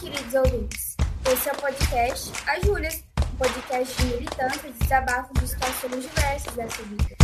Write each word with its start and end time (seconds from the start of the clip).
queridos 0.00 0.34
ouvintes. 0.34 0.96
Esse 1.30 1.50
é 1.50 1.52
o 1.52 1.56
podcast 1.56 2.32
A 2.48 2.58
Júlias, 2.60 3.04
um 3.34 3.36
podcast 3.36 3.94
de 3.96 4.06
militância 4.14 4.68
e 4.68 4.72
desabafo 4.72 5.34
de 5.34 5.46
situações 5.46 6.02
diversas 6.02 6.54
dessa 6.54 6.82
vida. 6.84 7.16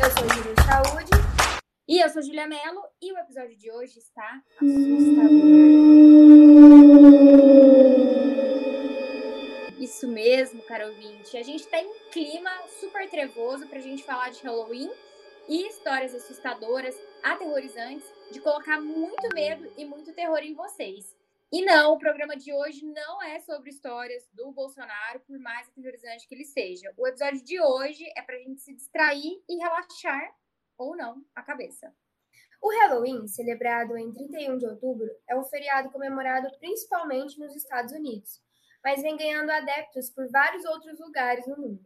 Eu 0.00 0.10
sou 0.12 0.28
Júlia 0.28 0.54
Saúde. 0.64 1.10
E 1.88 2.00
eu 2.00 2.08
sou 2.10 2.22
Julia 2.22 2.46
Mello 2.46 2.80
e 3.02 3.12
o 3.12 3.18
episódio 3.18 3.56
de 3.56 3.72
hoje 3.72 3.98
está 3.98 4.40
assustador. 4.60 5.32
Isso 9.80 10.06
mesmo, 10.06 10.62
caro 10.62 10.90
ouvinte. 10.90 11.36
A 11.36 11.42
gente 11.42 11.66
tem 11.66 11.84
um 11.84 12.10
clima 12.12 12.50
super 12.78 13.10
trevoso 13.10 13.66
para 13.66 13.80
a 13.80 13.82
gente 13.82 14.04
falar 14.04 14.30
de 14.30 14.40
Halloween 14.44 14.90
e 15.48 15.66
histórias 15.66 16.14
assustadoras, 16.14 16.94
aterrorizantes, 17.22 18.10
de 18.30 18.40
colocar 18.40 18.80
muito 18.80 19.28
medo 19.34 19.72
e 19.76 19.84
muito 19.84 20.12
terror 20.12 20.38
em 20.38 20.54
vocês. 20.54 21.14
E 21.52 21.62
não, 21.64 21.92
o 21.92 21.98
programa 21.98 22.34
de 22.34 22.52
hoje 22.52 22.84
não 22.84 23.22
é 23.22 23.38
sobre 23.40 23.68
histórias 23.68 24.26
do 24.32 24.50
Bolsonaro, 24.52 25.20
por 25.20 25.38
mais 25.38 25.68
aterrorizante 25.68 26.26
que 26.26 26.34
ele 26.34 26.46
seja. 26.46 26.92
O 26.96 27.06
episódio 27.06 27.44
de 27.44 27.60
hoje 27.60 28.04
é 28.16 28.22
para 28.22 28.36
a 28.36 28.38
gente 28.38 28.62
se 28.62 28.74
distrair 28.74 29.42
e 29.46 29.56
relaxar, 29.56 30.34
ou 30.78 30.96
não, 30.96 31.22
a 31.34 31.42
cabeça. 31.42 31.94
O 32.62 32.70
Halloween, 32.70 33.26
celebrado 33.26 33.98
em 33.98 34.12
31 34.12 34.56
de 34.56 34.66
outubro, 34.66 35.10
é 35.28 35.36
um 35.36 35.44
feriado 35.44 35.90
comemorado 35.90 36.48
principalmente 36.58 37.38
nos 37.38 37.54
Estados 37.54 37.92
Unidos, 37.92 38.40
mas 38.82 39.02
vem 39.02 39.16
ganhando 39.16 39.50
adeptos 39.50 40.08
por 40.08 40.30
vários 40.30 40.64
outros 40.64 40.98
lugares 41.00 41.46
no 41.46 41.56
mundo. 41.56 41.84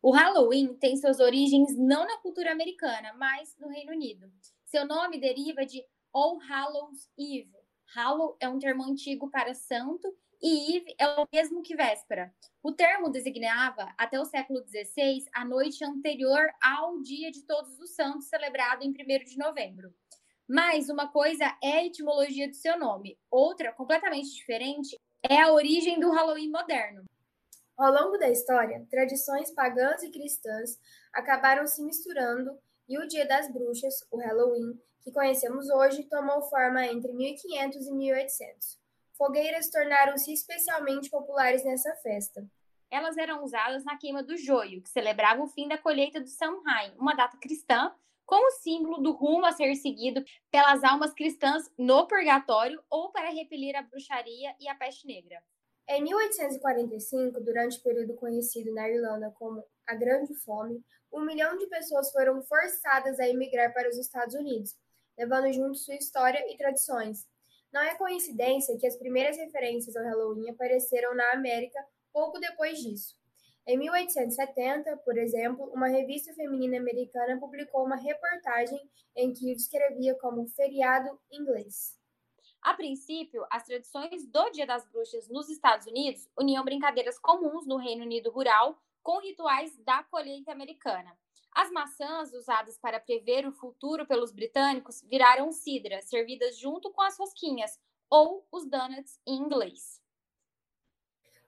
O 0.00 0.12
Halloween 0.12 0.74
tem 0.74 0.96
suas 0.96 1.20
origens 1.20 1.76
não 1.76 2.06
na 2.06 2.16
cultura 2.18 2.52
americana, 2.52 3.12
mas 3.14 3.56
no 3.58 3.68
Reino 3.68 3.92
Unido. 3.92 4.30
Seu 4.66 4.84
nome 4.84 5.20
deriva 5.20 5.64
de 5.64 5.80
All 6.12 6.38
Hallows 6.38 7.08
Eve, 7.16 7.54
Hallow 7.94 8.36
é 8.40 8.48
um 8.48 8.58
termo 8.58 8.82
antigo 8.82 9.30
para 9.30 9.54
santo 9.54 10.12
e 10.42 10.76
Eve 10.76 10.92
é 10.98 11.06
o 11.06 11.28
mesmo 11.32 11.62
que 11.62 11.76
véspera. 11.76 12.34
O 12.60 12.72
termo 12.72 13.08
designava, 13.08 13.94
até 13.96 14.20
o 14.20 14.24
século 14.24 14.60
XVI, 14.66 15.24
a 15.32 15.44
noite 15.44 15.84
anterior 15.84 16.50
ao 16.60 17.00
Dia 17.00 17.30
de 17.30 17.42
Todos 17.42 17.78
os 17.78 17.94
Santos, 17.94 18.26
celebrado 18.26 18.82
em 18.82 18.90
1 18.90 19.24
de 19.24 19.38
novembro. 19.38 19.94
Mas 20.48 20.88
uma 20.88 21.06
coisa 21.12 21.44
é 21.62 21.78
a 21.78 21.86
etimologia 21.86 22.48
do 22.48 22.56
seu 22.56 22.76
nome, 22.76 23.16
outra, 23.30 23.72
completamente 23.72 24.34
diferente, 24.34 24.98
é 25.22 25.40
a 25.40 25.52
origem 25.52 26.00
do 26.00 26.10
Halloween 26.10 26.50
moderno. 26.50 27.04
Ao 27.76 27.92
longo 27.92 28.18
da 28.18 28.28
história, 28.28 28.84
tradições 28.90 29.52
pagãs 29.52 30.02
e 30.02 30.10
cristãs 30.10 30.76
acabaram 31.12 31.68
se 31.68 31.82
misturando 31.84 32.58
e 32.88 32.98
o 32.98 33.06
Dia 33.06 33.26
das 33.26 33.52
Bruxas, 33.52 34.06
o 34.10 34.18
Halloween, 34.18 34.80
que 35.02 35.12
conhecemos 35.12 35.68
hoje, 35.70 36.04
tomou 36.04 36.42
forma 36.42 36.84
entre 36.86 37.12
1500 37.12 37.86
e 37.86 37.92
1800. 37.92 38.78
Fogueiras 39.16 39.70
tornaram-se 39.70 40.32
especialmente 40.32 41.08
populares 41.08 41.64
nessa 41.64 41.94
festa. 41.96 42.46
Elas 42.90 43.16
eram 43.16 43.42
usadas 43.42 43.84
na 43.84 43.96
queima 43.96 44.22
do 44.22 44.36
joio, 44.36 44.82
que 44.82 44.90
celebrava 44.90 45.42
o 45.42 45.48
fim 45.48 45.68
da 45.68 45.78
colheita 45.78 46.20
do 46.20 46.28
Samhain, 46.28 46.92
uma 46.98 47.14
data 47.14 47.36
cristã, 47.38 47.92
com 48.24 48.48
o 48.48 48.50
símbolo 48.50 48.98
do 49.00 49.12
rumo 49.12 49.46
a 49.46 49.52
ser 49.52 49.74
seguido 49.76 50.24
pelas 50.50 50.82
almas 50.82 51.14
cristãs 51.14 51.70
no 51.78 52.06
purgatório 52.06 52.82
ou 52.90 53.10
para 53.10 53.30
repelir 53.30 53.76
a 53.76 53.82
bruxaria 53.82 54.54
e 54.60 54.68
a 54.68 54.74
peste 54.74 55.06
negra. 55.06 55.42
Em 55.88 56.02
1845, 56.02 57.40
durante 57.40 57.78
o 57.78 57.82
período 57.82 58.14
conhecido 58.14 58.74
na 58.74 58.88
Irlanda 58.88 59.32
como 59.38 59.64
a 59.86 59.94
Grande 59.94 60.34
Fome, 60.34 60.84
um 61.16 61.24
milhão 61.24 61.56
de 61.56 61.66
pessoas 61.66 62.12
foram 62.12 62.42
forçadas 62.42 63.18
a 63.18 63.26
emigrar 63.26 63.72
para 63.72 63.88
os 63.88 63.96
Estados 63.96 64.34
Unidos, 64.34 64.76
levando 65.16 65.50
junto 65.50 65.78
sua 65.78 65.94
história 65.94 66.44
e 66.52 66.56
tradições. 66.58 67.26
Não 67.72 67.80
é 67.80 67.94
coincidência 67.94 68.76
que 68.78 68.86
as 68.86 68.96
primeiras 68.96 69.38
referências 69.38 69.96
ao 69.96 70.04
Halloween 70.04 70.50
apareceram 70.50 71.14
na 71.14 71.32
América 71.32 71.82
pouco 72.12 72.38
depois 72.38 72.78
disso. 72.78 73.16
Em 73.66 73.78
1870, 73.78 74.98
por 74.98 75.16
exemplo, 75.16 75.64
uma 75.72 75.88
revista 75.88 76.32
feminina 76.34 76.76
americana 76.76 77.40
publicou 77.40 77.84
uma 77.84 77.96
reportagem 77.96 78.78
em 79.16 79.32
que 79.32 79.50
o 79.50 79.56
descrevia 79.56 80.14
como 80.16 80.46
feriado 80.48 81.18
inglês. 81.32 81.98
A 82.62 82.74
princípio, 82.74 83.44
as 83.50 83.64
tradições 83.64 84.26
do 84.26 84.50
Dia 84.50 84.66
das 84.66 84.84
Bruxas 84.90 85.28
nos 85.28 85.48
Estados 85.48 85.86
Unidos 85.86 86.28
uniam 86.38 86.64
brincadeiras 86.64 87.18
comuns 87.18 87.66
no 87.66 87.76
Reino 87.76 88.02
Unido 88.04 88.30
rural 88.30 88.78
com 89.06 89.20
rituais 89.20 89.72
da 89.84 90.02
colheita 90.02 90.50
americana. 90.50 91.16
As 91.52 91.70
maçãs 91.70 92.32
usadas 92.32 92.76
para 92.76 92.98
prever 92.98 93.46
o 93.46 93.52
futuro 93.52 94.04
pelos 94.04 94.32
britânicos 94.32 95.00
viraram 95.02 95.52
cidra, 95.52 96.02
servidas 96.02 96.58
junto 96.58 96.90
com 96.90 97.00
as 97.02 97.16
rosquinhas, 97.16 97.78
ou 98.10 98.44
os 98.50 98.68
donuts 98.68 99.20
em 99.24 99.36
inglês. 99.36 100.02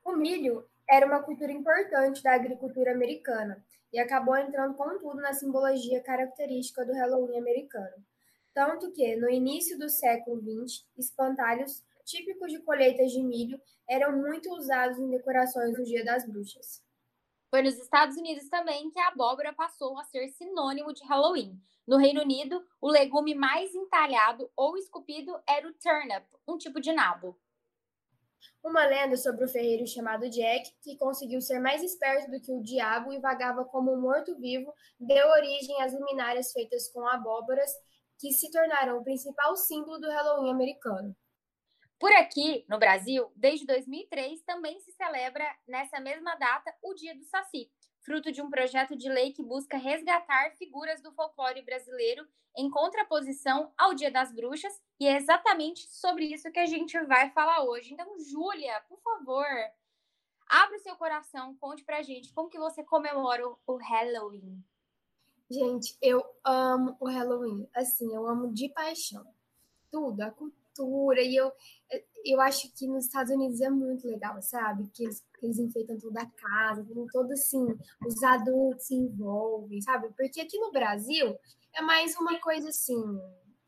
O 0.05 0.13
milho 0.15 0.71
era 0.89 1.05
uma 1.05 1.21
cultura 1.21 1.51
importante 1.51 2.23
da 2.23 2.33
agricultura 2.33 2.93
americana 2.93 3.67
e 3.93 3.99
acabou 3.99 4.37
entrando 4.37 4.77
com 4.77 4.97
tudo 4.97 5.17
na 5.17 5.33
simbologia 5.33 6.01
característica 6.01 6.87
do 6.87 6.93
Halloween 6.93 7.39
americano. 7.39 8.07
Tanto 8.55 8.93
que, 8.93 9.17
no 9.17 9.29
início 9.29 9.77
do 9.77 9.89
século 9.89 10.41
XX, 10.41 10.87
espantalhos 10.97 11.85
típicos 12.05 12.53
de 12.53 12.61
colheitas 12.61 13.11
de 13.11 13.21
milho 13.21 13.61
eram 13.89 14.17
muito 14.17 14.49
usados 14.55 14.97
em 14.97 15.11
decorações 15.11 15.77
do 15.77 15.83
Dia 15.83 16.05
das 16.05 16.25
Bruxas. 16.25 16.87
Foi 17.51 17.63
nos 17.63 17.79
Estados 17.79 18.17
Unidos 18.17 18.49
também 18.51 18.91
que 18.91 18.99
a 18.99 19.09
abóbora 19.09 19.55
passou 19.55 19.99
a 19.99 20.05
ser 20.05 20.29
sinônimo 20.29 20.93
de 20.93 21.03
Halloween. 21.05 21.59
No 21.87 21.97
Reino 21.97 22.21
Unido, 22.21 22.63
o 22.79 22.91
legume 22.91 23.35
mais 23.35 23.75
entalhado 23.75 24.51
ou 24.55 24.77
esculpido 24.77 25.35
era 25.49 25.67
o 25.67 25.73
turnip, 25.73 26.27
um 26.47 26.59
tipo 26.59 26.79
de 26.79 26.93
nabo. 26.93 27.39
Uma 28.63 28.85
lenda 28.85 29.17
sobre 29.17 29.47
o 29.47 29.49
ferreiro 29.49 29.87
chamado 29.87 30.29
Jack, 30.29 30.75
que 30.83 30.99
conseguiu 30.99 31.41
ser 31.41 31.59
mais 31.59 31.83
esperto 31.83 32.31
do 32.31 32.41
que 32.41 32.53
o 32.53 32.63
diabo 32.63 33.15
e 33.15 33.19
vagava 33.19 33.65
como 33.65 33.95
um 33.95 34.01
morto-vivo, 34.01 34.71
deu 35.01 35.29
origem 35.31 35.81
às 35.81 35.95
luminárias 35.95 36.53
feitas 36.53 36.89
com 36.89 37.07
abóboras, 37.07 37.73
que 38.19 38.31
se 38.31 38.51
tornaram 38.51 38.99
o 38.99 39.05
principal 39.05 39.57
símbolo 39.57 39.99
do 39.99 40.11
Halloween 40.11 40.51
americano. 40.51 41.17
Por 41.99 42.13
aqui, 42.13 42.65
no 42.69 42.79
Brasil, 42.79 43.31
desde 43.35 43.67
2003, 43.67 44.41
também 44.43 44.79
se 44.81 44.93
celebra 44.93 45.45
nessa 45.67 45.99
mesma 45.99 46.37
data 46.37 46.73
o 46.81 46.95
Dia 46.95 47.15
do 47.15 47.25
Saci, 47.25 47.71
fruto 48.01 48.31
de 48.31 48.41
um 48.41 48.49
projeto 48.49 48.97
de 48.97 49.09
lei 49.09 49.33
que 49.33 49.43
busca 49.43 49.77
resgatar 49.77 50.53
figuras 50.53 51.03
do 51.03 51.13
folclore 51.13 51.61
brasileiro 51.63 52.27
em 52.57 52.71
contraposição 52.71 53.73
ao 53.77 53.95
Dia 53.95 54.11
das 54.11 54.33
Bruxas, 54.33 54.81
e 55.01 55.09
é 55.09 55.17
exatamente 55.17 55.89
sobre 55.91 56.27
isso 56.27 56.51
que 56.53 56.59
a 56.61 56.67
gente 56.67 56.99
vai 57.05 57.31
falar 57.31 57.65
hoje. 57.65 57.93
Então, 57.93 58.19
Júlia, 58.21 58.81
por 58.89 59.01
favor, 59.01 59.47
abra 60.49 60.77
o 60.77 60.81
seu 60.81 60.95
coração, 60.97 61.57
conte 61.57 61.85
pra 61.85 62.03
gente 62.03 62.33
como 62.33 62.49
que 62.49 62.59
você 62.59 62.85
comemora 62.85 63.43
o 63.67 63.77
Halloween. 63.77 64.65
Gente, 65.51 65.97
eu 66.03 66.23
amo 66.45 66.97
o 67.01 67.09
Halloween. 67.09 67.69
Assim, 67.75 68.15
eu 68.15 68.27
amo 68.27 68.53
de 68.53 68.69
paixão. 68.69 69.27
Tudo, 69.91 70.21
a 70.21 70.31
cultura. 70.31 71.21
E 71.21 71.35
eu, 71.35 71.53
eu 72.25 72.41
acho 72.41 72.73
que 72.73 72.87
nos 72.87 73.07
Estados 73.07 73.33
Unidos 73.33 73.61
é 73.61 73.71
muito 73.71 74.07
legal, 74.07 74.41
sabe? 74.43 74.89
Que 74.93 75.05
eles, 75.05 75.25
que 75.39 75.47
eles 75.47 75.59
enfeitam 75.59 75.99
toda 75.99 76.23
a 76.23 76.27
casa, 76.27 76.87
todo 77.13 77.33
assim, 77.33 77.67
os 78.07 78.23
adultos 78.23 78.87
se 78.87 78.95
envolvem, 78.95 79.81
sabe? 79.81 80.09
Porque 80.17 80.41
aqui 80.41 80.59
no 80.59 80.71
Brasil 80.71 81.37
é 81.75 81.83
mais 81.83 82.17
uma 82.17 82.39
coisa 82.39 82.69
assim. 82.69 83.03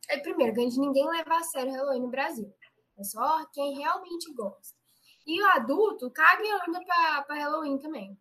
É, 0.08 0.18
primeiro, 0.18 0.52
a 0.52 0.64
gente 0.64 0.78
ninguém 0.78 1.06
leva 1.06 1.36
a 1.36 1.42
sério 1.42 1.72
Halloween 1.72 2.02
no 2.02 2.08
Brasil. 2.08 2.52
É 2.98 3.04
só 3.04 3.46
quem 3.52 3.78
realmente 3.78 4.32
gosta. 4.34 4.78
E 5.26 5.40
o 5.40 5.46
adulto 5.46 6.10
caga 6.10 6.42
e 6.42 6.68
anda 6.68 6.84
pra, 6.84 7.22
pra 7.22 7.36
Halloween 7.36 7.78
também. 7.78 8.18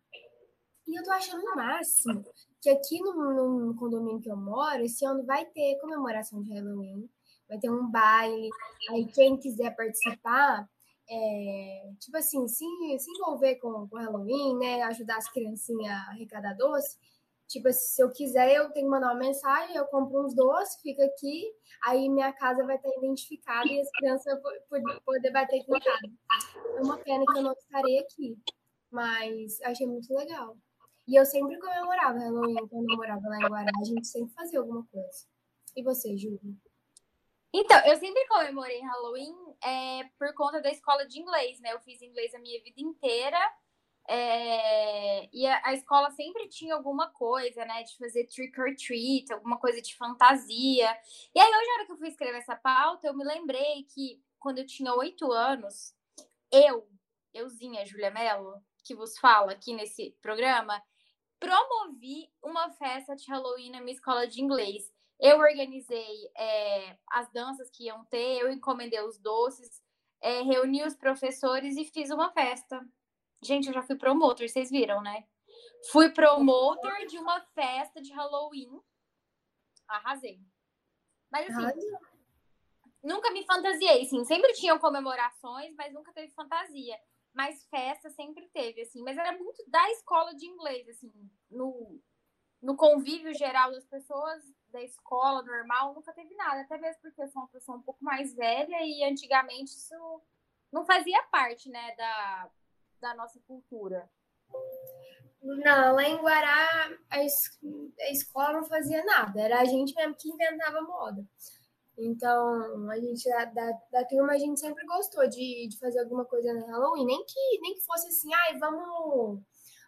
E 0.86 0.98
eu 0.98 1.04
tô 1.04 1.10
achando 1.12 1.44
o 1.44 1.56
máximo 1.56 2.24
que 2.60 2.70
aqui 2.70 3.00
no, 3.00 3.66
no 3.66 3.74
condomínio 3.74 4.20
que 4.20 4.30
eu 4.30 4.36
moro, 4.36 4.82
esse 4.82 5.04
ano 5.04 5.24
vai 5.24 5.44
ter 5.46 5.78
comemoração 5.80 6.42
de 6.42 6.52
Halloween 6.52 7.08
vai 7.50 7.58
ter 7.58 7.68
um 7.68 7.90
baile. 7.90 8.48
Aí 8.90 9.06
quem 9.06 9.36
quiser 9.36 9.74
participar, 9.76 10.66
é, 11.10 11.90
tipo 11.98 12.16
assim, 12.16 12.46
se, 12.46 12.64
se 12.98 13.10
envolver 13.10 13.56
com 13.56 13.88
o 13.90 13.96
Halloween, 13.96 14.56
né? 14.58 14.82
Ajudar 14.84 15.16
as 15.16 15.28
criancinhas 15.30 15.92
a 15.92 16.10
arrecadar 16.10 16.54
doce. 16.54 16.96
Tipo, 17.48 17.72
se 17.72 18.00
eu 18.00 18.12
quiser, 18.12 18.54
eu 18.54 18.70
tenho 18.70 18.86
que 18.86 18.90
mandar 18.90 19.08
uma 19.08 19.18
mensagem, 19.18 19.74
eu 19.74 19.84
compro 19.86 20.24
uns 20.24 20.32
doces, 20.36 20.80
fica 20.80 21.04
aqui, 21.04 21.52
aí 21.84 22.08
minha 22.08 22.32
casa 22.32 22.64
vai 22.64 22.76
estar 22.76 22.88
identificada 22.96 23.66
e 23.66 23.80
as 23.80 23.90
crianças 23.90 24.40
vão 24.70 25.00
poder 25.04 25.32
bater 25.32 25.60
aqui 25.60 25.74
em 25.74 25.80
casa. 25.80 26.76
É 26.76 26.80
uma 26.80 26.96
pena 26.98 27.24
que 27.26 27.38
eu 27.38 27.42
não 27.42 27.52
estarei 27.52 27.98
aqui, 27.98 28.38
mas 28.88 29.60
achei 29.62 29.84
muito 29.84 30.14
legal. 30.14 30.56
E 31.08 31.16
eu 31.16 31.26
sempre 31.26 31.58
comemorava 31.58 32.20
Halloween 32.20 32.68
quando 32.68 32.88
eu 32.88 32.96
morava 32.96 33.28
lá 33.28 33.38
em 33.38 33.48
Guará, 33.48 33.72
a 33.80 33.84
gente 33.84 34.06
sempre 34.06 34.32
fazia 34.32 34.60
alguma 34.60 34.86
coisa. 34.86 35.26
E 35.74 35.82
você, 35.82 36.16
Júlio? 36.16 36.56
Então, 37.52 37.78
eu 37.84 37.96
sempre 37.96 38.26
comemorei 38.28 38.80
Halloween 38.80 39.34
é, 39.62 40.04
por 40.18 40.32
conta 40.34 40.60
da 40.60 40.70
escola 40.70 41.04
de 41.06 41.20
inglês, 41.20 41.60
né? 41.60 41.72
Eu 41.72 41.80
fiz 41.80 42.00
inglês 42.00 42.34
a 42.34 42.38
minha 42.38 42.62
vida 42.62 42.80
inteira. 42.80 43.38
É, 44.08 45.28
e 45.32 45.46
a, 45.46 45.60
a, 45.64 45.74
escola 45.74 46.10
sempre 46.10 46.48
tinha 46.48 46.74
alguma 46.74 47.10
coisa, 47.10 47.64
né? 47.64 47.82
De 47.82 47.96
fazer 47.96 48.26
trick 48.26 48.58
or 48.60 48.74
treat, 48.76 49.32
alguma 49.32 49.58
coisa 49.58 49.82
de 49.82 49.96
fantasia. 49.96 50.96
E 51.34 51.40
aí, 51.40 51.48
hoje, 51.48 51.66
na 51.66 51.74
hora 51.74 51.86
que 51.86 51.92
eu 51.92 51.98
fui 51.98 52.08
escrever 52.08 52.38
essa 52.38 52.56
pauta, 52.56 53.08
eu 53.08 53.16
me 53.16 53.24
lembrei 53.24 53.84
que 53.84 54.22
quando 54.38 54.58
eu 54.58 54.66
tinha 54.66 54.94
oito 54.94 55.30
anos, 55.32 55.94
eu, 56.52 56.88
euzinha, 57.34 57.84
Julia 57.84 58.10
Mello, 58.10 58.60
que 58.84 58.94
vos 58.94 59.18
fala 59.18 59.52
aqui 59.52 59.74
nesse 59.74 60.16
programa, 60.22 60.82
promovi 61.38 62.30
uma 62.42 62.70
festa 62.70 63.14
de 63.14 63.26
Halloween 63.26 63.70
na 63.70 63.80
minha 63.80 63.94
escola 63.94 64.26
de 64.26 64.40
inglês. 64.40 64.90
Eu 65.20 65.38
organizei 65.38 66.30
é, 66.34 66.96
as 67.10 67.30
danças 67.30 67.68
que 67.70 67.84
iam 67.84 68.04
ter, 68.06 68.40
eu 68.40 68.50
encomendei 68.50 69.00
os 69.02 69.18
doces, 69.18 69.82
é, 70.20 70.40
reuni 70.42 70.82
os 70.82 70.94
professores 70.94 71.76
e 71.76 71.84
fiz 71.84 72.10
uma 72.10 72.32
festa. 72.32 72.80
Gente, 73.42 73.68
eu 73.68 73.74
já 73.74 73.82
fui 73.82 73.96
promotor, 73.96 74.48
vocês 74.48 74.70
viram, 74.70 75.02
né? 75.02 75.26
Fui 75.90 76.10
promotor 76.10 77.06
de 77.06 77.18
uma 77.18 77.40
festa 77.54 78.00
de 78.00 78.12
Halloween. 78.12 78.80
Arrasei. 79.86 80.40
Mas 81.30 81.50
assim, 81.50 81.64
Arrasou. 81.64 81.98
nunca 83.02 83.30
me 83.30 83.44
fantasiei, 83.44 84.04
sim. 84.06 84.24
Sempre 84.24 84.52
tinham 84.54 84.78
comemorações, 84.78 85.74
mas 85.74 85.92
nunca 85.92 86.12
teve 86.12 86.32
fantasia. 86.32 86.98
Mas 87.32 87.64
festa 87.66 88.10
sempre 88.10 88.48
teve, 88.48 88.82
assim. 88.82 89.02
Mas 89.02 89.16
era 89.16 89.36
muito 89.36 89.62
da 89.68 89.90
escola 89.90 90.34
de 90.34 90.46
inglês, 90.46 90.88
assim. 90.88 91.12
No, 91.50 92.00
no 92.62 92.76
convívio 92.76 93.34
geral 93.34 93.70
das 93.72 93.84
pessoas, 93.86 94.42
da 94.68 94.82
escola 94.82 95.42
normal, 95.42 95.94
nunca 95.94 96.12
teve 96.12 96.34
nada. 96.34 96.60
Até 96.60 96.78
mesmo 96.78 97.00
porque 97.02 97.22
eu 97.22 97.28
sou 97.28 97.42
uma 97.42 97.48
pessoa 97.48 97.78
um 97.78 97.82
pouco 97.82 98.04
mais 98.04 98.34
velha 98.34 98.78
e 98.82 99.04
antigamente 99.04 99.70
isso 99.70 100.22
não 100.72 100.84
fazia 100.84 101.22
parte, 101.24 101.68
né, 101.68 101.94
da, 101.96 102.50
da 103.00 103.14
nossa 103.14 103.40
cultura. 103.40 104.08
Não, 105.42 105.94
lá 105.94 106.04
em 106.04 106.16
Guará 106.16 106.98
a, 107.08 107.24
es 107.24 107.58
a 108.00 108.10
escola 108.10 108.52
não 108.52 108.64
fazia 108.64 109.02
nada, 109.04 109.40
era 109.40 109.60
a 109.60 109.64
gente 109.64 109.94
mesmo 109.94 110.14
que 110.14 110.28
inventava 110.28 110.82
moda. 110.82 111.26
Então, 111.96 112.90
a 112.90 112.98
gente 112.98 113.28
da, 113.28 113.44
da, 113.46 113.72
da, 113.90 114.04
turma, 114.06 114.32
a 114.32 114.38
gente 114.38 114.58
sempre 114.58 114.84
gostou 114.86 115.28
de, 115.28 115.68
de 115.68 115.78
fazer 115.78 116.00
alguma 116.00 116.24
coisa 116.24 116.52
no 116.54 116.66
Halloween. 116.66 117.04
Nem 117.04 117.24
que, 117.26 117.60
nem 117.60 117.74
que 117.74 117.84
fosse 117.84 118.08
assim, 118.08 118.32
ai, 118.32 118.58
vamos, 118.58 119.40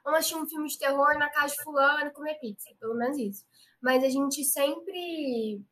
vamos 0.05 0.21
assistir 0.21 0.37
um 0.37 0.47
filme 0.47 0.69
de 0.69 0.79
terror 0.79 1.19
na 1.19 1.31
casa 1.31 1.55
de 1.55 1.63
fulano 1.63 2.07
e 2.07 2.13
comer 2.13 2.39
pizza. 2.41 2.71
Pelo 2.79 2.95
menos 2.95 3.19
isso. 3.19 3.45
Mas 3.81 4.03
a 4.05 4.09
gente 4.09 4.45
sempre 4.45 5.63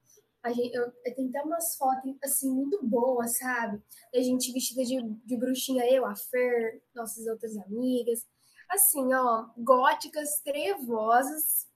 a 0.43 0.53
gente, 0.53 0.75
eu, 0.75 0.91
eu 1.05 1.15
tenho 1.15 1.29
até 1.29 1.43
umas 1.43 1.77
fotos, 1.77 2.17
assim, 2.25 2.51
muito 2.51 2.83
boas, 2.83 3.37
sabe? 3.37 3.81
A 4.15 4.21
gente 4.21 4.53
vestida 4.53 4.83
de, 4.85 5.03
de 5.03 5.37
bruxinha, 5.37 5.85
eu, 5.91 6.07
a 6.07 6.17
Fer, 6.17 6.83
nossas 6.95 7.27
outras 7.27 7.57
amigas. 7.59 8.27
Assim, 8.69 9.13
ó, 9.13 9.49
góticas, 9.59 10.41
trevosas. 10.43 11.69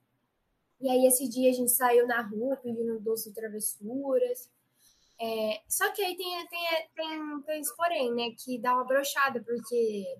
E 0.81 0.89
aí, 0.89 1.05
esse 1.05 1.27
dia 1.29 1.51
a 1.51 1.53
gente 1.53 1.71
saiu 1.71 2.07
na 2.07 2.21
rua 2.21 2.57
pedindo 2.57 2.99
doce 2.99 3.29
de 3.29 3.35
travessuras. 3.35 4.49
É, 5.21 5.61
só 5.69 5.91
que 5.91 6.03
aí 6.03 6.17
tem, 6.17 6.47
tem, 6.47 6.89
tem, 6.95 7.41
tem 7.43 7.61
esse 7.61 7.75
porém, 7.75 8.13
né? 8.13 8.35
Que 8.37 8.59
dá 8.59 8.73
uma 8.73 8.85
brochada, 8.85 9.43
porque 9.43 10.17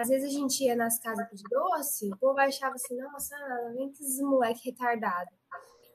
às 0.00 0.08
vezes 0.08 0.30
a 0.30 0.32
gente 0.32 0.64
ia 0.64 0.74
nas 0.74 0.98
casas 0.98 1.28
de 1.32 1.42
doce, 1.48 2.10
o 2.10 2.16
povo 2.16 2.38
achava 2.40 2.74
assim, 2.74 2.96
nossa, 2.96 3.36
vem 3.74 3.92
que 3.92 4.02
esses 4.02 4.20
moleque 4.20 4.70
retardado. 4.70 5.30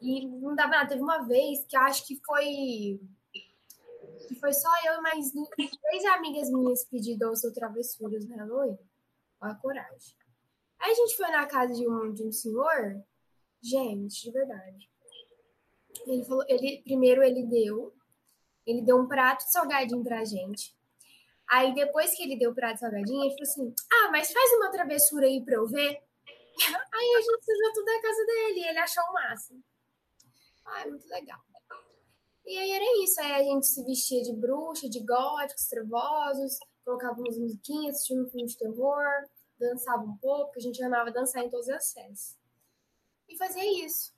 E 0.02 0.28
não 0.28 0.56
dava 0.56 0.72
nada. 0.72 0.90
Teve 0.90 1.02
uma 1.02 1.24
vez 1.24 1.66
que 1.66 1.76
acho 1.76 2.06
que 2.06 2.20
foi. 2.24 3.00
Que 4.28 4.36
foi 4.36 4.54
só 4.54 4.70
eu 4.86 5.00
e 5.00 5.02
mais 5.02 5.32
três 5.82 6.06
amigas 6.06 6.50
minhas 6.52 6.86
pedir 6.86 7.18
doce 7.18 7.48
ou 7.48 7.54
travessuras 7.54 8.26
no 8.28 8.36
Halloween. 8.36 8.78
Olha 9.42 9.54
a 9.54 9.56
coragem. 9.56 10.16
Aí 10.80 10.92
a 10.92 10.96
gente 10.96 11.18
foi 11.18 11.28
na 11.30 11.48
casa 11.48 11.74
de 11.74 11.88
um, 11.88 12.14
de 12.14 12.24
um 12.24 12.32
senhor, 12.32 13.04
gente, 13.62 14.22
de 14.22 14.32
verdade. 14.32 14.90
Ele 16.06 16.24
falou, 16.26 16.46
ele 16.48 16.82
primeiro 16.84 17.24
ele 17.24 17.44
deu, 17.44 17.96
ele 18.66 18.82
deu 18.82 18.98
um 18.98 19.08
prato 19.08 19.46
de 19.46 19.52
salgadinho 19.52 20.04
pra 20.04 20.24
gente. 20.26 20.75
Aí 21.50 21.74
depois 21.74 22.16
que 22.16 22.24
ele 22.24 22.38
deu 22.38 22.52
o 22.52 22.56
prato 22.56 22.80
salgadinho, 22.80 23.22
ele 23.24 23.32
falou 23.32 23.44
assim: 23.44 23.76
"Ah, 23.92 24.12
mas 24.12 24.32
faz 24.32 24.52
uma 24.54 24.72
travessura 24.72 25.26
aí 25.28 25.44
pra 25.44 25.56
eu 25.56 25.68
ver". 25.68 26.02
Aí 26.94 27.16
a 27.18 27.22
gente 27.22 27.46
sujou 27.46 27.74
tudo 27.74 27.90
a 27.90 28.02
casa 28.02 28.26
dele, 28.26 28.60
e 28.62 28.68
ele 28.70 28.80
achou 28.80 29.04
o 29.04 29.14
máximo. 29.14 29.64
Ah, 30.66 30.88
muito 30.88 31.08
legal. 31.10 31.40
E 32.46 32.58
aí 32.58 32.72
era 32.72 33.04
isso, 33.04 33.20
aí 33.22 33.34
a 33.34 33.44
gente 33.44 33.66
se 33.66 33.84
vestia 33.84 34.22
de 34.22 34.34
bruxa, 34.34 34.88
de 34.88 35.00
góticos, 35.04 35.66
trevosos, 35.68 36.60
colocava 36.84 37.20
umas 37.20 37.38
musiquinhas, 37.38 37.96
assistia 37.96 38.22
um 38.22 38.28
filme 38.28 38.46
de 38.46 38.58
terror, 38.58 39.04
dançava 39.60 40.04
um 40.04 40.16
pouco, 40.18 40.46
porque 40.46 40.60
a 40.60 40.62
gente 40.62 40.84
amava 40.84 41.12
dançar 41.12 41.44
em 41.44 41.50
todas 41.50 41.68
as 41.70 41.86
séries. 41.88 42.38
E 43.28 43.36
fazia 43.38 43.86
isso. 43.86 44.14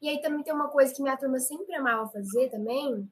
E 0.00 0.08
aí 0.08 0.20
também 0.20 0.44
tem 0.44 0.54
uma 0.54 0.68
coisa 0.68 0.94
que 0.94 1.02
minha 1.02 1.16
turma 1.16 1.40
sempre 1.40 1.74
amava 1.74 2.08
fazer 2.10 2.50
também, 2.50 3.10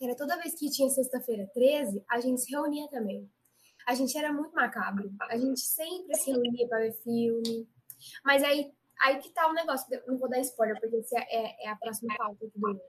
era 0.00 0.16
toda 0.16 0.38
vez 0.38 0.54
que 0.54 0.70
tinha 0.70 0.88
sexta-feira 0.88 1.48
13, 1.52 2.02
a 2.08 2.20
gente 2.20 2.40
se 2.40 2.50
reunia 2.50 2.88
também. 2.88 3.30
A 3.86 3.94
gente 3.94 4.16
era 4.16 4.32
muito 4.32 4.54
macabro. 4.54 5.10
A 5.22 5.36
gente 5.36 5.60
sempre 5.60 6.14
se 6.16 6.30
reunia 6.30 6.68
para 6.68 6.78
ver 6.78 6.92
filme. 7.02 7.68
Mas 8.24 8.42
aí 8.42 8.72
Aí 9.02 9.18
que 9.18 9.30
tá 9.30 9.48
o 9.48 9.54
negócio, 9.54 9.86
não 10.06 10.18
vou 10.18 10.28
dar 10.28 10.40
spoiler, 10.40 10.78
porque 10.78 10.96
esse 10.96 11.16
é, 11.16 11.64
é, 11.64 11.68
a 11.70 11.76
próxima 11.76 12.14
pauta 12.18 12.46
do, 12.54 12.80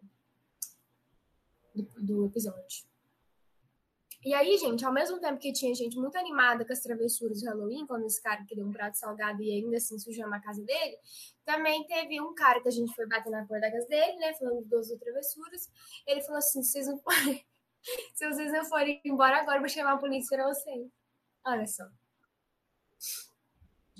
do, 1.73 2.05
do, 2.05 2.25
episódio. 2.25 2.90
E 4.23 4.35
aí, 4.35 4.55
gente, 4.57 4.85
ao 4.85 4.93
mesmo 4.93 5.19
tempo 5.19 5.39
que 5.39 5.51
tinha 5.51 5.73
gente 5.73 5.97
muito 5.97 6.15
animada 6.15 6.63
com 6.63 6.71
as 6.71 6.79
travessuras 6.79 7.39
de 7.39 7.47
Halloween, 7.47 7.87
quando 7.87 8.05
esse 8.05 8.21
cara 8.21 8.45
queria 8.45 8.63
um 8.63 8.71
prato 8.71 8.95
salgado 8.95 9.41
e 9.41 9.51
ainda 9.51 9.77
assim 9.77 9.97
sujando 9.97 10.33
a 10.35 10.39
casa 10.39 10.63
dele, 10.63 10.97
também 11.43 11.85
teve 11.87 12.21
um 12.21 12.33
cara 12.35 12.61
que 12.61 12.67
a 12.67 12.71
gente 12.71 12.93
foi 12.93 13.07
bater 13.07 13.31
na 13.31 13.45
porta 13.45 13.61
da 13.61 13.71
casa 13.71 13.87
dele, 13.87 14.17
né, 14.17 14.33
falando 14.35 14.63
dos 14.65 14.89
travessuras. 14.99 15.71
Ele 16.05 16.21
falou 16.21 16.37
assim: 16.37 16.61
se 16.61 16.71
vocês 16.71 16.87
não 16.87 16.99
forem, 16.99 17.43
se 18.13 18.29
vocês 18.29 18.51
não 18.51 18.63
forem 18.65 19.01
embora 19.03 19.37
agora, 19.37 19.57
eu 19.57 19.61
vou 19.61 19.69
chamar 19.69 19.93
a 19.93 19.97
polícia 19.97 20.37
pra 20.37 20.47
vocês. 20.47 20.87
Olha 21.43 21.65
só. 21.65 21.85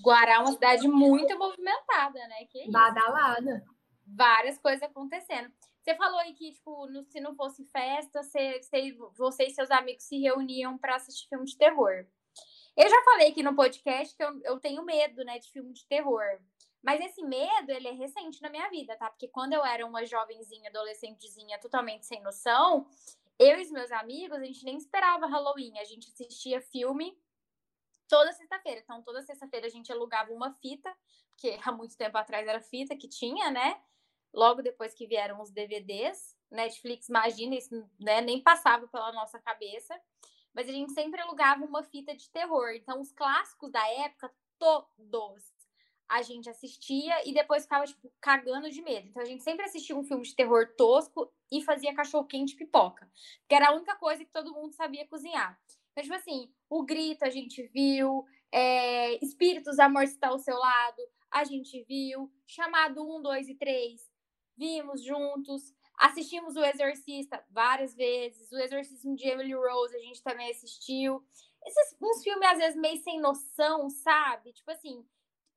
Guará 0.04 0.34
é 0.34 0.40
uma 0.40 0.52
cidade 0.52 0.88
muito 0.88 1.38
movimentada, 1.38 2.20
né? 2.28 2.46
Que 2.50 2.62
isso? 2.62 2.72
Badalada. 2.72 3.64
Várias 4.06 4.58
coisas 4.60 4.84
acontecendo. 4.84 5.52
Você 5.82 5.96
falou 5.96 6.20
aí 6.20 6.34
que, 6.34 6.52
tipo, 6.52 6.86
no, 6.88 7.04
se 7.06 7.20
não 7.20 7.36
fosse 7.36 7.66
festa, 7.66 8.22
você, 8.22 8.60
você, 9.18 9.46
e 9.46 9.50
seus 9.52 9.72
amigos 9.72 10.04
se 10.04 10.20
reuniam 10.20 10.78
para 10.78 10.96
assistir 10.96 11.28
filme 11.28 11.46
de 11.46 11.58
terror. 11.58 12.06
Eu 12.78 12.90
já 12.90 13.04
falei 13.04 13.30
aqui 13.30 13.44
no 13.44 13.56
podcast 13.56 14.16
que 14.16 14.24
eu, 14.24 14.40
eu 14.44 14.60
tenho 14.60 14.84
medo, 14.84 15.24
né, 15.26 15.40
de 15.40 15.52
filme 15.52 15.74
de 15.74 15.86
terror. 15.88 16.24
Mas 16.84 17.00
esse 17.02 17.24
medo, 17.24 17.72
ele 17.72 17.88
é 17.88 17.92
recente 17.92 18.42
na 18.42 18.50
minha 18.50 18.70
vida, 18.70 18.96
tá? 18.96 19.10
Porque 19.10 19.28
quando 19.28 19.54
eu 19.54 19.64
era 19.64 19.86
uma 19.86 20.06
jovenzinha, 20.06 20.70
adolescentezinha, 20.70 21.60
totalmente 21.60 22.06
sem 22.06 22.22
noção, 22.22 22.88
eu 23.38 23.60
e 23.60 23.62
os 23.64 23.72
meus 23.72 23.92
amigos, 23.92 24.38
a 24.38 24.46
gente 24.46 24.64
nem 24.64 24.78
esperava 24.78 25.28
Halloween. 25.28 25.78
A 25.80 25.84
gente 25.84 26.08
assistia 26.10 26.62
filme 26.62 27.18
toda 28.08 28.32
sexta-feira. 28.34 28.82
Então, 28.82 29.02
toda 29.04 29.22
sexta-feira 29.22 29.68
a 29.68 29.70
gente 29.70 29.92
alugava 29.92 30.32
uma 30.32 30.54
fita, 30.56 30.96
porque 31.32 31.58
há 31.64 31.72
muito 31.72 31.96
tempo 31.98 32.18
atrás 32.18 32.48
era 32.48 32.62
fita 32.62 32.96
que 32.96 33.08
tinha, 33.08 33.52
né? 33.52 33.82
Logo 34.34 34.62
depois 34.62 34.94
que 34.94 35.06
vieram 35.06 35.42
os 35.42 35.52
DVDs, 35.52 36.36
Netflix, 36.50 37.10
imagina, 37.10 37.56
isso 37.56 37.88
né, 38.00 38.22
nem 38.22 38.42
passava 38.42 38.88
pela 38.88 39.12
nossa 39.12 39.40
cabeça. 39.40 40.00
Mas 40.54 40.68
a 40.68 40.72
gente 40.72 40.92
sempre 40.94 41.22
alugava 41.22 41.64
uma 41.64 41.84
fita 41.84 42.16
de 42.16 42.30
terror. 42.30 42.72
Então, 42.72 43.00
os 43.00 43.12
clássicos 43.12 43.72
da 43.72 43.86
época, 43.88 44.32
todos 44.60 45.52
a 46.10 46.22
gente 46.22 46.50
assistia 46.50 47.26
e 47.26 47.34
depois 47.34 47.64
ficava, 47.64 47.86
tipo, 47.86 48.12
cagando 48.20 48.70
de 48.70 48.82
medo. 48.82 49.08
Então, 49.08 49.22
a 49.22 49.26
gente 49.26 49.44
sempre 49.44 49.64
assistia 49.64 49.96
um 49.96 50.04
filme 50.04 50.24
de 50.24 50.36
terror 50.36 50.68
tosco 50.76 51.32
e 51.50 51.64
fazia 51.64 51.96
cachorro-quente 51.96 52.56
pipoca. 52.56 53.10
Que 53.48 53.56
era 53.56 53.70
a 53.70 53.74
única 53.74 53.96
coisa 53.96 54.26
que 54.26 54.32
todo 54.32 54.54
mundo 54.54 54.74
sabia 54.74 55.08
cozinhar. 55.08 55.58
Então, 55.92 56.04
tipo 56.04 56.16
assim, 56.16 56.54
o 56.70 56.84
grito 56.84 57.24
a 57.24 57.30
gente 57.30 57.64
viu, 57.68 58.26
é, 58.52 59.24
Espíritos, 59.24 59.80
Amor 59.80 60.04
está 60.04 60.28
ao 60.28 60.40
seu 60.40 60.58
lado, 60.58 61.02
a 61.32 61.46
gente 61.46 61.82
viu, 61.84 62.30
chamado 62.46 63.02
1, 63.02 63.22
2 63.22 63.50
e 63.50 63.56
3, 63.56 64.11
vimos 64.62 65.04
juntos, 65.04 65.74
assistimos 65.98 66.56
O 66.56 66.64
Exorcista 66.64 67.44
várias 67.50 67.96
vezes, 67.96 68.52
O 68.52 68.60
Exorcismo 68.60 69.16
de 69.16 69.28
Emily 69.28 69.56
Rose 69.56 69.96
a 69.96 70.00
gente 70.00 70.22
também 70.22 70.52
assistiu. 70.52 71.26
Esses 71.66 71.98
uns 72.00 72.22
filmes, 72.22 72.48
às 72.48 72.58
vezes, 72.60 72.80
meio 72.80 73.02
sem 73.02 73.20
noção, 73.20 73.90
sabe? 73.90 74.54
Tipo 74.54 74.70
assim, 74.70 75.04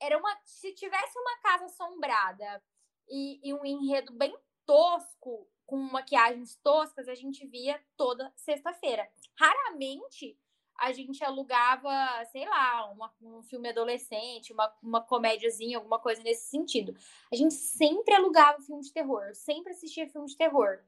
era 0.00 0.16
uma. 0.16 0.34
Se 0.46 0.72
tivesse 0.72 1.18
uma 1.18 1.38
casa 1.40 1.66
assombrada 1.66 2.62
e, 3.06 3.46
e 3.46 3.52
um 3.52 3.62
enredo 3.64 4.10
bem 4.14 4.34
tosco, 4.64 5.46
com 5.66 5.76
maquiagens 5.76 6.56
toscas, 6.56 7.06
a 7.06 7.14
gente 7.14 7.46
via 7.46 7.78
toda 7.96 8.32
sexta-feira. 8.36 9.06
Raramente 9.38 10.38
a 10.78 10.92
gente 10.92 11.22
alugava, 11.24 11.90
sei 12.32 12.48
lá, 12.48 12.90
uma, 12.90 13.12
um 13.22 13.42
filme 13.42 13.68
adolescente, 13.68 14.52
uma, 14.52 14.74
uma 14.82 15.00
comédiazinha, 15.00 15.78
alguma 15.78 15.98
coisa 15.98 16.22
nesse 16.22 16.50
sentido. 16.50 16.94
A 17.32 17.36
gente 17.36 17.54
sempre 17.54 18.14
alugava 18.14 18.60
filme 18.60 18.82
de 18.82 18.92
terror, 18.92 19.34
sempre 19.34 19.72
assistia 19.72 20.08
filme 20.08 20.28
de 20.28 20.36
terror. 20.36 20.82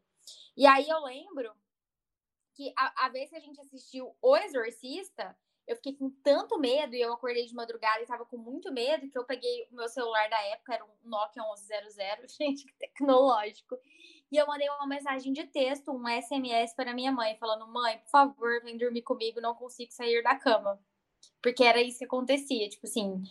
E 0.56 0.66
aí 0.66 0.88
eu 0.88 1.00
lembro 1.04 1.52
que 2.54 2.72
a, 2.76 3.06
a 3.06 3.08
vez 3.08 3.30
que 3.30 3.36
a 3.36 3.40
gente 3.40 3.60
assistiu 3.60 4.16
O 4.20 4.36
Exorcista, 4.36 5.36
eu 5.66 5.76
fiquei 5.76 5.94
com 5.94 6.10
tanto 6.22 6.58
medo 6.58 6.94
e 6.94 7.00
eu 7.00 7.12
acordei 7.12 7.44
de 7.44 7.54
madrugada 7.54 8.02
e 8.02 8.06
tava 8.06 8.24
com 8.24 8.36
muito 8.36 8.72
medo 8.72 9.10
que 9.10 9.18
eu 9.18 9.24
peguei 9.24 9.68
o 9.70 9.74
meu 9.74 9.88
celular 9.88 10.28
da 10.30 10.40
época, 10.46 10.74
era 10.74 10.84
um 10.84 10.90
Nokia 11.04 11.42
1100, 11.42 12.28
gente, 12.38 12.72
tecnológico. 12.78 13.76
E 14.30 14.36
eu 14.36 14.46
mandei 14.46 14.68
uma 14.70 14.86
mensagem 14.86 15.32
de 15.32 15.44
texto, 15.46 15.92
um 15.92 16.08
SMS 16.08 16.74
para 16.74 16.94
minha 16.94 17.12
mãe, 17.12 17.36
falando: 17.38 17.66
"Mãe, 17.68 17.98
por 17.98 18.10
favor, 18.10 18.62
vem 18.62 18.76
dormir 18.78 19.02
comigo, 19.02 19.40
não 19.40 19.54
consigo 19.54 19.92
sair 19.92 20.22
da 20.22 20.36
cama". 20.36 20.80
Porque 21.42 21.64
era 21.64 21.80
isso 21.82 21.98
que 21.98 22.04
acontecia, 22.04 22.68
tipo 22.68 22.86
assim. 22.86 23.22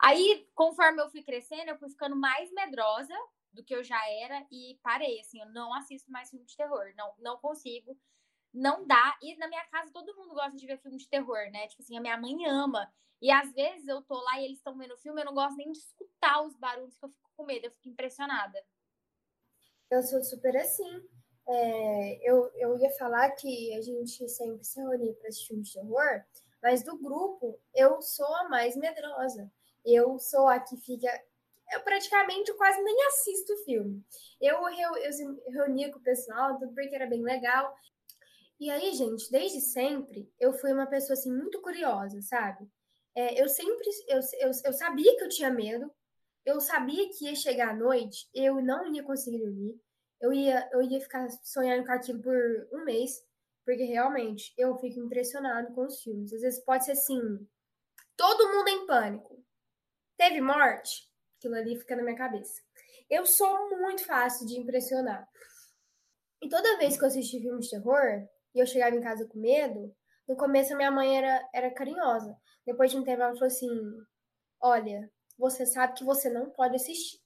Aí, 0.00 0.48
conforme 0.54 1.02
eu 1.02 1.10
fui 1.10 1.22
crescendo, 1.22 1.70
eu 1.70 1.78
fui 1.78 1.90
ficando 1.90 2.16
mais 2.16 2.52
medrosa 2.52 3.14
do 3.52 3.64
que 3.64 3.74
eu 3.74 3.84
já 3.84 4.00
era 4.10 4.46
e 4.50 4.78
parei, 4.82 5.20
assim, 5.20 5.40
eu 5.40 5.48
não 5.50 5.72
assisto 5.74 6.10
mais 6.10 6.30
filme 6.30 6.44
de 6.46 6.56
terror, 6.56 6.92
não, 6.96 7.14
não 7.18 7.38
consigo 7.38 7.96
não 8.54 8.86
dá. 8.86 9.18
E 9.20 9.36
na 9.36 9.48
minha 9.48 9.64
casa 9.66 9.90
todo 9.92 10.14
mundo 10.16 10.32
gosta 10.32 10.56
de 10.56 10.66
ver 10.66 10.78
filme 10.78 10.96
de 10.96 11.08
terror, 11.08 11.50
né? 11.50 11.66
Tipo 11.66 11.82
assim, 11.82 11.96
a 11.96 12.00
minha 12.00 12.16
mãe 12.16 12.46
ama. 12.46 12.90
E 13.20 13.30
às 13.30 13.52
vezes 13.52 13.88
eu 13.88 14.00
tô 14.02 14.14
lá 14.22 14.40
e 14.40 14.44
eles 14.44 14.58
estão 14.58 14.76
vendo 14.78 14.96
filme, 14.98 15.20
eu 15.20 15.24
não 15.24 15.34
gosto 15.34 15.56
nem 15.56 15.72
de 15.72 15.78
escutar 15.78 16.42
os 16.42 16.54
barulhos, 16.56 16.96
que 16.96 17.04
eu 17.04 17.08
fico 17.08 17.30
com 17.36 17.44
medo, 17.44 17.66
eu 17.66 17.70
fico 17.72 17.88
impressionada. 17.88 18.62
Eu 19.94 20.02
sou 20.02 20.24
super 20.24 20.56
assim. 20.56 21.02
É, 21.46 22.28
eu, 22.28 22.50
eu 22.56 22.76
ia 22.80 22.90
falar 22.98 23.30
que 23.30 23.72
a 23.74 23.80
gente 23.80 24.28
sempre 24.28 24.64
se 24.64 24.80
reúne 24.80 25.14
para 25.14 25.28
assistir 25.28 25.48
filme 25.48 25.62
de 25.62 25.72
terror, 25.72 26.24
mas 26.60 26.82
do 26.82 26.98
grupo 26.98 27.60
eu 27.72 28.02
sou 28.02 28.34
a 28.34 28.48
mais 28.48 28.74
medrosa. 28.76 29.48
Eu 29.84 30.18
sou 30.18 30.48
a 30.48 30.58
que 30.58 30.76
fica. 30.78 31.08
Eu 31.72 31.80
praticamente 31.82 32.52
quase 32.54 32.82
nem 32.82 33.06
assisto 33.06 33.52
o 33.52 33.64
filme. 33.64 34.04
Eu, 34.40 34.68
eu, 34.68 34.96
eu 34.96 35.52
reunia 35.52 35.92
com 35.92 36.00
o 36.00 36.02
pessoal, 36.02 36.58
tudo 36.58 36.74
porque 36.74 36.94
era 36.94 37.06
bem 37.06 37.22
legal. 37.22 37.72
E 38.58 38.70
aí, 38.70 38.92
gente, 38.94 39.30
desde 39.30 39.60
sempre, 39.60 40.28
eu 40.40 40.52
fui 40.54 40.72
uma 40.72 40.86
pessoa, 40.86 41.14
assim, 41.14 41.30
muito 41.30 41.60
curiosa, 41.60 42.20
sabe? 42.20 42.68
É, 43.14 43.40
eu 43.40 43.48
sempre, 43.48 43.88
eu, 44.08 44.18
eu, 44.40 44.50
eu 44.64 44.72
sabia 44.72 45.16
que 45.16 45.24
eu 45.24 45.28
tinha 45.28 45.50
medo, 45.50 45.88
eu 46.44 46.60
sabia 46.60 47.08
que 47.08 47.24
ia 47.24 47.34
chegar 47.34 47.70
à 47.70 47.76
noite, 47.76 48.28
eu 48.34 48.60
não 48.62 48.92
ia 48.92 49.02
conseguir 49.02 49.38
dormir, 49.38 49.80
eu 50.20 50.32
ia, 50.32 50.68
eu 50.72 50.82
ia 50.82 51.00
ficar 51.00 51.28
sonhando 51.42 51.86
com 51.86 51.92
aquilo 51.92 52.20
por 52.20 52.68
um 52.72 52.84
mês, 52.84 53.12
porque 53.64 53.84
realmente 53.84 54.52
eu 54.56 54.76
fico 54.76 55.00
impressionado 55.00 55.72
com 55.74 55.86
os 55.86 56.02
filmes. 56.02 56.32
Às 56.32 56.42
vezes 56.42 56.64
pode 56.64 56.84
ser 56.84 56.92
assim, 56.92 57.20
todo 58.16 58.52
mundo 58.52 58.68
em 58.68 58.86
pânico. 58.86 59.42
Teve 60.16 60.40
morte? 60.40 61.10
Aquilo 61.38 61.54
ali 61.56 61.76
fica 61.78 61.96
na 61.96 62.02
minha 62.02 62.16
cabeça. 62.16 62.62
Eu 63.08 63.26
sou 63.26 63.70
muito 63.78 64.04
fácil 64.04 64.46
de 64.46 64.58
impressionar. 64.58 65.28
E 66.42 66.48
toda 66.48 66.78
vez 66.78 66.96
que 66.96 67.04
eu 67.04 67.08
assisti 67.08 67.40
filmes 67.40 67.66
de 67.66 67.70
terror, 67.72 68.26
e 68.54 68.60
eu 68.60 68.66
chegava 68.66 68.94
em 68.94 69.00
casa 69.00 69.26
com 69.26 69.38
medo, 69.38 69.94
no 70.28 70.36
começo 70.36 70.72
a 70.72 70.76
minha 70.76 70.90
mãe 70.90 71.18
era, 71.18 71.48
era 71.52 71.74
carinhosa. 71.74 72.36
Depois 72.66 72.90
de 72.90 72.98
um 72.98 73.04
tempo 73.04 73.22
ela 73.22 73.34
falou 73.34 73.46
assim: 73.46 73.68
Olha, 74.60 75.10
você 75.38 75.66
sabe 75.66 75.94
que 75.94 76.04
você 76.04 76.30
não 76.30 76.50
pode 76.50 76.76
assistir. 76.76 77.20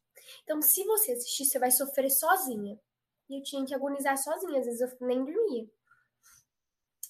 Então, 0.44 0.60
se 0.60 0.84
você 0.84 1.12
assistir, 1.12 1.44
você 1.44 1.58
vai 1.58 1.70
sofrer 1.70 2.10
sozinha. 2.10 2.78
E 3.28 3.38
eu 3.38 3.42
tinha 3.42 3.64
que 3.64 3.74
agonizar 3.74 4.16
sozinha, 4.16 4.58
às 4.58 4.66
vezes 4.66 4.80
eu 4.80 5.06
nem 5.06 5.24
dormia. 5.24 5.68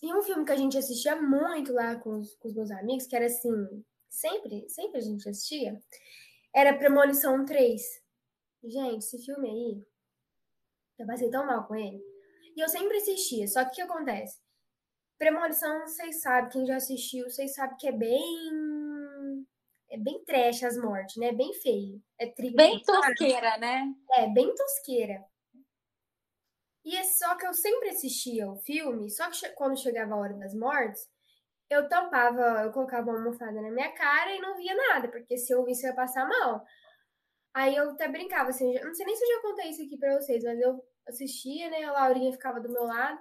E 0.03 0.15
um 0.15 0.23
filme 0.23 0.45
que 0.45 0.53
a 0.53 0.57
gente 0.57 0.79
assistia 0.79 1.17
muito 1.17 1.73
lá 1.73 1.97
com 1.97 2.19
os, 2.19 2.35
com 2.37 2.49
os 2.49 2.55
meus 2.55 2.71
amigos, 2.71 3.07
que 3.07 3.17
era 3.17 3.27
assim, 3.27 3.85
sempre, 4.09 4.69
sempre 4.69 4.99
a 4.99 5.03
gente 5.03 5.29
assistia, 5.29 5.81
era 6.55 6.77
Premonição 6.77 7.45
3. 7.45 7.83
Gente, 8.65 8.99
esse 8.99 9.19
filme 9.25 9.49
aí, 9.49 9.87
eu 10.99 11.07
passei 11.07 11.31
tão 11.31 11.47
mal 11.47 11.67
com 11.67 11.75
ele. 11.75 12.03
E 12.57 12.61
eu 12.61 12.69
sempre 12.69 12.97
assistia. 12.97 13.47
Só 13.47 13.65
que 13.65 13.71
o 13.71 13.75
que 13.75 13.83
acontece? 13.83 14.41
Premonição, 15.17 15.81
vocês 15.81 16.21
sabem, 16.21 16.51
quem 16.51 16.67
já 16.67 16.77
assistiu, 16.77 17.29
vocês 17.29 17.55
sabem 17.55 17.77
que 17.77 17.89
é 17.89 17.93
bem. 17.93 18.78
É 19.99 20.01
bem 20.01 20.25
trash 20.25 20.63
as 20.63 20.77
mortes, 20.77 21.17
né? 21.17 21.33
Bem 21.33 21.53
feio. 21.55 22.01
É 22.19 22.27
tri... 22.27 22.55
Bem 22.55 22.81
tosqueira, 22.81 23.59
né? 23.59 23.93
É, 24.13 24.29
bem 24.29 24.55
tosqueira. 24.55 25.25
E 26.85 26.97
é 26.97 27.03
só 27.03 27.37
que 27.37 27.47
eu 27.47 27.53
sempre 27.53 27.91
assistia 27.91 28.49
o 28.49 28.57
filme, 28.57 29.11
só 29.11 29.29
que 29.29 29.49
quando 29.51 29.79
chegava 29.79 30.15
a 30.15 30.19
hora 30.19 30.35
das 30.35 30.55
mortes, 30.55 31.07
eu 31.69 31.89
tampava, 31.89 32.63
eu 32.63 32.73
colocava 32.73 33.11
uma 33.11 33.19
almofada 33.19 33.61
na 33.61 33.71
minha 33.71 33.93
cara 33.93 34.35
e 34.35 34.41
não 34.41 34.57
via 34.57 34.75
nada, 34.75 35.09
porque 35.09 35.37
se 35.37 35.53
eu 35.53 35.65
visse 35.65 35.85
eu 35.85 35.91
ia 35.91 35.97
passar 35.97 36.27
mal. 36.27 36.65
Aí 37.53 37.75
eu 37.75 37.91
até 37.91 38.09
brincava 38.09 38.51
assim, 38.51 38.73
não 38.81 38.95
sei 38.95 39.05
nem 39.05 39.17
se 39.17 39.25
eu 39.25 39.37
já 39.37 39.43
contei 39.43 39.71
isso 39.71 39.83
aqui 39.83 39.99
pra 39.99 40.19
vocês, 40.19 40.45
mas 40.45 40.61
eu 40.61 40.83
assistia, 41.07 41.69
né? 41.69 41.83
A 41.85 41.93
Laurinha 41.93 42.33
ficava 42.33 42.61
do 42.61 42.73
meu 42.73 42.85
lado. 42.85 43.21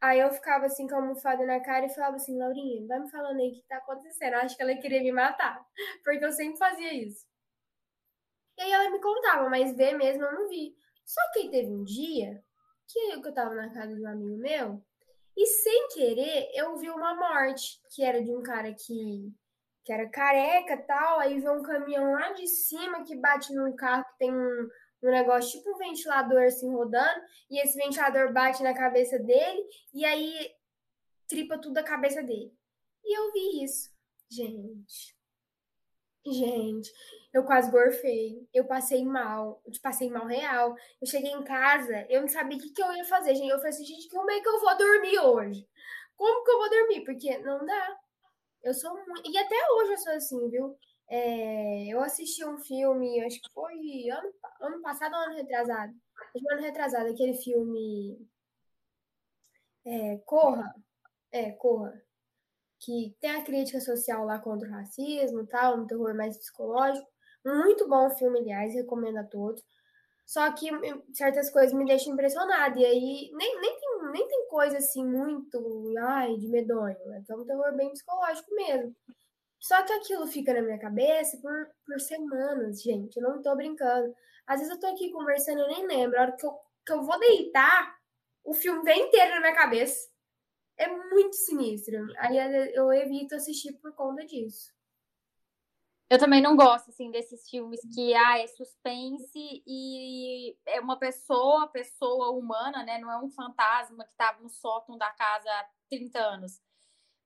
Aí 0.00 0.18
eu 0.18 0.30
ficava 0.32 0.66
assim 0.66 0.86
com 0.88 0.94
a 0.94 0.98
almofada 0.98 1.44
na 1.44 1.60
cara 1.60 1.84
e 1.84 1.94
falava 1.94 2.16
assim, 2.16 2.38
Laurinha, 2.38 2.86
vai 2.86 3.00
me 3.00 3.10
falando 3.10 3.38
aí 3.38 3.50
o 3.50 3.52
que 3.52 3.62
tá 3.68 3.76
acontecendo. 3.76 4.34
Acho 4.34 4.56
que 4.56 4.62
ela 4.62 4.74
queria 4.76 5.02
me 5.02 5.12
matar. 5.12 5.62
Porque 6.02 6.24
eu 6.24 6.32
sempre 6.32 6.58
fazia 6.58 6.92
isso. 6.94 7.26
E 8.56 8.62
aí 8.62 8.72
ela 8.72 8.90
me 8.90 9.00
contava, 9.00 9.48
mas 9.50 9.76
ver 9.76 9.96
mesmo 9.96 10.24
eu 10.24 10.32
não 10.32 10.48
vi. 10.48 10.74
Só 11.04 11.20
que 11.32 11.50
teve 11.50 11.70
um 11.70 11.84
dia 11.84 12.42
que 12.88 12.98
eu 13.14 13.34
tava 13.34 13.54
na 13.54 13.72
casa 13.72 13.94
de 13.94 14.02
um 14.02 14.08
amigo 14.08 14.36
meu 14.38 14.82
e 15.36 15.46
sem 15.46 15.88
querer 15.88 16.50
eu 16.54 16.76
vi 16.76 16.90
uma 16.90 17.14
morte, 17.14 17.80
que 17.94 18.02
era 18.02 18.22
de 18.22 18.34
um 18.34 18.42
cara 18.42 18.74
que, 18.74 19.32
que 19.84 19.92
era 19.92 20.08
careca 20.08 20.76
tal. 20.78 21.20
Aí 21.20 21.38
veio 21.40 21.58
um 21.58 21.62
caminhão 21.62 22.12
lá 22.12 22.32
de 22.32 22.46
cima 22.46 23.04
que 23.04 23.16
bate 23.16 23.54
num 23.54 23.74
carro 23.76 24.04
que 24.04 24.18
tem 24.18 24.34
um, 24.34 24.68
um 25.02 25.10
negócio 25.10 25.58
tipo 25.58 25.74
um 25.74 25.78
ventilador 25.78 26.42
assim 26.42 26.70
rodando, 26.70 27.22
e 27.50 27.60
esse 27.60 27.76
ventilador 27.76 28.32
bate 28.32 28.62
na 28.62 28.74
cabeça 28.74 29.18
dele, 29.18 29.64
e 29.94 30.04
aí 30.04 30.54
tripa 31.26 31.58
tudo 31.58 31.78
a 31.78 31.82
cabeça 31.82 32.22
dele. 32.22 32.52
E 33.04 33.18
eu 33.18 33.32
vi 33.32 33.64
isso. 33.64 33.90
Gente. 34.30 35.16
Gente, 36.26 36.92
eu 37.32 37.44
quase 37.44 37.70
gorfei. 37.70 38.46
Eu 38.52 38.66
passei 38.66 39.04
mal. 39.04 39.62
Eu 39.64 39.72
passei 39.82 40.10
mal 40.10 40.26
real. 40.26 40.76
Eu 41.00 41.06
cheguei 41.06 41.30
em 41.30 41.42
casa, 41.42 42.06
eu 42.10 42.20
não 42.20 42.28
sabia 42.28 42.58
o 42.58 42.60
que, 42.60 42.70
que 42.70 42.82
eu 42.82 42.92
ia 42.92 43.04
fazer, 43.04 43.34
gente. 43.34 43.48
Eu 43.48 43.56
falei 43.56 43.70
assim, 43.70 43.84
gente, 43.84 44.08
como 44.08 44.30
é 44.30 44.40
que 44.40 44.48
eu 44.48 44.60
vou 44.60 44.76
dormir 44.76 45.18
hoje? 45.18 45.68
Como 46.16 46.44
que 46.44 46.50
eu 46.50 46.58
vou 46.58 46.70
dormir? 46.70 47.04
Porque 47.04 47.38
não 47.38 47.64
dá. 47.64 47.98
Eu 48.62 48.74
sou 48.74 48.94
muito. 48.94 49.30
E 49.30 49.38
até 49.38 49.56
hoje 49.72 49.92
eu 49.92 49.98
sou 49.98 50.12
assim, 50.12 50.50
viu? 50.50 50.78
É, 51.10 51.86
eu 51.88 52.00
assisti 52.00 52.44
um 52.44 52.56
filme, 52.58 53.20
acho 53.24 53.40
que 53.40 53.52
foi 53.52 53.74
ano, 54.10 54.32
ano 54.60 54.80
passado 54.80 55.12
ou 55.14 55.20
ano 55.20 55.34
retrasado. 55.34 55.92
Acho 56.20 56.32
que 56.32 56.52
ano 56.52 56.62
retrasado, 56.62 57.10
aquele 57.10 57.34
filme 57.34 58.16
é, 59.84 60.18
Corra. 60.24 60.74
É, 61.32 61.52
Corra. 61.52 62.00
Que 62.78 63.14
tem 63.20 63.30
a 63.30 63.44
crítica 63.44 63.80
social 63.80 64.24
lá 64.24 64.38
contra 64.38 64.68
o 64.68 64.72
racismo 64.72 65.46
tal, 65.46 65.78
um 65.78 65.86
terror 65.86 66.14
mais 66.14 66.38
psicológico. 66.38 67.06
Muito 67.44 67.88
bom 67.88 68.10
filme, 68.16 68.40
aliás, 68.40 68.74
recomendo 68.74 69.18
a 69.18 69.24
todos. 69.24 69.62
Só 70.26 70.52
que 70.52 70.72
hum, 70.72 71.02
certas 71.12 71.50
coisas 71.50 71.72
me 71.74 71.84
deixam 71.84 72.12
impressionada. 72.14 72.78
E 72.78 72.84
aí 72.84 73.30
nem, 73.32 73.60
nem, 73.60 73.80
tem, 73.80 74.12
nem 74.12 74.28
tem 74.28 74.48
coisa 74.48 74.78
assim 74.78 75.04
muito 75.04 75.94
ai, 75.98 76.36
de 76.36 76.48
medonho. 76.48 76.96
É 77.28 77.34
um 77.34 77.44
terror 77.44 77.74
bem 77.76 77.90
psicológico 77.90 78.54
mesmo. 78.54 78.94
Só 79.60 79.82
que 79.82 79.92
aquilo 79.92 80.26
fica 80.26 80.54
na 80.54 80.62
minha 80.62 80.78
cabeça 80.78 81.36
por, 81.36 81.70
por 81.84 82.00
semanas, 82.00 82.82
gente. 82.82 83.16
Eu 83.18 83.22
não 83.22 83.42
tô 83.42 83.54
brincando. 83.54 84.14
Às 84.46 84.60
vezes 84.60 84.74
eu 84.74 84.80
tô 84.80 84.86
aqui 84.86 85.10
conversando 85.10 85.60
e 85.60 85.68
nem 85.68 85.86
lembro. 85.86 86.18
A 86.18 86.22
hora 86.22 86.36
que 86.36 86.46
eu, 86.46 86.52
que 86.86 86.92
eu 86.92 87.02
vou 87.02 87.18
deitar, 87.20 87.94
o 88.42 88.54
filme 88.54 88.82
vem 88.82 89.06
inteiro 89.06 89.34
na 89.34 89.40
minha 89.40 89.54
cabeça. 89.54 90.08
É 90.78 90.88
muito 90.88 91.36
sinistro. 91.36 92.06
Aí 92.18 92.38
eu 92.74 92.90
evito 92.90 93.34
assistir 93.34 93.74
por 93.74 93.94
conta 93.94 94.24
disso. 94.24 94.72
Eu 96.08 96.18
também 96.18 96.42
não 96.42 96.56
gosto, 96.56 96.90
assim, 96.90 97.08
desses 97.12 97.48
filmes 97.48 97.80
que, 97.94 98.12
ah, 98.14 98.38
é 98.40 98.46
suspense 98.48 99.62
e 99.64 100.56
é 100.66 100.80
uma 100.80 100.98
pessoa, 100.98 101.68
pessoa 101.68 102.30
humana, 102.30 102.82
né? 102.82 102.98
Não 102.98 103.12
é 103.12 103.18
um 103.18 103.30
fantasma 103.30 104.04
que 104.04 104.16
tava 104.16 104.42
no 104.42 104.48
sótão 104.48 104.98
da 104.98 105.08
casa 105.12 105.48
há 105.48 105.68
30 105.88 106.18
anos. 106.18 106.60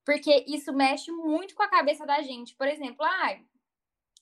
Porque 0.05 0.45
isso 0.47 0.73
mexe 0.73 1.11
muito 1.11 1.55
com 1.55 1.63
a 1.63 1.69
cabeça 1.69 2.05
da 2.05 2.21
gente. 2.21 2.55
Por 2.55 2.69
exemplo, 2.69 3.07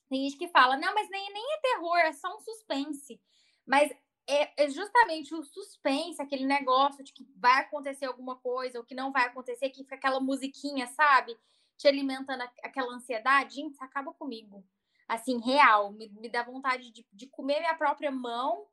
tem 0.09 0.23
gente 0.23 0.37
que 0.37 0.47
fala, 0.47 0.77
não, 0.77 0.93
mas 0.93 1.09
nem, 1.09 1.33
nem 1.33 1.53
é 1.53 1.57
terror, 1.57 1.97
é 1.97 2.13
só 2.13 2.35
um 2.35 2.39
suspense. 2.39 3.21
Mas 3.65 3.91
é, 4.27 4.63
é, 4.63 4.69
justamente 4.69 5.35
o 5.35 5.43
suspense, 5.43 6.21
aquele 6.21 6.45
negócio 6.45 7.03
de 7.03 7.11
que 7.11 7.27
vai 7.35 7.61
acontecer 7.61 8.05
alguma 8.05 8.37
coisa, 8.37 8.77
ou 8.79 8.85
que 8.85 8.95
não 8.95 9.11
vai 9.11 9.25
acontecer, 9.25 9.69
que 9.69 9.83
fica 9.83 9.95
aquela 9.95 10.19
musiquinha, 10.19 10.87
sabe? 10.87 11.37
Te 11.77 11.87
alimentando 11.87 12.43
aquela 12.63 12.93
ansiedade, 12.93 13.55
gente, 13.55 13.73
isso 13.73 13.83
acaba 13.83 14.13
comigo. 14.13 14.63
Assim, 15.07 15.41
real. 15.41 15.91
Me, 15.91 16.07
me 16.09 16.29
dá 16.29 16.43
vontade 16.43 16.91
de, 16.91 17.05
de 17.11 17.27
comer 17.27 17.59
minha 17.59 17.75
própria 17.75 18.11
mão 18.11 18.67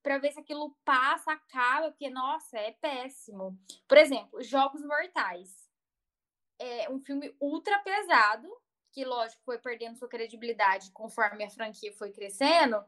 para 0.00 0.18
ver 0.18 0.32
se 0.32 0.40
aquilo 0.40 0.76
passa, 0.84 1.32
acaba, 1.32 1.90
porque, 1.90 2.10
nossa, 2.10 2.58
é 2.58 2.72
péssimo. 2.72 3.58
Por 3.88 3.98
exemplo, 3.98 4.42
Jogos 4.42 4.84
Mortais 4.84 5.71
é 6.62 6.90
um 6.90 7.00
filme 7.00 7.34
ultra 7.40 7.78
pesado, 7.80 8.48
que, 8.92 9.04
lógico, 9.04 9.42
foi 9.44 9.58
perdendo 9.58 9.96
sua 9.96 10.08
credibilidade 10.08 10.90
conforme 10.92 11.44
a 11.44 11.50
franquia 11.50 11.92
foi 11.94 12.12
crescendo, 12.12 12.84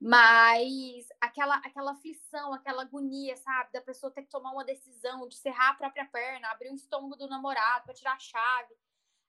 mas 0.00 1.06
aquela, 1.20 1.56
aquela 1.56 1.92
aflição, 1.92 2.54
aquela 2.54 2.82
agonia, 2.82 3.36
sabe, 3.36 3.72
da 3.72 3.82
pessoa 3.82 4.12
ter 4.12 4.22
que 4.22 4.30
tomar 4.30 4.52
uma 4.52 4.64
decisão 4.64 5.28
de 5.28 5.36
serrar 5.36 5.70
a 5.70 5.74
própria 5.74 6.06
perna, 6.06 6.48
abrir 6.48 6.70
o 6.70 6.74
estômago 6.74 7.16
do 7.16 7.28
namorado 7.28 7.84
para 7.84 7.94
tirar 7.94 8.14
a 8.14 8.18
chave. 8.18 8.74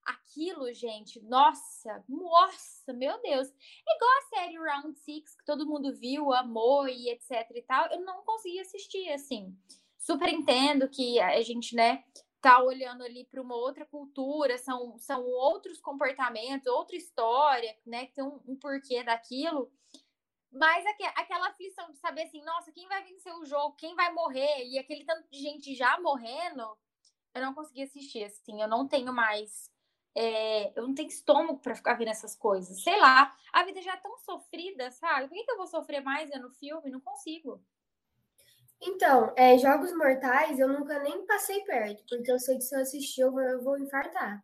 aquilo, 0.05 0.73
gente, 0.73 1.21
nossa, 1.21 2.03
nossa, 2.07 2.93
meu 2.93 3.21
Deus. 3.21 3.47
É 3.49 3.95
igual 3.95 4.11
a 4.17 4.35
série 4.35 4.57
Round 4.57 4.97
Six, 4.99 5.35
que 5.35 5.45
todo 5.45 5.67
mundo 5.67 5.93
viu, 5.93 6.33
amou 6.33 6.87
e 6.87 7.09
etc 7.09 7.49
e 7.53 7.61
tal. 7.63 7.87
Eu 7.91 8.01
não 8.01 8.23
consegui 8.23 8.59
assistir, 8.59 9.11
assim. 9.11 9.55
Super 9.97 10.29
entendo 10.29 10.89
que 10.89 11.19
a 11.19 11.41
gente, 11.41 11.75
né, 11.75 12.03
tá 12.41 12.61
olhando 12.61 13.03
ali 13.03 13.23
para 13.25 13.41
uma 13.41 13.55
outra 13.55 13.85
cultura, 13.85 14.57
são, 14.57 14.97
são 14.97 15.23
outros 15.23 15.79
comportamentos, 15.79 16.67
outra 16.67 16.95
história, 16.95 17.77
né, 17.85 18.07
que 18.07 18.13
tem 18.13 18.23
um, 18.23 18.41
um 18.47 18.55
porquê 18.57 19.03
daquilo. 19.03 19.71
Mas 20.51 20.83
aquela 21.15 21.47
aflição 21.47 21.89
de 21.91 21.97
saber 21.97 22.23
assim, 22.23 22.43
nossa, 22.43 22.71
quem 22.71 22.87
vai 22.87 23.03
vencer 23.03 23.33
o 23.33 23.45
jogo, 23.45 23.75
quem 23.75 23.95
vai 23.95 24.11
morrer, 24.11 24.65
e 24.65 24.77
aquele 24.77 25.05
tanto 25.05 25.29
de 25.29 25.39
gente 25.39 25.73
já 25.75 25.97
morrendo, 26.01 26.77
eu 27.33 27.41
não 27.41 27.53
consegui 27.53 27.83
assistir, 27.83 28.23
assim, 28.25 28.61
eu 28.61 28.67
não 28.67 28.87
tenho 28.87 29.13
mais. 29.13 29.71
É, 30.13 30.77
eu 30.77 30.85
não 30.85 30.93
tenho 30.93 31.07
estômago 31.07 31.59
para 31.59 31.75
ficar 31.75 31.93
vendo 31.93 32.09
essas 32.09 32.35
coisas. 32.35 32.83
Sei 32.83 32.99
lá, 32.99 33.33
a 33.53 33.63
vida 33.63 33.81
já 33.81 33.93
é 33.93 33.97
tão 33.97 34.17
sofrida, 34.17 34.91
sabe? 34.91 35.29
Por 35.29 35.35
que, 35.35 35.45
que 35.45 35.51
eu 35.51 35.57
vou 35.57 35.67
sofrer 35.67 36.01
mais 36.01 36.29
vendo 36.29 36.51
filme? 36.51 36.91
Não 36.91 36.99
consigo. 36.99 37.63
Então, 38.83 39.33
é, 39.37 39.57
Jogos 39.57 39.95
Mortais 39.95 40.59
eu 40.59 40.67
nunca 40.67 40.97
nem 40.99 41.25
passei 41.25 41.63
perto, 41.63 42.03
porque 42.09 42.31
eu 42.31 42.39
sei 42.39 42.55
que 42.57 42.63
se 42.63 42.75
eu 42.75 42.81
assistir 42.81 43.21
eu 43.21 43.31
vou, 43.31 43.41
eu 43.41 43.63
vou 43.63 43.77
infartar. 43.77 44.43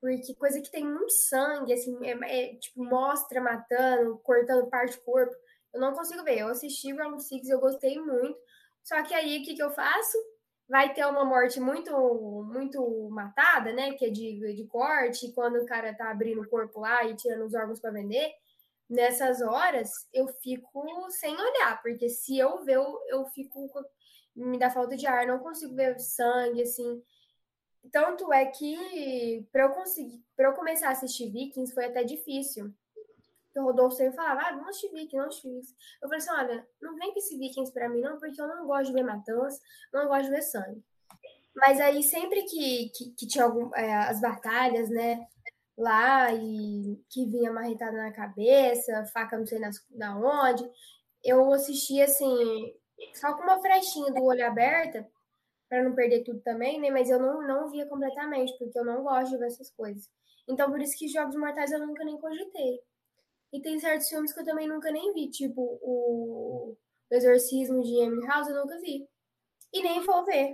Porque 0.00 0.34
coisa 0.34 0.60
que 0.62 0.70
tem 0.70 0.84
muito 0.84 1.12
sangue, 1.12 1.74
assim, 1.74 1.94
é, 2.06 2.52
é, 2.52 2.56
tipo, 2.56 2.82
mostra 2.82 3.40
matando, 3.40 4.18
cortando 4.20 4.70
parte 4.70 4.96
do 4.96 5.04
corpo, 5.04 5.34
eu 5.74 5.80
não 5.80 5.92
consigo 5.94 6.24
ver. 6.24 6.38
Eu 6.40 6.48
assisti 6.48 6.92
Round 6.92 7.22
Six, 7.22 7.48
eu 7.50 7.60
gostei 7.60 7.98
muito. 8.00 8.38
Só 8.82 9.02
que 9.02 9.14
aí, 9.14 9.40
o 9.40 9.44
que, 9.44 9.54
que 9.54 9.62
eu 9.62 9.70
faço? 9.70 10.16
Vai 10.68 10.94
ter 10.94 11.04
uma 11.06 11.24
morte 11.24 11.60
muito 11.60 11.92
muito 12.44 13.08
matada, 13.10 13.72
né? 13.72 13.92
Que 13.94 14.06
é 14.06 14.10
de, 14.10 14.54
de 14.54 14.66
corte, 14.68 15.32
quando 15.34 15.56
o 15.56 15.66
cara 15.66 15.94
tá 15.94 16.10
abrindo 16.10 16.40
o 16.42 16.48
corpo 16.48 16.80
lá 16.80 17.04
e 17.04 17.14
tirando 17.16 17.44
os 17.44 17.54
órgãos 17.54 17.80
para 17.80 17.90
vender. 17.92 18.32
Nessas 18.90 19.40
horas, 19.40 20.08
eu 20.12 20.26
fico 20.42 21.08
sem 21.10 21.32
olhar, 21.32 21.80
porque 21.80 22.08
se 22.08 22.36
eu 22.36 22.64
ver, 22.64 22.74
eu, 22.74 23.00
eu 23.06 23.24
fico. 23.26 23.70
Me 24.34 24.58
dá 24.58 24.68
falta 24.68 24.96
de 24.96 25.06
ar, 25.06 25.28
não 25.28 25.38
consigo 25.38 25.76
ver 25.76 25.96
sangue, 26.00 26.62
assim. 26.62 27.00
Tanto 27.92 28.32
é 28.32 28.46
que 28.46 29.46
para 29.52 29.64
eu 29.64 29.70
conseguir, 29.70 30.20
para 30.36 30.48
eu 30.48 30.54
começar 30.54 30.88
a 30.88 30.92
assistir 30.92 31.30
Vikings 31.30 31.72
foi 31.72 31.84
até 31.84 32.02
difícil. 32.02 32.74
O 33.56 33.62
Rodolfo 33.62 33.96
sempre 33.96 34.16
falava, 34.16 34.40
ah, 34.40 34.52
vamos 34.52 34.68
assistir 34.70 34.90
Vikings, 34.90 35.16
vamos 35.16 35.28
assistir 35.28 35.48
Vikings. 35.48 35.74
Eu 36.02 36.08
falei 36.08 36.18
assim, 36.18 36.30
olha, 36.30 36.68
não 36.80 36.96
vem 36.96 37.12
com 37.12 37.18
esse 37.18 37.38
Vikings 37.38 37.72
para 37.72 37.88
mim 37.88 38.00
não, 38.00 38.18
porque 38.18 38.40
eu 38.40 38.48
não 38.48 38.66
gosto 38.66 38.86
de 38.86 38.92
ver 38.92 39.04
matança, 39.04 39.60
não 39.92 40.08
gosto 40.08 40.24
de 40.24 40.30
ver 40.30 40.42
sangue. 40.42 40.84
Mas 41.54 41.80
aí 41.80 42.02
sempre 42.02 42.42
que, 42.44 42.90
que, 42.90 43.10
que 43.10 43.26
tinha 43.26 43.44
algum, 43.44 43.74
é, 43.74 43.92
as 43.94 44.20
batalhas, 44.20 44.88
né, 44.88 45.26
lá 45.80 46.32
e 46.32 47.02
que 47.08 47.26
vinha 47.26 47.52
marretada 47.52 47.96
na 47.96 48.12
cabeça, 48.12 49.04
faca 49.06 49.38
não 49.38 49.46
sei 49.46 49.58
nas, 49.58 49.76
na 49.90 50.18
onde, 50.18 50.68
eu 51.24 51.52
assistia 51.52 52.04
assim, 52.04 52.74
só 53.14 53.34
com 53.34 53.42
uma 53.42 53.60
frechinha 53.60 54.12
do 54.12 54.22
olho 54.22 54.46
aberta, 54.46 55.08
para 55.68 55.84
não 55.84 55.94
perder 55.94 56.24
tudo 56.24 56.40
também, 56.40 56.80
né? 56.80 56.90
Mas 56.90 57.08
eu 57.08 57.18
não, 57.18 57.46
não 57.46 57.70
via 57.70 57.86
completamente, 57.86 58.56
porque 58.58 58.78
eu 58.78 58.84
não 58.84 59.02
gosto 59.02 59.30
de 59.30 59.38
ver 59.38 59.46
essas 59.46 59.70
coisas. 59.70 60.10
Então, 60.48 60.70
por 60.70 60.80
isso 60.80 60.98
que 60.98 61.08
Jogos 61.08 61.36
Mortais 61.36 61.70
eu 61.70 61.86
nunca 61.86 62.04
nem 62.04 62.18
cogitei. 62.18 62.80
E 63.52 63.60
tem 63.60 63.78
certos 63.78 64.08
filmes 64.08 64.32
que 64.32 64.40
eu 64.40 64.44
também 64.44 64.68
nunca 64.68 64.90
nem 64.90 65.12
vi, 65.12 65.30
tipo 65.30 65.60
o, 65.80 66.76
o 67.10 67.14
Exorcismo 67.14 67.82
de 67.82 67.94
Emily 68.02 68.26
House, 68.26 68.48
eu 68.48 68.56
nunca 68.56 68.78
vi. 68.80 69.08
E 69.72 69.82
nem 69.82 70.00
vou 70.00 70.24
ver. 70.24 70.52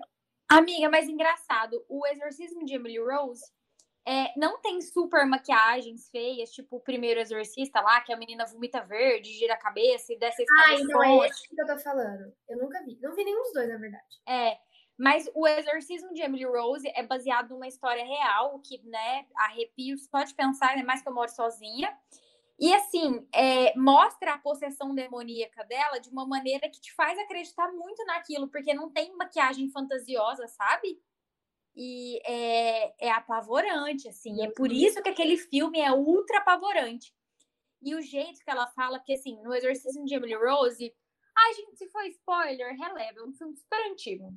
Amiga, 0.48 0.88
mas 0.90 1.08
engraçado, 1.08 1.84
o 1.88 2.06
Exorcismo 2.06 2.64
de 2.64 2.74
Emily 2.74 2.98
Rose 2.98 3.42
é, 4.06 4.32
não 4.36 4.60
tem 4.60 4.80
super 4.80 5.26
maquiagens 5.26 6.08
feias, 6.10 6.50
tipo 6.50 6.76
o 6.76 6.80
primeiro 6.80 7.18
exorcista 7.18 7.80
lá, 7.80 8.00
que 8.00 8.12
a 8.12 8.16
menina 8.16 8.46
vomita 8.46 8.80
verde, 8.84 9.32
gira 9.32 9.54
a 9.54 9.58
cabeça 9.58 10.12
e 10.12 10.18
desce 10.18 10.42
a 10.42 10.44
escada 10.44 10.70
Ah, 10.70 10.80
então 10.80 11.02
é 11.02 11.26
esse 11.26 11.48
que 11.48 11.60
eu 11.60 11.66
tô 11.66 11.76
falando. 11.78 12.32
Eu 12.48 12.58
nunca 12.58 12.84
vi. 12.84 12.96
Não 13.02 13.14
vi 13.16 13.24
nenhum 13.24 13.42
dos 13.42 13.52
dois, 13.52 13.68
na 13.68 13.78
verdade. 13.78 14.04
É, 14.28 14.58
mas 14.96 15.28
o 15.34 15.46
Exorcismo 15.46 16.14
de 16.14 16.22
Emily 16.22 16.44
Rose 16.44 16.88
é 16.94 17.02
baseado 17.02 17.50
numa 17.50 17.66
história 17.66 18.04
real, 18.04 18.60
que, 18.60 18.80
né, 18.84 19.26
arrepio 19.36 19.98
só 19.98 20.22
de 20.22 20.34
pensar, 20.34 20.70
ainda 20.70 20.86
mais 20.86 21.02
que 21.02 21.08
eu 21.08 21.14
moro 21.14 21.30
sozinha. 21.30 21.92
E, 22.60 22.72
assim, 22.72 23.26
é, 23.34 23.76
mostra 23.76 24.34
a 24.34 24.38
possessão 24.38 24.94
demoníaca 24.94 25.64
dela 25.64 25.98
de 25.98 26.08
uma 26.08 26.24
maneira 26.24 26.70
que 26.70 26.80
te 26.80 26.94
faz 26.94 27.18
acreditar 27.18 27.72
muito 27.72 28.04
naquilo, 28.06 28.48
porque 28.48 28.72
não 28.72 28.88
tem 28.88 29.14
maquiagem 29.16 29.68
fantasiosa, 29.68 30.46
sabe? 30.46 30.98
E 31.76 32.18
é, 32.24 33.06
é 33.06 33.10
apavorante, 33.10 34.08
assim. 34.08 34.42
É 34.42 34.50
por 34.50 34.72
isso 34.72 35.02
que 35.02 35.10
aquele 35.10 35.36
filme 35.36 35.78
é 35.78 35.92
ultra 35.92 36.38
apavorante. 36.38 37.14
E 37.82 37.94
o 37.94 38.00
jeito 38.00 38.42
que 38.42 38.50
ela 38.50 38.66
fala, 38.68 38.98
que, 38.98 39.12
assim, 39.12 39.40
no 39.42 39.54
Exorcismo 39.54 40.04
de 40.04 40.14
Emily 40.14 40.34
Rose... 40.34 40.94
Ai, 41.38 41.52
gente, 41.52 41.76
se 41.76 41.86
for 41.90 42.02
spoiler, 42.06 42.74
releva. 42.74 43.20
É 43.20 43.22
um 43.22 43.32
filme 43.34 43.54
super 43.54 43.78
antigo. 43.90 44.32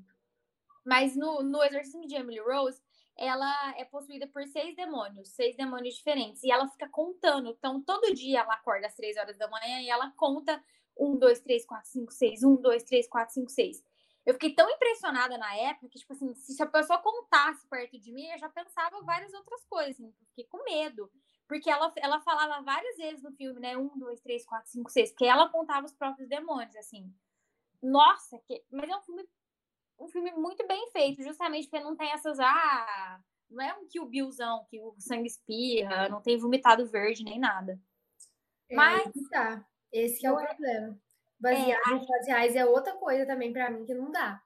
Mas 0.86 1.16
no, 1.16 1.42
no 1.42 1.64
Exorcismo 1.64 2.06
de 2.06 2.16
Emily 2.16 2.42
Rose, 2.42 2.82
ela 3.18 3.74
é 3.78 3.86
possuída 3.86 4.28
por 4.28 4.46
seis 4.48 4.76
demônios, 4.76 5.30
seis 5.30 5.56
demônios 5.56 5.96
diferentes. 5.96 6.44
E 6.44 6.52
ela 6.52 6.68
fica 6.68 6.90
contando. 6.90 7.50
Então, 7.50 7.82
todo 7.82 8.14
dia 8.14 8.42
ela 8.42 8.54
acorda 8.54 8.88
às 8.88 8.96
três 8.96 9.16
horas 9.16 9.38
da 9.38 9.50
manhã 9.50 9.82
e 9.82 9.90
ela 9.90 10.12
conta 10.18 10.62
um, 10.98 11.18
dois, 11.18 11.40
três, 11.40 11.66
quatro, 11.66 11.90
cinco, 11.90 12.12
seis, 12.12 12.44
um, 12.44 12.56
dois, 12.56 12.84
três, 12.84 13.08
quatro, 13.08 13.34
cinco, 13.34 13.50
seis. 13.50 13.82
Eu 14.26 14.34
fiquei 14.34 14.54
tão 14.54 14.70
impressionada 14.70 15.38
na 15.38 15.56
época 15.56 15.90
que, 15.90 16.00
tipo 16.00 16.14
assim, 16.14 16.34
se 16.36 16.62
a 16.62 16.68
pessoa 16.68 17.00
contasse 17.00 17.68
perto 17.68 17.98
de 18.00 18.12
mim, 18.12 18.28
eu 18.28 18.38
já 18.38 18.50
pensava 18.50 19.02
várias 19.02 19.34
outras 19.34 19.66
coisas. 19.66 19.96
Assim, 19.96 20.14
fiquei 20.30 20.46
com 20.46 20.64
medo. 20.64 21.10
Porque 21.48 21.70
ela, 21.70 21.92
ela 21.96 22.22
falava 22.22 22.62
várias 22.62 22.98
vezes 22.98 23.24
no 23.24 23.32
filme, 23.32 23.60
né? 23.60 23.76
Um, 23.76 23.98
dois, 23.98 24.22
três, 24.22 24.46
quatro, 24.46 24.70
cinco, 24.70 24.92
seis. 24.92 25.10
Porque 25.10 25.26
ela 25.26 25.50
contava 25.50 25.86
os 25.86 25.94
próprios 25.94 26.30
demônios, 26.30 26.76
assim. 26.76 27.12
Nossa, 27.82 28.38
que... 28.46 28.64
mas 28.70 28.90
é 28.90 28.96
um 28.96 29.02
filme 29.02 29.28
um 30.00 30.08
filme 30.08 30.32
muito 30.32 30.66
bem 30.66 30.90
feito, 30.92 31.22
justamente 31.22 31.68
porque 31.70 31.84
não 31.84 31.96
tem 31.96 32.12
essas. 32.12 32.40
Ah, 32.40 33.22
não 33.50 33.64
é 33.64 33.74
um 33.74 33.88
Kill 33.88 34.06
Billzão, 34.06 34.66
que 34.70 34.80
o 34.80 34.96
sangue 34.98 35.28
espirra, 35.28 36.08
não 36.08 36.22
tem 36.22 36.38
vomitado 36.38 36.86
verde 36.86 37.24
nem 37.24 37.40
nada. 37.40 37.80
É, 38.70 38.76
Mas. 38.76 39.12
Tá. 39.30 39.66
Esse 39.92 40.26
é 40.26 40.32
o 40.32 40.40
é... 40.40 40.48
problema. 40.48 41.00
Baseado 41.40 41.92
é, 41.92 41.96
em 41.96 42.06
fatos 42.06 42.28
reais 42.28 42.56
é 42.56 42.66
outra 42.66 42.94
coisa 42.98 43.26
também 43.26 43.54
para 43.54 43.70
mim 43.70 43.86
que 43.86 43.94
não 43.94 44.12
dá. 44.12 44.42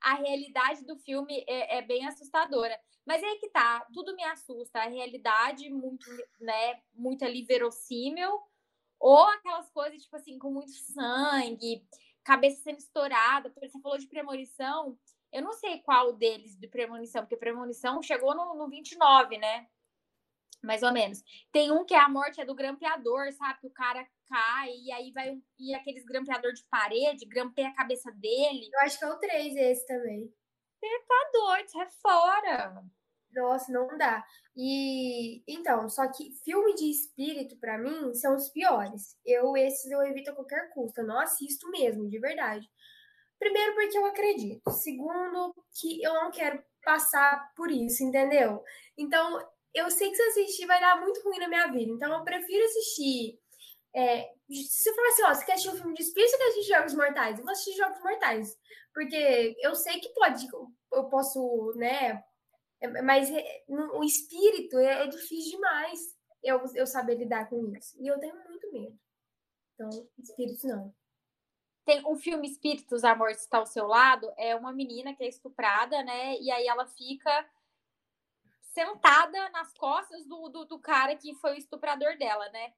A 0.00 0.14
realidade 0.14 0.84
do 0.86 0.96
filme 0.96 1.44
é, 1.48 1.78
é, 1.78 1.82
bem 1.82 2.06
assustadora. 2.06 2.78
Mas 3.04 3.22
aí 3.22 3.38
que 3.38 3.50
tá, 3.50 3.86
tudo 3.92 4.14
me 4.14 4.22
assusta. 4.24 4.80
A 4.80 4.88
realidade 4.88 5.68
muito, 5.68 6.06
né, 6.40 6.80
muito 6.94 7.24
ali 7.24 7.44
verossímil, 7.44 8.40
ou 8.98 9.24
aquelas 9.28 9.68
coisas, 9.70 10.02
tipo 10.02 10.16
assim, 10.16 10.38
com 10.38 10.52
muito 10.52 10.72
sangue, 10.72 11.84
cabeça 12.22 12.62
sendo 12.62 12.78
estourada. 12.78 13.52
Você 13.60 13.80
falou 13.80 13.98
de 13.98 14.06
premonição. 14.06 14.96
Eu 15.32 15.42
não 15.42 15.52
sei 15.52 15.78
qual 15.80 16.12
deles 16.12 16.56
de 16.56 16.68
premonição, 16.68 17.22
porque 17.22 17.36
premonição 17.36 18.02
chegou 18.02 18.34
no, 18.34 18.54
no 18.54 18.68
29, 18.68 19.38
né? 19.38 19.66
Mais 20.62 20.82
ou 20.82 20.92
menos. 20.92 21.22
Tem 21.50 21.70
um 21.72 21.84
que 21.84 21.94
é 21.94 21.98
a 21.98 22.08
morte 22.08 22.40
é 22.40 22.44
do 22.44 22.54
grampeador, 22.54 23.32
sabe? 23.32 23.60
Que 23.60 23.66
o 23.66 23.72
cara 23.72 24.06
cai 24.28 24.70
e 24.84 24.92
aí 24.92 25.10
vai 25.12 25.30
um, 25.30 25.42
e 25.58 25.74
aqueles 25.74 26.04
grampeador 26.04 26.52
de 26.52 26.64
parede, 26.70 27.26
grampeia 27.26 27.68
a 27.68 27.74
cabeça 27.74 28.10
dele. 28.12 28.68
Eu 28.72 28.80
acho 28.80 28.98
que 28.98 29.04
é 29.04 29.08
o 29.08 29.18
3 29.18 29.56
esse 29.56 29.86
também. 29.86 30.32
Você 30.80 31.04
tá 31.06 31.30
doido, 31.32 31.82
é 31.82 31.88
fora. 32.02 32.82
Nossa, 33.32 33.72
não 33.72 33.96
dá. 33.96 34.24
E 34.56 35.42
então, 35.46 35.88
só 35.88 36.10
que 36.10 36.32
filme 36.44 36.74
de 36.74 36.90
espírito 36.90 37.56
para 37.58 37.78
mim 37.78 38.14
são 38.14 38.34
os 38.36 38.48
piores. 38.48 39.16
Eu 39.24 39.56
esses 39.56 39.90
eu 39.90 40.02
evito 40.02 40.30
a 40.30 40.34
qualquer 40.34 40.70
custo, 40.70 41.00
eu 41.00 41.06
não 41.06 41.18
assisto 41.20 41.70
mesmo, 41.70 42.08
de 42.08 42.18
verdade. 42.18 42.68
Primeiro 43.38 43.74
porque 43.74 43.96
eu 43.96 44.06
acredito. 44.06 44.70
Segundo 44.70 45.54
que 45.80 46.02
eu 46.02 46.12
não 46.14 46.30
quero 46.30 46.62
passar 46.84 47.52
por 47.56 47.70
isso, 47.70 48.02
entendeu? 48.04 48.62
Então, 48.98 49.38
eu 49.74 49.90
sei 49.90 50.10
que 50.10 50.16
se 50.16 50.22
assistir 50.22 50.66
vai 50.66 50.80
dar 50.80 51.00
muito 51.00 51.22
ruim 51.22 51.38
na 51.38 51.48
minha 51.48 51.66
vida. 51.68 51.92
Então, 51.92 52.12
eu 52.12 52.24
prefiro 52.24 52.64
assistir 52.64 53.38
é, 53.94 54.32
se 54.48 54.84
você 54.84 54.94
falar 54.94 55.08
assim, 55.08 55.22
ó, 55.22 55.34
você 55.34 55.44
quer 55.44 55.52
assistir 55.52 55.70
um 55.70 55.76
filme 55.76 55.94
de 55.94 56.02
espírito 56.02 56.32
ou 56.32 56.38
quer 56.38 56.48
assistir 56.48 56.74
Jogos 56.74 56.94
Mortais? 56.94 57.38
Eu 57.38 57.44
vou 57.44 57.52
assistir 57.52 57.76
Jogos 57.76 58.00
Mortais. 58.00 58.58
Porque 58.92 59.56
eu 59.60 59.74
sei 59.74 60.00
que 60.00 60.08
pode, 60.10 60.48
eu 60.92 61.04
posso, 61.04 61.72
né, 61.76 62.22
é, 62.80 63.02
mas 63.02 63.30
é, 63.30 63.64
o 63.68 64.02
espírito 64.02 64.78
é, 64.78 65.04
é, 65.04 65.06
difícil 65.06 65.52
demais 65.52 66.16
eu, 66.42 66.62
eu 66.74 66.86
saber 66.86 67.16
lidar 67.16 67.48
com 67.48 67.74
isso. 67.76 67.96
E 68.00 68.06
eu 68.06 68.18
tenho 68.18 68.34
muito 68.48 68.72
medo. 68.72 68.98
Então, 69.74 70.08
espíritos 70.18 70.64
não. 70.64 70.94
Tem 71.84 72.06
um 72.06 72.16
filme 72.16 72.46
Espíritos, 72.46 73.04
A 73.04 73.16
Morte 73.16 73.38
Está 73.38 73.58
ao 73.58 73.66
Seu 73.66 73.86
Lado. 73.86 74.30
É 74.36 74.54
uma 74.54 74.72
menina 74.72 75.14
que 75.14 75.24
é 75.24 75.28
estuprada, 75.28 76.02
né? 76.04 76.36
E 76.38 76.50
aí 76.50 76.66
ela 76.66 76.86
fica 76.86 77.48
sentada 78.72 79.50
nas 79.50 79.72
costas 79.74 80.26
do, 80.26 80.48
do, 80.48 80.64
do 80.64 80.78
cara 80.78 81.16
que 81.16 81.34
foi 81.34 81.54
o 81.54 81.58
estuprador 81.58 82.16
dela, 82.18 82.48
né? 82.50 82.72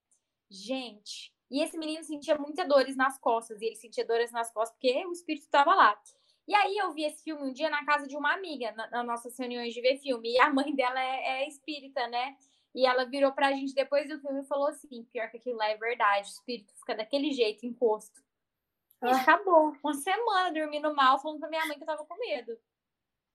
Gente, 0.50 1.34
e 1.50 1.62
esse 1.62 1.78
menino 1.78 2.02
sentia 2.04 2.36
muitas 2.36 2.66
dores 2.66 2.96
nas 2.96 3.18
costas, 3.18 3.60
e 3.60 3.66
ele 3.66 3.76
sentia 3.76 4.06
dores 4.06 4.32
nas 4.32 4.50
costas 4.52 4.76
porque 4.76 5.06
o 5.06 5.12
espírito 5.12 5.44
estava 5.44 5.74
lá. 5.74 5.98
E 6.48 6.54
aí 6.54 6.76
eu 6.76 6.92
vi 6.92 7.04
esse 7.04 7.22
filme 7.22 7.42
um 7.42 7.52
dia 7.52 7.70
na 7.70 7.84
casa 7.84 8.06
de 8.06 8.16
uma 8.16 8.34
amiga, 8.34 8.72
nas 8.72 8.90
na 8.90 9.02
nossas 9.02 9.38
reuniões 9.38 9.72
de 9.72 9.80
ver 9.80 9.98
filme. 9.98 10.32
E 10.32 10.40
a 10.40 10.52
mãe 10.52 10.74
dela 10.74 11.00
é, 11.00 11.42
é 11.42 11.48
espírita, 11.48 12.06
né? 12.08 12.36
E 12.74 12.86
ela 12.86 13.04
virou 13.04 13.32
pra 13.32 13.52
gente 13.52 13.74
depois 13.74 14.08
do 14.08 14.18
filme 14.18 14.40
e 14.40 14.46
falou 14.46 14.68
assim: 14.68 15.04
pior 15.12 15.30
que 15.30 15.36
aquilo 15.36 15.56
lá 15.56 15.68
é 15.68 15.76
verdade, 15.76 16.28
o 16.28 16.32
espírito 16.32 16.74
fica 16.74 16.96
daquele 16.96 17.30
jeito, 17.32 17.64
encosto. 17.64 18.20
E 19.02 19.06
ah. 19.06 19.16
acabou. 19.16 19.76
Uma 19.84 19.94
semana 19.94 20.52
dormindo 20.52 20.94
mal, 20.94 21.20
falando 21.20 21.38
pra 21.38 21.48
minha 21.48 21.66
mãe 21.66 21.76
que 21.76 21.82
eu 21.82 21.86
tava 21.86 22.04
com 22.04 22.18
medo. 22.18 22.58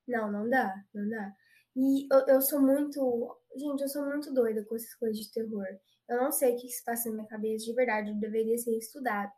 Não, 0.08 0.32
não 0.32 0.50
dá, 0.50 0.84
não 0.93 1.10
dá. 1.10 1.36
E 1.78 2.08
eu, 2.12 2.20
eu 2.28 2.42
sou 2.42 2.60
muito. 2.62 3.38
Gente, 3.56 3.84
eu 3.84 3.90
sou 3.90 4.06
muito 4.06 4.34
doida 4.34 4.66
com 4.66 4.76
essas 4.76 4.94
coisas 4.96 5.18
de 5.18 5.32
terror. 5.32 5.66
Eu 6.10 6.18
não 6.18 6.32
sei 6.32 6.56
o 6.56 6.58
que 6.60 6.68
se 6.70 6.84
passa 6.84 7.10
na 7.10 7.16
minha 7.16 7.28
cabeça, 7.28 7.66
de 7.66 7.74
verdade, 7.74 8.10
eu 8.10 8.16
deveria 8.16 8.58
ser 8.58 8.76
estudado. 8.78 9.32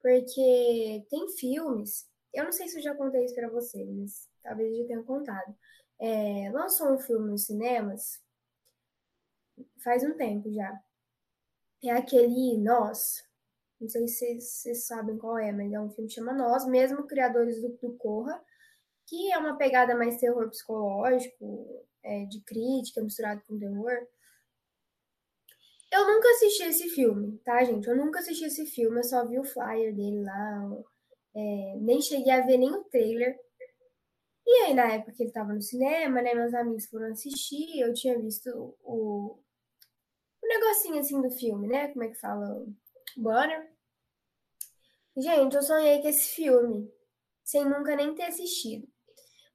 Porque 0.00 1.06
tem 1.10 1.28
filmes, 1.38 2.08
eu 2.34 2.44
não 2.44 2.52
sei 2.52 2.68
se 2.68 2.78
eu 2.78 2.82
já 2.82 2.94
contei 2.94 3.24
isso 3.24 3.34
pra 3.34 3.50
vocês, 3.50 3.88
mas 3.90 4.28
talvez 4.42 4.72
eu 4.72 4.82
já 4.82 4.86
tenha 4.88 5.02
contado. 5.04 5.54
É, 6.00 6.50
lançou 6.52 6.92
um 6.92 6.98
filme 6.98 7.30
nos 7.30 7.46
cinemas 7.46 8.20
faz 9.82 10.02
um 10.02 10.16
tempo 10.16 10.50
já. 10.52 10.80
É 11.84 11.90
aquele 11.90 12.56
Nós. 12.58 13.24
Não 13.80 13.88
sei 13.88 14.08
se 14.08 14.40
vocês 14.40 14.86
sabem 14.86 15.18
qual 15.18 15.38
é, 15.38 15.50
mas 15.52 15.72
é 15.72 15.80
um 15.80 15.90
filme 15.90 16.08
que 16.08 16.14
chama 16.14 16.32
Nós, 16.32 16.64
mesmo 16.66 17.06
criadores 17.06 17.60
do, 17.60 17.70
do 17.70 17.96
Corra, 17.96 18.40
que 19.12 19.30
é 19.30 19.36
uma 19.36 19.58
pegada 19.58 19.94
mais 19.94 20.16
terror 20.16 20.48
psicológico, 20.48 21.86
é, 22.02 22.24
de 22.24 22.40
crítica 22.40 23.02
misturado 23.02 23.42
com 23.46 23.58
terror. 23.58 24.08
Eu 25.92 26.06
nunca 26.06 26.30
assisti 26.30 26.62
esse 26.62 26.88
filme, 26.88 27.36
tá, 27.44 27.62
gente? 27.62 27.86
Eu 27.86 27.94
nunca 27.94 28.20
assisti 28.20 28.46
esse 28.46 28.64
filme, 28.64 29.00
eu 29.00 29.04
só 29.04 29.26
vi 29.26 29.38
o 29.38 29.44
flyer 29.44 29.94
dele 29.94 30.22
lá. 30.22 30.82
É, 31.34 31.76
nem 31.78 32.00
cheguei 32.00 32.32
a 32.32 32.40
ver 32.40 32.56
nem 32.56 32.72
o 32.72 32.84
trailer. 32.84 33.38
E 34.46 34.50
aí, 34.62 34.74
na 34.74 34.90
época 34.94 35.12
que 35.12 35.24
ele 35.24 35.30
tava 35.30 35.52
no 35.52 35.60
cinema, 35.60 36.22
né? 36.22 36.32
Meus 36.32 36.54
amigos 36.54 36.86
foram 36.86 37.12
assistir, 37.12 37.80
eu 37.80 37.92
tinha 37.92 38.18
visto 38.18 38.48
o, 38.82 39.38
o 40.42 40.48
negocinho 40.48 40.98
assim 40.98 41.20
do 41.20 41.30
filme, 41.30 41.68
né? 41.68 41.88
Como 41.88 42.04
é 42.04 42.08
que 42.08 42.18
fala? 42.18 42.66
Banner. 43.14 43.70
Gente, 45.18 45.54
eu 45.54 45.62
sonhei 45.62 46.00
com 46.00 46.08
esse 46.08 46.34
filme, 46.34 46.90
sem 47.44 47.66
nunca 47.66 47.94
nem 47.94 48.14
ter 48.14 48.24
assistido. 48.24 48.91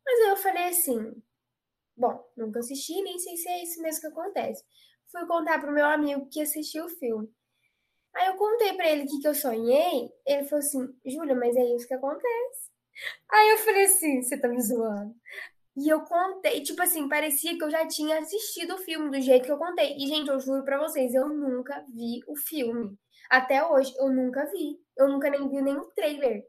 Mas 0.07 0.21
aí 0.21 0.29
eu 0.29 0.37
falei 0.37 0.63
assim: 0.69 1.21
bom, 1.97 2.25
nunca 2.37 2.59
assisti, 2.59 3.01
nem 3.01 3.19
sei 3.19 3.35
se 3.35 3.49
é 3.49 3.63
isso 3.63 3.81
mesmo 3.81 3.99
que 3.99 4.07
acontece. 4.07 4.63
Fui 5.11 5.25
contar 5.27 5.59
pro 5.59 5.73
meu 5.73 5.85
amigo 5.85 6.29
que 6.29 6.41
assistiu 6.41 6.85
o 6.85 6.89
filme. 6.89 7.29
Aí 8.15 8.27
eu 8.27 8.37
contei 8.37 8.73
para 8.73 8.89
ele 8.89 9.03
o 9.03 9.07
que, 9.07 9.19
que 9.19 9.27
eu 9.27 9.35
sonhei. 9.35 10.09
Ele 10.25 10.45
falou 10.45 10.59
assim: 10.59 10.87
Júlia, 11.05 11.35
mas 11.35 11.55
é 11.57 11.75
isso 11.75 11.87
que 11.87 11.93
acontece. 11.93 12.71
Aí 13.29 13.49
eu 13.51 13.57
falei 13.57 13.83
assim: 13.83 14.21
você 14.21 14.39
tá 14.39 14.47
me 14.47 14.61
zoando? 14.61 15.13
E 15.75 15.89
eu 15.89 16.01
contei, 16.01 16.63
tipo 16.63 16.81
assim, 16.81 17.07
parecia 17.07 17.55
que 17.55 17.63
eu 17.63 17.69
já 17.69 17.87
tinha 17.87 18.17
assistido 18.19 18.73
o 18.75 18.79
filme 18.79 19.11
do 19.11 19.21
jeito 19.21 19.45
que 19.45 19.51
eu 19.51 19.59
contei. 19.59 19.95
E, 19.97 20.07
gente, 20.07 20.29
eu 20.29 20.39
juro 20.39 20.63
pra 20.63 20.79
vocês, 20.79 21.13
eu 21.13 21.29
nunca 21.29 21.85
vi 21.93 22.21
o 22.27 22.35
filme. 22.35 22.97
Até 23.29 23.63
hoje, 23.63 23.93
eu 23.97 24.09
nunca 24.09 24.45
vi. 24.45 24.79
Eu 24.97 25.07
nunca 25.09 25.29
nem 25.29 25.47
vi 25.47 25.61
nenhum 25.61 25.87
trailer. 25.95 26.43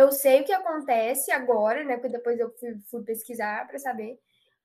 Eu 0.00 0.10
sei 0.10 0.40
o 0.40 0.44
que 0.44 0.52
acontece 0.52 1.30
agora, 1.30 1.84
né? 1.84 1.96
Porque 1.96 2.08
depois 2.16 2.40
eu 2.40 2.50
fui, 2.56 2.80
fui 2.90 3.04
pesquisar 3.04 3.66
pra 3.68 3.78
saber. 3.78 4.18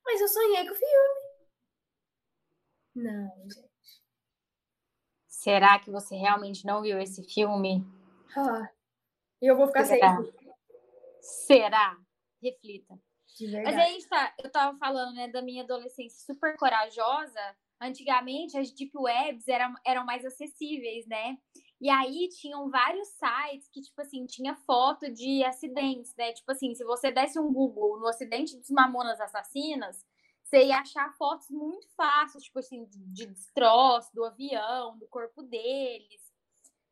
Mas 0.05 0.21
eu 0.21 0.29
sonhei 0.29 0.65
com 0.65 0.73
o 0.73 0.77
filme. 0.77 1.15
Não, 2.95 3.49
gente. 3.49 3.75
Será 5.27 5.77
que 5.77 5.91
você 5.91 6.15
realmente 6.15 6.65
não 6.65 6.81
viu 6.81 6.97
esse 6.99 7.21
filme? 7.23 7.85
Ah, 8.37 8.69
eu 9.41 9.57
vou 9.57 9.67
ficar 9.67 9.83
Será? 9.83 10.15
sem. 10.15 10.33
Será? 11.19 11.97
Reflita. 12.41 12.97
Mas 13.65 13.75
aí 13.75 13.97
está, 13.97 14.33
eu 14.41 14.49
tava 14.49 14.77
falando, 14.77 15.15
né, 15.15 15.27
da 15.27 15.41
minha 15.41 15.63
adolescência 15.63 16.17
super 16.33 16.55
corajosa. 16.55 17.57
Antigamente 17.81 18.57
as 18.57 18.71
deep 18.71 18.97
webs 18.97 19.49
eram, 19.49 19.75
eram 19.85 20.05
mais 20.05 20.23
acessíveis, 20.23 21.05
né? 21.07 21.37
E 21.85 21.89
aí 21.91 22.27
tinham 22.29 22.67
vários 22.67 23.07
sites 23.09 23.67
que, 23.67 23.79
tipo 23.79 24.01
assim, 24.01 24.25
tinha 24.25 24.55
foto 24.55 25.07
de 25.13 25.43
acidentes, 25.43 26.15
né? 26.15 26.33
Tipo 26.33 26.51
assim, 26.51 26.73
se 26.73 26.83
você 26.83 27.11
desse 27.11 27.39
um 27.39 27.53
Google 27.53 27.99
no 27.99 28.07
acidente 28.07 28.57
dos 28.57 28.71
Mamonas 28.71 29.21
Assassinas, 29.21 30.03
você 30.41 30.65
ia 30.65 30.79
achar 30.79 31.15
fotos 31.15 31.47
muito 31.51 31.87
fáceis, 31.95 32.43
tipo 32.45 32.57
assim, 32.57 32.87
de 32.89 33.27
destroço 33.27 34.09
do 34.15 34.25
avião, 34.25 34.97
do 34.97 35.05
corpo 35.05 35.43
deles. 35.43 36.33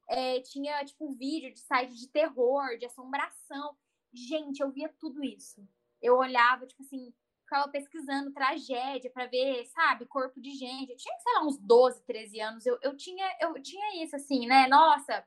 É, 0.07 0.39
tinha, 0.41 0.85
tipo, 0.85 1.11
vídeo 1.15 1.51
de 1.51 1.59
site 1.61 1.95
de 1.95 2.07
terror, 2.09 2.77
de 2.77 2.85
assombração. 2.85 3.75
Gente, 4.13 4.61
eu 4.61 4.69
via 4.69 4.93
tudo 4.99 5.23
isso 5.23 5.67
eu 6.03 6.17
olhava, 6.17 6.67
tipo 6.67 6.83
assim, 6.83 7.13
ficava 7.53 7.67
pesquisando 7.69 8.33
tragédia 8.33 9.11
para 9.11 9.27
ver, 9.27 9.65
sabe, 9.67 10.07
corpo 10.07 10.41
de 10.41 10.51
gente. 10.51 10.91
Eu 10.91 10.97
tinha, 10.97 11.15
sei 11.19 11.33
lá, 11.33 11.45
uns 11.45 11.59
12, 11.59 12.03
13 12.03 12.41
anos. 12.41 12.65
Eu, 12.65 12.79
eu, 12.81 12.97
tinha, 12.97 13.25
eu 13.39 13.53
tinha 13.61 14.03
isso, 14.03 14.15
assim, 14.15 14.47
né? 14.47 14.67
Nossa, 14.67 15.23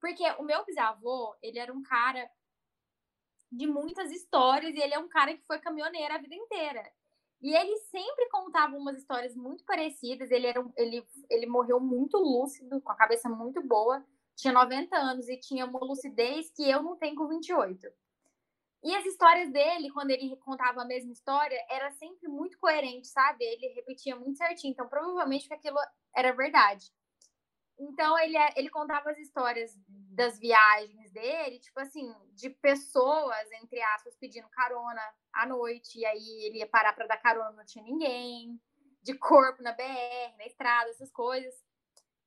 porque 0.00 0.24
o 0.38 0.42
meu 0.42 0.64
bisavô, 0.64 1.36
ele 1.42 1.58
era 1.58 1.70
um 1.70 1.82
cara 1.82 2.30
de 3.52 3.66
muitas 3.66 4.10
histórias 4.10 4.74
e 4.74 4.80
ele 4.80 4.94
é 4.94 4.98
um 4.98 5.08
cara 5.08 5.36
que 5.36 5.44
foi 5.46 5.58
caminhoneiro 5.58 6.14
a 6.14 6.18
vida 6.18 6.34
inteira. 6.34 6.82
E 7.42 7.54
ele 7.54 7.76
sempre 7.76 8.26
contava 8.30 8.74
umas 8.74 8.96
histórias 8.96 9.36
muito 9.36 9.62
parecidas. 9.64 10.30
Ele, 10.30 10.46
era 10.46 10.60
um, 10.60 10.72
ele, 10.78 11.06
ele 11.28 11.46
morreu 11.46 11.78
muito 11.78 12.16
lúcido, 12.16 12.80
com 12.80 12.90
a 12.90 12.96
cabeça 12.96 13.28
muito 13.28 13.62
boa. 13.62 14.02
Tinha 14.34 14.52
90 14.52 14.96
anos 14.96 15.28
e 15.28 15.38
tinha 15.38 15.66
uma 15.66 15.80
lucidez 15.80 16.50
que 16.50 16.68
eu 16.68 16.82
não 16.82 16.96
tenho 16.96 17.16
com 17.16 17.28
28. 17.28 17.86
E 18.82 18.94
as 18.94 19.04
histórias 19.04 19.50
dele, 19.50 19.90
quando 19.90 20.10
ele 20.10 20.36
contava 20.36 20.82
a 20.82 20.84
mesma 20.84 21.12
história, 21.12 21.58
era 21.68 21.90
sempre 21.92 22.28
muito 22.28 22.58
coerente, 22.58 23.08
sabe? 23.08 23.44
Ele 23.44 23.68
repetia 23.74 24.14
muito 24.14 24.36
certinho. 24.36 24.72
Então, 24.72 24.88
provavelmente 24.88 25.48
que 25.48 25.54
aquilo 25.54 25.78
era 26.14 26.32
verdade. 26.32 26.92
Então, 27.78 28.18
ele, 28.18 28.36
ele 28.54 28.70
contava 28.70 29.10
as 29.10 29.18
histórias 29.18 29.76
das 29.88 30.38
viagens 30.38 31.10
dele, 31.12 31.58
tipo 31.58 31.78
assim, 31.80 32.14
de 32.34 32.48
pessoas, 32.48 33.50
entre 33.60 33.82
aspas, 33.82 34.16
pedindo 34.16 34.48
carona 34.50 35.02
à 35.32 35.46
noite. 35.46 35.98
E 35.98 36.06
aí 36.06 36.46
ele 36.46 36.58
ia 36.58 36.68
parar 36.68 36.92
para 36.92 37.06
dar 37.06 37.18
carona, 37.18 37.52
não 37.52 37.64
tinha 37.64 37.84
ninguém. 37.84 38.60
De 39.02 39.14
corpo 39.14 39.62
na 39.62 39.72
BR, 39.72 40.36
na 40.38 40.46
estrada, 40.46 40.90
essas 40.90 41.10
coisas. 41.12 41.54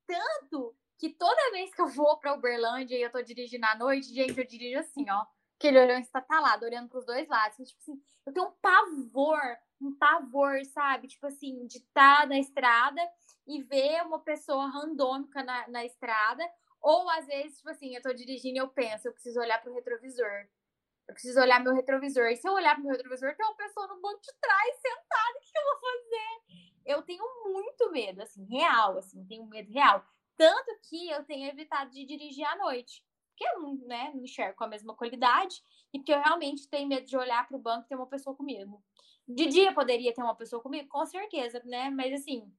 Tanto 0.06 0.74
que 0.98 1.10
toda 1.10 1.50
vez 1.52 1.74
que 1.74 1.80
eu 1.80 1.88
vou 1.88 2.18
para 2.18 2.34
Uberlândia 2.34 2.96
e 2.96 3.02
eu 3.02 3.10
tô 3.10 3.22
dirigindo 3.22 3.66
à 3.66 3.74
noite, 3.74 4.14
gente, 4.14 4.38
eu 4.38 4.46
dirijo 4.46 4.78
assim, 4.78 5.08
ó 5.10 5.24
que 5.60 5.66
ele 5.66 5.78
olhou 5.78 5.98
estatalado, 5.98 6.64
olhando 6.64 6.88
para 6.88 6.98
os 6.98 7.04
dois 7.04 7.28
lados. 7.28 7.68
Tipo 7.68 7.80
assim, 7.82 8.02
eu 8.26 8.32
tenho 8.32 8.46
um 8.46 8.52
pavor, 8.62 9.58
um 9.78 9.94
pavor, 9.94 10.64
sabe? 10.64 11.06
Tipo 11.06 11.26
assim, 11.26 11.66
de 11.66 11.76
estar 11.76 12.22
tá 12.22 12.26
na 12.26 12.38
estrada 12.38 13.00
e 13.46 13.62
ver 13.62 14.02
uma 14.06 14.18
pessoa 14.18 14.70
randômica 14.70 15.44
na, 15.44 15.68
na 15.68 15.84
estrada. 15.84 16.42
Ou 16.80 17.10
às 17.10 17.26
vezes, 17.26 17.58
tipo 17.58 17.68
assim, 17.68 17.94
eu 17.94 18.00
tô 18.00 18.10
dirigindo 18.14 18.56
e 18.56 18.58
eu 18.58 18.68
penso, 18.68 19.06
eu 19.06 19.12
preciso 19.12 19.38
olhar 19.38 19.60
pro 19.60 19.74
retrovisor. 19.74 20.48
Eu 21.06 21.12
preciso 21.12 21.38
olhar 21.38 21.60
meu 21.60 21.74
retrovisor. 21.74 22.28
E 22.28 22.36
se 22.36 22.48
eu 22.48 22.54
olhar 22.54 22.74
pro 22.74 22.84
meu 22.84 22.92
retrovisor, 22.92 23.36
tem 23.36 23.44
uma 23.44 23.56
pessoa 23.56 23.86
no 23.88 24.00
banco 24.00 24.20
de 24.22 24.32
trás 24.40 24.76
sentada, 24.76 25.38
o 25.38 25.40
que 25.42 25.58
eu 25.58 25.64
vou 25.64 25.80
fazer? 25.80 26.70
Eu 26.86 27.02
tenho 27.02 27.24
muito 27.52 27.92
medo, 27.92 28.22
assim, 28.22 28.46
real, 28.46 28.96
assim, 28.96 29.26
tenho 29.26 29.44
medo 29.44 29.70
real. 29.70 30.02
Tanto 30.38 30.74
que 30.88 31.10
eu 31.10 31.22
tenho 31.24 31.50
evitado 31.50 31.90
de 31.90 32.06
dirigir 32.06 32.46
à 32.46 32.56
noite 32.56 33.04
porque 33.40 33.56
eu 33.56 33.62
não, 33.62 33.74
né, 33.86 34.10
não 34.14 34.22
enxergo 34.22 34.54
com 34.54 34.64
a 34.64 34.68
mesma 34.68 34.94
qualidade 34.94 35.62
e 35.94 35.98
porque 35.98 36.12
eu 36.12 36.20
realmente 36.20 36.68
tenho 36.68 36.86
medo 36.86 37.06
de 37.06 37.16
olhar 37.16 37.48
para 37.48 37.56
o 37.56 37.60
banco 37.60 37.86
e 37.86 37.88
ter 37.88 37.94
uma 37.94 38.06
pessoa 38.06 38.36
comigo. 38.36 38.84
De 39.26 39.46
dia 39.46 39.72
poderia 39.72 40.12
ter 40.12 40.22
uma 40.22 40.34
pessoa 40.34 40.62
comigo? 40.62 40.86
Com 40.88 41.06
certeza, 41.06 41.62
né? 41.64 41.88
Mas 41.88 42.20
assim, 42.20 42.52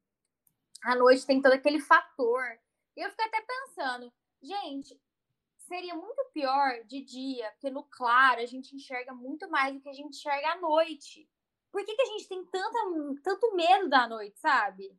à 0.83 0.95
noite 0.95 1.25
tem 1.25 1.39
todo 1.39 1.53
aquele 1.53 1.79
fator. 1.79 2.43
E 2.97 3.01
eu 3.01 3.09
fico 3.11 3.21
até 3.21 3.41
pensando, 3.41 4.11
gente, 4.41 4.99
seria 5.55 5.93
muito 5.93 6.25
pior 6.33 6.83
de 6.85 7.01
dia, 7.01 7.51
porque 7.51 7.69
no 7.69 7.83
claro 7.83 8.41
a 8.41 8.45
gente 8.47 8.75
enxerga 8.75 9.13
muito 9.13 9.47
mais 9.51 9.75
do 9.75 9.81
que 9.81 9.89
a 9.89 9.93
gente 9.93 10.17
enxerga 10.17 10.53
à 10.53 10.59
noite. 10.59 11.29
Por 11.71 11.85
que, 11.85 11.95
que 11.95 12.01
a 12.01 12.05
gente 12.05 12.27
tem 12.27 12.43
tanta, 12.45 12.79
tanto 13.23 13.55
medo 13.55 13.87
da 13.87 14.07
noite, 14.07 14.39
sabe? 14.39 14.97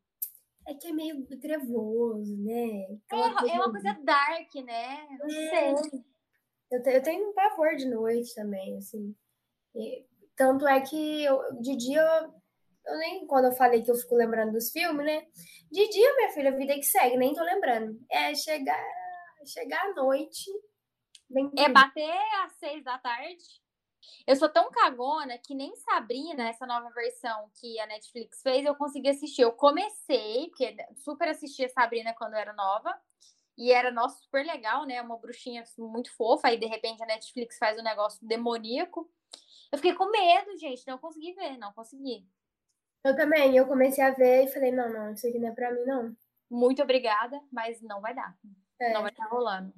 É 0.66 0.74
que 0.74 0.88
é 0.88 0.92
meio 0.92 1.26
trevoso, 1.40 2.36
né? 2.38 2.86
É, 3.10 3.50
é 3.50 3.54
uma 3.54 3.70
coisa 3.70 3.92
dark, 4.02 4.54
né? 4.64 5.06
Não 5.18 5.26
é. 5.26 5.76
sei. 5.76 6.02
Eu, 6.70 6.82
eu 6.82 7.02
tenho 7.02 7.28
um 7.28 7.34
pavor 7.34 7.74
de 7.76 7.86
noite 7.86 8.34
também, 8.34 8.76
assim. 8.76 9.14
E, 9.74 10.06
tanto 10.36 10.66
é 10.66 10.80
que 10.80 11.24
eu, 11.24 11.38
de 11.60 11.76
dia 11.76 12.00
eu, 12.00 12.34
eu, 12.86 12.98
nem 12.98 13.26
quando 13.26 13.46
eu 13.46 13.52
falei 13.52 13.82
que 13.82 13.90
eu 13.90 13.96
fico 13.96 14.14
lembrando 14.14 14.52
dos 14.52 14.70
filmes, 14.70 15.04
né? 15.04 15.26
De 15.70 15.88
dia, 15.88 16.14
minha 16.16 16.30
filha, 16.30 16.50
a 16.50 16.56
vida 16.56 16.72
é 16.72 16.76
que 16.76 16.84
segue, 16.84 17.16
nem 17.16 17.34
tô 17.34 17.42
lembrando. 17.42 17.98
É 18.10 18.34
chegar, 18.34 18.82
chegar 19.46 19.84
à 19.84 19.94
noite. 19.94 20.50
é 21.58 21.68
bater 21.68 22.18
às 22.44 22.52
seis 22.58 22.82
da 22.84 22.98
tarde. 22.98 23.61
Eu 24.26 24.36
sou 24.36 24.48
tão 24.48 24.70
cagona 24.70 25.38
que 25.38 25.54
nem 25.54 25.74
Sabrina, 25.76 26.48
essa 26.48 26.66
nova 26.66 26.90
versão 26.90 27.50
que 27.60 27.78
a 27.80 27.86
Netflix 27.86 28.42
fez, 28.42 28.64
eu 28.64 28.74
consegui 28.74 29.08
assistir. 29.08 29.42
Eu 29.42 29.52
comecei, 29.52 30.48
porque 30.48 30.76
super 30.96 31.28
assistia 31.28 31.68
Sabrina 31.68 32.14
quando 32.14 32.34
eu 32.34 32.38
era 32.38 32.52
nova. 32.52 32.94
E 33.56 33.70
era, 33.70 33.90
nossa, 33.90 34.18
super 34.22 34.44
legal, 34.46 34.86
né? 34.86 35.00
Uma 35.02 35.18
bruxinha 35.18 35.62
muito 35.78 36.10
fofa. 36.16 36.48
Aí, 36.48 36.56
de 36.56 36.66
repente, 36.66 37.02
a 37.02 37.06
Netflix 37.06 37.58
faz 37.58 37.78
um 37.78 37.82
negócio 37.82 38.26
demoníaco. 38.26 39.10
Eu 39.70 39.78
fiquei 39.78 39.94
com 39.94 40.10
medo, 40.10 40.56
gente, 40.58 40.86
não 40.86 40.98
consegui 40.98 41.32
ver, 41.32 41.56
não 41.58 41.72
consegui. 41.72 42.26
Eu 43.04 43.16
também, 43.16 43.56
eu 43.56 43.66
comecei 43.66 44.02
a 44.04 44.10
ver 44.10 44.44
e 44.44 44.48
falei, 44.48 44.70
não, 44.70 44.92
não, 44.92 45.12
isso 45.12 45.26
aqui 45.26 45.38
não 45.38 45.48
é 45.48 45.52
pra 45.52 45.72
mim, 45.72 45.84
não. 45.84 46.16
Muito 46.50 46.82
obrigada, 46.82 47.40
mas 47.50 47.80
não 47.82 48.00
vai 48.00 48.14
dar. 48.14 48.36
É. 48.78 48.92
Não 48.92 49.02
vai 49.02 49.10
estar 49.10 49.26
rolando. 49.26 49.72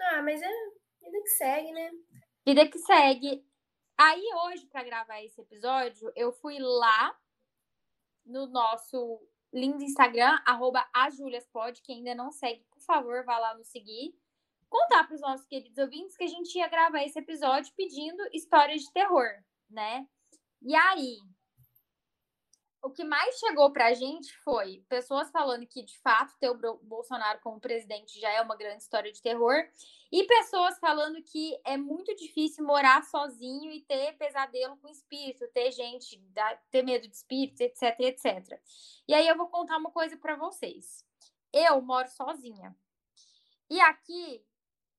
Ah, 0.00 0.22
mas 0.22 0.40
é 0.40 0.48
vida 1.02 1.22
que 1.22 1.28
segue, 1.30 1.72
né? 1.72 1.90
Vida 2.46 2.66
que 2.68 2.78
segue. 2.78 3.44
Aí 3.98 4.22
hoje, 4.46 4.66
para 4.66 4.82
gravar 4.82 5.22
esse 5.22 5.40
episódio, 5.40 6.10
eu 6.16 6.32
fui 6.32 6.58
lá 6.58 7.14
no 8.24 8.46
nosso 8.46 9.20
lindo 9.52 9.82
Instagram, 9.82 10.38
arroba 10.46 10.88
ajuliaspod, 10.94 11.82
que 11.82 11.92
ainda 11.92 12.14
não 12.14 12.30
segue, 12.30 12.64
por 12.70 12.80
favor, 12.80 13.24
vá 13.24 13.38
lá 13.38 13.54
nos 13.54 13.68
seguir. 13.68 14.14
Contar 14.70 15.04
para 15.04 15.14
os 15.14 15.20
nossos 15.20 15.46
queridos 15.46 15.76
ouvintes 15.76 16.16
que 16.16 16.24
a 16.24 16.28
gente 16.28 16.56
ia 16.56 16.68
gravar 16.68 17.02
esse 17.02 17.18
episódio 17.18 17.74
pedindo 17.76 18.22
histórias 18.32 18.82
de 18.82 18.92
terror, 18.92 19.28
né? 19.68 20.06
E 20.62 20.74
aí, 20.74 21.18
o 22.82 22.90
que 22.90 23.04
mais 23.04 23.38
chegou 23.38 23.70
para 23.72 23.86
a 23.86 23.94
gente 23.94 24.34
foi 24.38 24.84
pessoas 24.88 25.30
falando 25.30 25.66
que, 25.66 25.82
de 25.82 25.98
fato, 25.98 26.34
ter 26.38 26.48
o 26.48 26.78
Bolsonaro 26.82 27.40
como 27.40 27.60
presidente 27.60 28.18
já 28.18 28.30
é 28.30 28.40
uma 28.40 28.56
grande 28.56 28.82
história 28.82 29.12
de 29.12 29.20
terror, 29.20 29.54
e 30.10 30.24
pessoas 30.24 30.78
falando 30.78 31.22
que 31.22 31.60
é 31.64 31.76
muito 31.76 32.14
difícil 32.16 32.64
morar 32.64 33.04
sozinho 33.04 33.70
e 33.70 33.82
ter 33.82 34.16
pesadelo 34.16 34.76
com 34.78 34.88
espírito, 34.88 35.46
ter 35.48 35.70
gente, 35.72 36.22
ter 36.70 36.82
medo 36.82 37.06
de 37.06 37.14
espíritos, 37.14 37.60
etc, 37.60 37.98
etc. 38.00 38.60
E 39.06 39.14
aí 39.14 39.28
eu 39.28 39.36
vou 39.36 39.48
contar 39.48 39.76
uma 39.76 39.90
coisa 39.90 40.16
para 40.16 40.36
vocês. 40.36 41.04
Eu 41.52 41.80
moro 41.82 42.08
sozinha. 42.08 42.74
E 43.68 43.80
aqui 43.80 44.44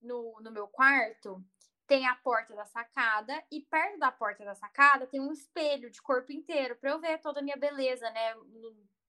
no, 0.00 0.40
no 0.40 0.50
meu 0.50 0.68
quarto, 0.68 1.44
tem 1.92 2.06
a 2.06 2.14
porta 2.14 2.54
da 2.54 2.64
sacada 2.64 3.44
e 3.50 3.60
perto 3.60 3.98
da 3.98 4.10
porta 4.10 4.42
da 4.46 4.54
sacada 4.54 5.06
tem 5.06 5.20
um 5.20 5.30
espelho 5.30 5.90
de 5.90 6.00
corpo 6.00 6.32
inteiro 6.32 6.74
para 6.76 6.90
eu 6.90 6.98
ver 6.98 7.20
toda 7.20 7.40
a 7.40 7.42
minha 7.42 7.56
beleza, 7.58 8.08
né? 8.08 8.34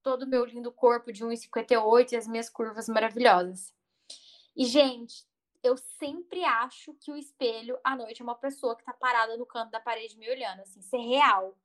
Todo 0.01 0.23
o 0.23 0.27
meu 0.27 0.43
lindo 0.43 0.69
corpo 0.69 1.09
de 1.09 1.23
1,58 1.23 2.11
e 2.11 2.15
as 2.17 2.27
minhas 2.27 2.49
curvas 2.49 2.89
maravilhosas. 2.89 3.73
E, 4.53 4.65
gente, 4.65 5.25
eu 5.63 5.77
sempre 5.77 6.43
acho 6.43 6.93
que 6.95 7.09
o 7.09 7.15
espelho 7.15 7.79
à 7.85 7.95
noite 7.95 8.21
é 8.21 8.25
uma 8.25 8.35
pessoa 8.35 8.75
que 8.75 8.83
tá 8.83 8.91
parada 8.91 9.37
no 9.37 9.45
canto 9.45 9.71
da 9.71 9.79
parede 9.79 10.17
me 10.17 10.29
olhando, 10.29 10.59
assim, 10.59 10.81
ser 10.81 10.97
real. 10.97 11.57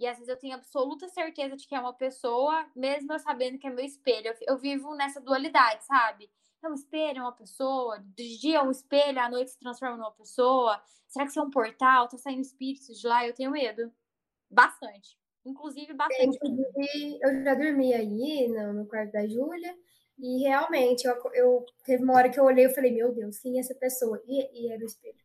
E 0.00 0.08
às 0.08 0.16
vezes 0.16 0.28
eu 0.28 0.36
tenho 0.36 0.56
absoluta 0.56 1.08
certeza 1.08 1.56
de 1.56 1.68
que 1.68 1.74
é 1.76 1.78
uma 1.78 1.94
pessoa, 1.94 2.68
mesmo 2.74 3.12
eu 3.12 3.18
sabendo 3.20 3.60
que 3.60 3.66
é 3.68 3.70
meu 3.70 3.84
espelho. 3.84 4.26
Eu, 4.26 4.34
eu 4.48 4.58
vivo 4.58 4.92
nessa 4.96 5.20
dualidade, 5.20 5.84
sabe? 5.84 6.28
É 6.64 6.68
um 6.68 6.74
espelho, 6.74 7.18
é 7.18 7.22
uma 7.22 7.32
pessoa. 7.32 7.98
De 8.16 8.38
dia 8.38 8.58
é 8.58 8.62
um 8.62 8.70
espelho, 8.70 9.20
à 9.20 9.28
noite 9.28 9.50
se 9.50 9.58
transforma 9.58 9.96
numa 9.96 10.12
pessoa. 10.12 10.80
Será 11.06 11.24
que 11.24 11.30
isso 11.30 11.40
é 11.40 11.42
um 11.42 11.50
portal? 11.50 12.08
Tá 12.08 12.16
saindo 12.16 12.40
espíritos 12.40 12.98
de 12.98 13.06
lá? 13.06 13.26
Eu 13.26 13.34
tenho 13.34 13.50
medo. 13.50 13.92
Bastante. 14.50 15.18
Inclusive, 15.44 15.92
bastante. 15.92 16.36
Inclusive, 16.36 17.18
eu 17.22 17.44
já 17.44 17.54
dormi 17.54 17.92
aí 17.92 18.48
no, 18.48 18.72
no 18.72 18.86
quarto 18.86 19.12
da 19.12 19.26
Júlia. 19.26 19.76
E 20.18 20.42
realmente, 20.44 21.06
eu, 21.06 21.16
eu, 21.34 21.66
teve 21.84 22.02
uma 22.02 22.14
hora 22.14 22.30
que 22.30 22.40
eu 22.40 22.44
olhei 22.44 22.66
e 22.66 22.74
falei, 22.74 22.92
meu 22.92 23.12
Deus, 23.12 23.38
quem 23.40 23.56
é 23.56 23.60
essa 23.60 23.74
pessoa? 23.74 24.22
E, 24.26 24.66
e 24.66 24.72
era 24.72 24.80
o 24.80 24.86
espelho. 24.86 25.18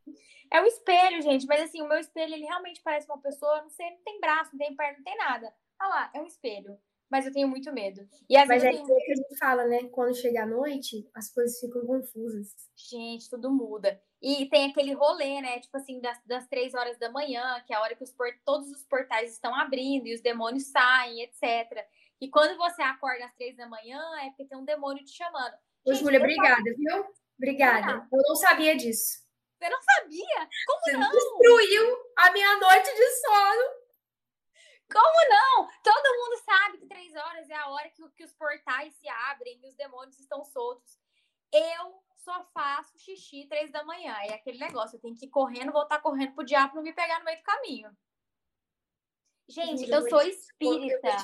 É 0.52 0.62
o 0.62 0.66
espelho, 0.66 1.22
gente, 1.22 1.46
mas 1.46 1.62
assim, 1.62 1.80
o 1.82 1.88
meu 1.88 2.00
espelho, 2.00 2.34
ele 2.34 2.46
realmente 2.46 2.82
parece 2.82 3.08
uma 3.08 3.22
pessoa, 3.22 3.62
não 3.62 3.70
sei, 3.70 3.88
não 3.92 4.04
tem 4.04 4.20
braço, 4.20 4.50
não 4.52 4.58
tem 4.58 4.76
perna, 4.76 4.98
não 4.98 5.04
tem 5.04 5.16
nada. 5.16 5.54
Ah 5.78 5.88
lá, 5.88 6.12
é 6.14 6.20
um 6.20 6.26
espelho 6.26 6.78
mas 7.10 7.26
eu 7.26 7.34
tenho 7.34 7.48
muito 7.48 7.72
medo. 7.74 8.08
E 8.30 8.38
às 8.38 8.48
mas 8.48 8.62
vezes 8.62 8.80
é 8.80 8.84
tenho... 8.86 8.98
que 8.98 9.12
a 9.12 9.16
gente 9.16 9.38
fala, 9.38 9.66
né? 9.66 9.84
Quando 9.90 10.16
chega 10.16 10.44
a 10.44 10.46
noite, 10.46 11.10
as 11.14 11.34
coisas 11.34 11.60
ficam 11.60 11.86
confusas. 11.86 12.56
Gente, 12.76 13.30
tudo 13.30 13.52
muda. 13.52 14.00
E 14.22 14.48
tem 14.50 14.70
aquele 14.70 14.94
rolê, 14.94 15.42
né? 15.42 15.60
Tipo 15.60 15.78
assim, 15.78 16.00
das, 16.00 16.20
das 16.26 16.48
três 16.48 16.74
horas 16.74 16.98
da 17.00 17.12
manhã, 17.12 17.64
que 17.66 17.74
é 17.74 17.78
a 17.78 17.82
hora 17.82 17.96
que 17.96 18.04
os 18.04 18.12
port... 18.12 18.36
todos 18.46 18.70
os 18.70 18.84
portais 18.86 19.32
estão 19.32 19.56
abrindo 19.56 20.08
e 20.08 20.14
os 20.14 20.22
demônios 20.22 20.68
saem, 20.68 21.22
etc. 21.24 21.86
E 22.22 22.30
quando 22.30 22.58
você 22.58 22.82
acorda 22.82 23.26
às 23.26 23.34
três 23.36 23.56
da 23.56 23.68
manhã, 23.68 24.02
é 24.22 24.28
porque 24.30 24.46
tem 24.46 24.58
um 24.58 24.66
demônio 24.66 25.04
te 25.04 25.16
chamando. 25.16 25.54
Ô, 25.86 25.94
Júlia, 25.94 26.20
obrigada, 26.20 26.64
viu? 26.78 27.06
Obrigada. 27.38 28.08
Eu 28.12 28.22
não 28.28 28.36
sabia 28.36 28.76
disso. 28.76 29.30
Você 29.58 29.70
não 29.70 29.82
sabia? 29.82 30.50
Como 30.68 30.80
você 30.82 30.98
não? 30.98 31.12
Destruiu 31.12 31.98
a 32.18 32.32
minha 32.32 32.60
noite 32.60 32.94
de 32.94 33.06
sono. 33.22 33.79
Como 34.92 35.30
não? 35.30 35.68
Todo 35.84 36.18
mundo 36.18 36.44
sabe 36.44 36.78
que 36.80 36.88
três 36.88 37.16
horas 37.16 37.50
é 37.50 37.56
a 37.56 37.70
hora 37.70 37.90
que, 37.90 38.08
que 38.10 38.24
os 38.24 38.34
portais 38.34 38.94
se 38.96 39.08
abrem 39.08 39.60
e 39.64 39.68
os 39.68 39.76
demônios 39.76 40.20
estão 40.20 40.44
soltos. 40.44 41.00
Eu 41.54 42.04
só 42.16 42.44
faço 42.54 42.98
xixi 42.98 43.46
três 43.48 43.72
da 43.72 43.84
manhã. 43.84 44.16
É 44.24 44.34
aquele 44.34 44.58
negócio, 44.58 44.96
eu 44.96 45.02
tenho 45.02 45.16
que 45.16 45.26
ir 45.26 45.30
correndo, 45.30 45.72
voltar 45.72 46.02
correndo 46.02 46.34
pro 46.34 46.46
diabo 46.46 46.76
não 46.76 46.84
me 46.84 46.94
pegar 46.94 47.20
no 47.20 47.26
meio 47.26 47.38
do 47.38 47.44
caminho. 47.44 47.98
Gente, 49.48 49.90
eu 49.90 50.08
sou 50.08 50.22
espírita. 50.22 51.18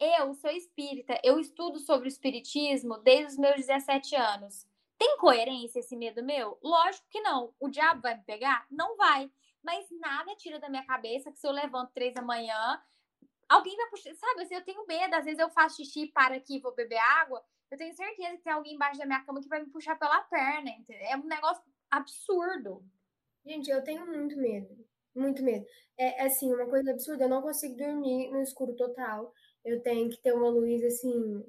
Eu 0.00 0.34
sou 0.34 0.50
espírita. 0.50 1.20
Eu 1.24 1.38
estudo 1.38 1.78
sobre 1.80 2.06
o 2.06 2.08
espiritismo 2.08 2.98
desde 2.98 3.32
os 3.32 3.38
meus 3.38 3.56
17 3.56 4.16
anos. 4.16 4.66
Tem 4.96 5.16
coerência 5.18 5.78
esse 5.78 5.96
medo 5.96 6.24
meu? 6.24 6.58
Lógico 6.62 7.06
que 7.08 7.20
não. 7.20 7.54
O 7.60 7.68
diabo 7.68 8.00
vai 8.00 8.16
me 8.16 8.24
pegar? 8.24 8.66
Não 8.68 8.96
vai 8.96 9.30
mas 9.62 9.86
nada 10.00 10.34
tira 10.36 10.58
da 10.58 10.68
minha 10.68 10.84
cabeça 10.84 11.30
que 11.30 11.38
se 11.38 11.46
eu 11.46 11.52
levanto 11.52 11.92
três 11.92 12.14
da 12.14 12.22
manhã, 12.22 12.80
alguém 13.48 13.76
vai 13.76 13.88
puxar, 13.88 14.14
sabe? 14.14 14.42
Assim, 14.42 14.54
eu 14.54 14.64
tenho 14.64 14.86
medo, 14.86 15.14
às 15.14 15.24
vezes 15.24 15.38
eu 15.38 15.50
faço 15.50 15.76
xixi, 15.76 16.06
para 16.12 16.36
aqui 16.36 16.60
vou 16.60 16.74
beber 16.74 16.98
água, 16.98 17.44
eu 17.70 17.76
tenho 17.76 17.94
certeza 17.94 18.36
que 18.36 18.42
tem 18.42 18.52
alguém 18.52 18.74
embaixo 18.74 18.98
da 18.98 19.06
minha 19.06 19.24
cama 19.24 19.40
que 19.40 19.48
vai 19.48 19.60
me 19.60 19.70
puxar 19.70 19.98
pela 19.98 20.22
perna, 20.22 20.70
entendeu? 20.70 21.06
É 21.06 21.16
um 21.16 21.24
negócio 21.24 21.62
absurdo. 21.90 22.84
Gente, 23.44 23.70
eu 23.70 23.82
tenho 23.82 24.06
muito 24.06 24.36
medo, 24.36 24.86
muito 25.14 25.42
medo. 25.42 25.66
É, 25.96 26.22
é 26.22 26.26
assim, 26.26 26.52
uma 26.52 26.66
coisa 26.66 26.90
absurda, 26.92 27.24
eu 27.24 27.28
não 27.28 27.42
consigo 27.42 27.76
dormir 27.76 28.30
no 28.30 28.40
escuro 28.42 28.74
total. 28.74 29.32
Eu 29.64 29.82
tenho 29.82 30.08
que 30.08 30.20
ter 30.22 30.32
uma 30.32 30.48
luz 30.48 30.82
assim 30.84 31.44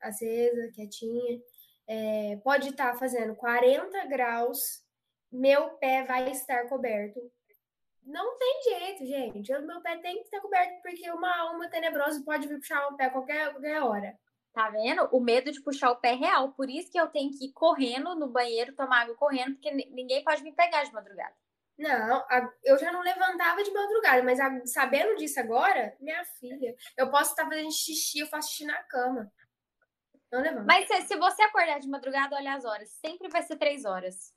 acesa, 0.00 0.70
quietinha. 0.72 1.40
É, 1.86 2.36
pode 2.36 2.68
estar 2.68 2.92
tá 2.92 2.98
fazendo 2.98 3.34
40 3.34 4.06
graus 4.06 4.84
meu 5.30 5.70
pé 5.78 6.04
vai 6.04 6.30
estar 6.30 6.68
coberto. 6.68 7.20
Não 8.02 8.38
tem 8.38 8.62
jeito, 8.62 9.04
gente. 9.04 9.52
O 9.52 9.66
meu 9.66 9.80
pé 9.82 9.98
tem 9.98 10.16
que 10.16 10.22
estar 10.22 10.40
coberto 10.40 10.80
porque 10.82 11.10
uma 11.10 11.36
alma 11.38 11.68
tenebrosa 11.68 12.22
pode 12.24 12.48
vir 12.48 12.58
puxar 12.58 12.88
o 12.88 12.96
pé 12.96 13.10
qualquer, 13.10 13.50
qualquer 13.50 13.82
hora. 13.82 14.18
Tá 14.52 14.70
vendo? 14.70 15.08
O 15.12 15.20
medo 15.20 15.52
de 15.52 15.62
puxar 15.62 15.90
o 15.90 15.96
pé 15.96 16.12
é 16.12 16.14
real. 16.14 16.52
Por 16.52 16.70
isso 16.70 16.90
que 16.90 16.98
eu 16.98 17.08
tenho 17.08 17.30
que 17.30 17.46
ir 17.46 17.52
correndo 17.52 18.14
no 18.14 18.28
banheiro, 18.28 18.74
tomar 18.74 19.02
água 19.02 19.14
correndo, 19.14 19.54
porque 19.54 19.70
ninguém 19.70 20.24
pode 20.24 20.42
me 20.42 20.52
pegar 20.52 20.84
de 20.84 20.92
madrugada. 20.92 21.34
Não, 21.78 22.26
eu 22.64 22.76
já 22.76 22.90
não 22.90 23.02
levantava 23.02 23.62
de 23.62 23.70
madrugada, 23.70 24.22
mas 24.24 24.38
sabendo 24.72 25.14
disso 25.16 25.38
agora, 25.38 25.96
minha 26.00 26.24
filha, 26.24 26.74
eu 26.96 27.08
posso 27.08 27.30
estar 27.30 27.44
fazendo 27.44 27.70
xixi, 27.70 28.18
eu 28.18 28.26
faço 28.26 28.48
xixi 28.48 28.64
na 28.64 28.82
cama. 28.84 29.30
Não 30.32 30.40
levanto. 30.40 30.66
Mas 30.66 30.88
se, 30.88 31.02
se 31.02 31.16
você 31.16 31.42
acordar 31.42 31.78
de 31.78 31.88
madrugada, 31.88 32.34
olha 32.34 32.54
as 32.54 32.64
horas. 32.64 32.88
Sempre 32.94 33.28
vai 33.28 33.42
ser 33.42 33.56
três 33.56 33.84
horas. 33.84 34.34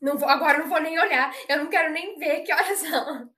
Não 0.00 0.16
vou, 0.16 0.28
agora 0.28 0.58
não 0.58 0.68
vou 0.68 0.80
nem 0.80 0.98
olhar. 0.98 1.32
Eu 1.48 1.58
não 1.58 1.70
quero 1.70 1.92
nem 1.92 2.18
ver 2.18 2.42
que 2.42 2.52
horas 2.52 2.78
são. 2.78 3.30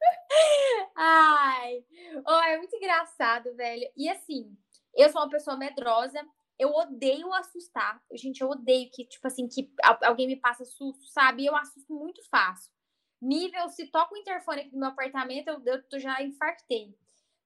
Ai, 0.96 1.84
oh, 2.26 2.40
é 2.44 2.56
muito 2.58 2.76
engraçado, 2.76 3.54
velho. 3.54 3.90
E 3.96 4.08
assim, 4.08 4.56
eu 4.94 5.10
sou 5.10 5.22
uma 5.22 5.30
pessoa 5.30 5.56
medrosa. 5.56 6.20
Eu 6.58 6.70
odeio 6.70 7.32
assustar. 7.34 8.02
Gente, 8.12 8.40
eu 8.40 8.48
odeio 8.48 8.90
que, 8.90 9.04
tipo 9.04 9.26
assim, 9.26 9.46
que 9.46 9.70
alguém 10.02 10.26
me 10.26 10.36
passa 10.36 10.64
susto, 10.64 11.06
sabe? 11.06 11.46
Eu 11.46 11.54
assusto 11.54 11.92
muito 11.94 12.20
fácil. 12.28 12.72
Nível, 13.20 13.68
se 13.68 13.86
toca 13.86 14.14
o 14.14 14.18
interfone 14.18 14.62
aqui 14.62 14.72
no 14.72 14.80
meu 14.80 14.88
apartamento, 14.88 15.48
eu, 15.48 15.82
eu 15.90 16.00
já 16.00 16.20
infartei. 16.22 16.96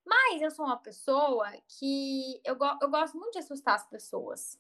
Mas 0.05 0.43
eu 0.43 0.51
sou 0.51 0.65
uma 0.65 0.79
pessoa 0.79 1.51
que 1.79 2.41
eu, 2.45 2.57
eu 2.81 2.91
gosto 2.91 3.17
muito 3.19 3.33
de 3.33 3.39
assustar 3.39 3.77
as 3.77 3.89
pessoas. 3.89 4.59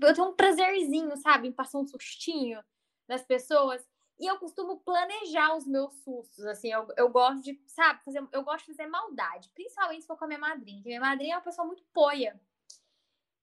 Eu 0.00 0.14
tenho 0.14 0.28
um 0.28 0.34
prazerzinho, 0.34 1.16
sabe? 1.16 1.48
Em 1.48 1.52
passar 1.52 1.78
um 1.78 1.86
sustinho 1.86 2.62
das 3.08 3.24
pessoas. 3.24 3.84
E 4.20 4.26
eu 4.26 4.38
costumo 4.38 4.80
planejar 4.80 5.56
os 5.56 5.66
meus 5.66 5.94
sustos, 6.02 6.44
assim, 6.44 6.72
eu, 6.72 6.88
eu 6.96 7.08
gosto 7.08 7.40
de, 7.40 7.60
sabe, 7.68 8.02
fazer, 8.04 8.26
eu 8.32 8.42
gosto 8.42 8.66
de 8.66 8.76
fazer 8.76 8.88
maldade, 8.88 9.48
principalmente 9.54 10.00
se 10.00 10.06
for 10.08 10.18
com 10.18 10.24
a 10.24 10.28
minha 10.28 10.40
madrinha, 10.40 10.82
que 10.82 10.88
minha 10.88 11.00
madrinha 11.00 11.34
é 11.34 11.36
uma 11.36 11.44
pessoa 11.44 11.64
muito 11.64 11.84
poia. 11.94 12.38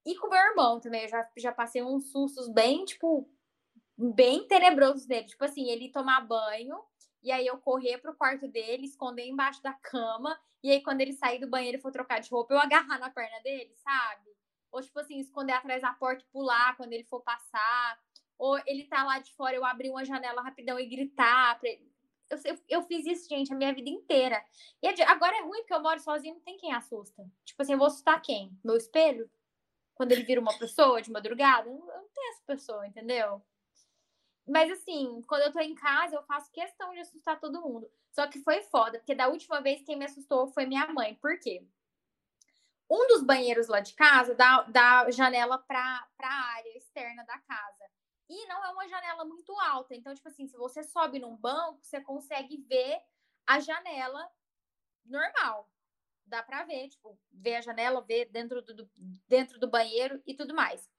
E 0.05 0.15
com 0.17 0.27
meu 0.27 0.37
irmão 0.37 0.79
também, 0.81 1.03
eu 1.03 1.09
já, 1.09 1.29
já 1.37 1.51
passei 1.53 1.81
uns 1.81 2.11
sustos 2.11 2.49
bem, 2.49 2.83
tipo, 2.83 3.27
bem 3.97 4.45
tenebrosos 4.47 5.05
dele. 5.05 5.25
Tipo 5.25 5.45
assim, 5.45 5.69
ele 5.69 5.89
tomar 5.91 6.21
banho, 6.21 6.83
e 7.23 7.31
aí 7.31 7.47
eu 7.47 7.57
correr 7.57 7.97
pro 7.99 8.15
quarto 8.15 8.47
dele, 8.47 8.85
esconder 8.85 9.25
embaixo 9.25 9.63
da 9.63 9.73
cama, 9.73 10.37
e 10.61 10.69
aí 10.71 10.83
quando 10.83 11.01
ele 11.01 11.13
sair 11.13 11.39
do 11.39 11.49
banheiro 11.49 11.77
e 11.77 11.81
for 11.81 11.91
trocar 11.91 12.19
de 12.19 12.29
roupa, 12.29 12.53
eu 12.53 12.59
agarrar 12.59 12.99
na 12.99 13.09
perna 13.09 13.39
dele, 13.39 13.73
sabe? 13.77 14.29
Ou 14.71 14.81
tipo 14.81 14.99
assim, 14.99 15.19
esconder 15.19 15.53
atrás 15.53 15.81
da 15.81 15.93
porta 15.93 16.21
e 16.21 16.31
pular 16.31 16.75
quando 16.75 16.91
ele 16.91 17.05
for 17.05 17.21
passar 17.21 17.99
ou 18.37 18.59
ele 18.65 18.85
tá 18.85 19.03
lá 19.03 19.19
de 19.19 19.33
fora, 19.33 19.55
eu 19.55 19.65
abrir 19.65 19.89
uma 19.89 20.05
janela 20.05 20.41
rapidão 20.41 20.79
e 20.79 20.85
gritar. 20.85 21.59
Eu, 22.29 22.39
eu, 22.43 22.59
eu, 22.67 22.81
fiz 22.83 23.05
isso, 23.05 23.29
gente, 23.29 23.53
a 23.53 23.55
minha 23.55 23.73
vida 23.73 23.89
inteira. 23.89 24.43
E 24.81 24.87
agora 25.03 25.37
é 25.37 25.41
ruim 25.41 25.59
porque 25.59 25.73
eu 25.73 25.81
moro 25.81 25.99
sozinho, 25.99 26.35
não 26.35 26.41
tem 26.41 26.57
quem 26.57 26.73
assusta. 26.73 27.25
Tipo 27.43 27.61
assim, 27.61 27.73
eu 27.73 27.77
vou 27.77 27.87
assustar 27.87 28.21
quem? 28.21 28.57
Meu 28.63 28.75
espelho? 28.75 29.29
Quando 29.93 30.11
ele 30.11 30.23
vira 30.23 30.41
uma 30.41 30.57
pessoa 30.57 31.01
de 31.01 31.11
madrugada? 31.11 31.69
Eu 31.69 31.77
não 31.77 32.09
tenho 32.13 32.31
essa 32.31 32.43
pessoa, 32.45 32.85
entendeu? 32.85 33.41
Mas 34.47 34.71
assim, 34.71 35.23
quando 35.27 35.43
eu 35.43 35.51
tô 35.51 35.59
em 35.59 35.73
casa, 35.73 36.15
eu 36.15 36.23
faço 36.23 36.51
questão 36.51 36.93
de 36.93 36.99
assustar 36.99 37.39
todo 37.39 37.61
mundo. 37.61 37.89
Só 38.11 38.27
que 38.27 38.39
foi 38.39 38.61
foda, 38.61 38.99
porque 38.99 39.15
da 39.15 39.27
última 39.27 39.59
vez 39.61 39.81
quem 39.83 39.97
me 39.97 40.05
assustou 40.05 40.47
foi 40.47 40.65
minha 40.65 40.87
mãe. 40.87 41.15
Por 41.15 41.39
quê? 41.39 41.65
Um 42.89 43.07
dos 43.07 43.23
banheiros 43.23 43.67
lá 43.67 43.79
de 43.79 43.93
casa 43.93 44.35
dá, 44.35 44.61
dá 44.63 45.09
janela 45.09 45.57
pra, 45.57 46.07
pra 46.15 46.29
área 46.29 46.77
externa 46.77 47.23
da 47.25 47.39
casa. 47.39 47.85
E 48.27 48.45
não 48.47 48.63
é 48.65 48.69
uma 48.69 48.87
janela 48.87 49.23
muito 49.25 49.57
alta. 49.59 49.95
Então, 49.95 50.13
tipo 50.13 50.27
assim, 50.27 50.47
se 50.47 50.57
você 50.57 50.83
sobe 50.83 51.19
num 51.19 51.35
banco, 51.35 51.79
você 51.83 52.01
consegue 52.01 52.57
ver 52.57 52.99
a 53.45 53.59
janela 53.59 54.29
normal. 55.05 55.69
Dá 56.25 56.41
pra 56.41 56.63
ver, 56.63 56.89
tipo, 56.89 57.19
ver 57.31 57.55
a 57.55 57.61
janela, 57.61 58.01
ver 58.01 58.25
dentro 58.31 58.61
do, 58.61 58.89
dentro 59.27 59.59
do 59.59 59.69
banheiro 59.69 60.21
e 60.25 60.33
tudo 60.33 60.55
mais. 60.55 60.89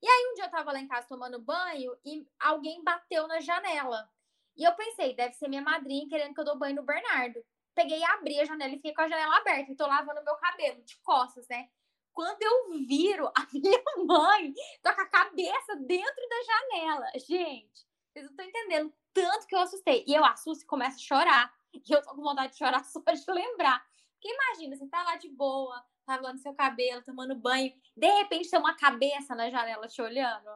E 0.00 0.08
aí, 0.08 0.30
um 0.30 0.34
dia 0.34 0.46
eu 0.46 0.50
tava 0.50 0.72
lá 0.72 0.80
em 0.80 0.88
casa 0.88 1.06
tomando 1.06 1.40
banho 1.40 1.96
e 2.04 2.26
alguém 2.40 2.82
bateu 2.82 3.28
na 3.28 3.38
janela. 3.40 4.10
E 4.56 4.64
eu 4.64 4.74
pensei, 4.74 5.14
deve 5.14 5.34
ser 5.34 5.48
minha 5.48 5.62
madrinha 5.62 6.08
querendo 6.08 6.34
que 6.34 6.40
eu 6.40 6.44
dou 6.44 6.58
banho 6.58 6.76
no 6.76 6.82
Bernardo. 6.82 7.44
Peguei, 7.74 8.02
abri 8.04 8.40
a 8.40 8.44
janela 8.44 8.72
e 8.72 8.76
fiquei 8.76 8.94
com 8.94 9.02
a 9.02 9.08
janela 9.08 9.36
aberta. 9.36 9.70
E 9.70 9.76
tô 9.76 9.86
lavando 9.86 10.24
meu 10.24 10.36
cabelo 10.36 10.82
de 10.82 10.96
costas, 10.98 11.46
né? 11.48 11.68
Quando 12.12 12.42
eu 12.42 12.86
viro, 12.86 13.26
a 13.28 13.46
minha 13.52 13.82
mãe 14.06 14.54
tá 14.82 14.94
com 14.94 15.00
a 15.02 15.08
cabeça 15.08 15.76
dentro 15.76 16.28
da 16.28 16.42
janela. 16.42 17.06
Gente, 17.16 17.86
vocês 18.12 18.24
não 18.26 18.30
estão 18.32 18.46
entendendo 18.46 18.92
tanto 19.12 19.46
que 19.46 19.54
eu 19.54 19.60
assustei. 19.60 20.04
E 20.06 20.14
eu 20.14 20.24
assusto 20.24 20.64
e 20.64 20.66
começo 20.66 20.96
a 20.96 21.00
chorar. 21.00 21.54
E 21.72 21.82
eu 21.88 22.02
tô 22.02 22.14
com 22.14 22.22
vontade 22.22 22.52
de 22.52 22.58
chorar 22.58 22.84
só 22.84 23.00
de 23.00 23.32
lembrar. 23.32 23.84
Porque 24.14 24.28
imagina, 24.28 24.76
você 24.76 24.86
tá 24.86 25.02
lá 25.02 25.16
de 25.16 25.28
boa, 25.28 25.84
tá 26.04 26.16
lavando 26.16 26.38
seu 26.38 26.54
cabelo, 26.54 27.02
tomando 27.02 27.34
banho, 27.34 27.72
de 27.96 28.06
repente 28.06 28.48
tem 28.48 28.58
uma 28.58 28.76
cabeça 28.76 29.34
na 29.34 29.50
janela 29.50 29.88
te 29.88 30.00
olhando. 30.00 30.48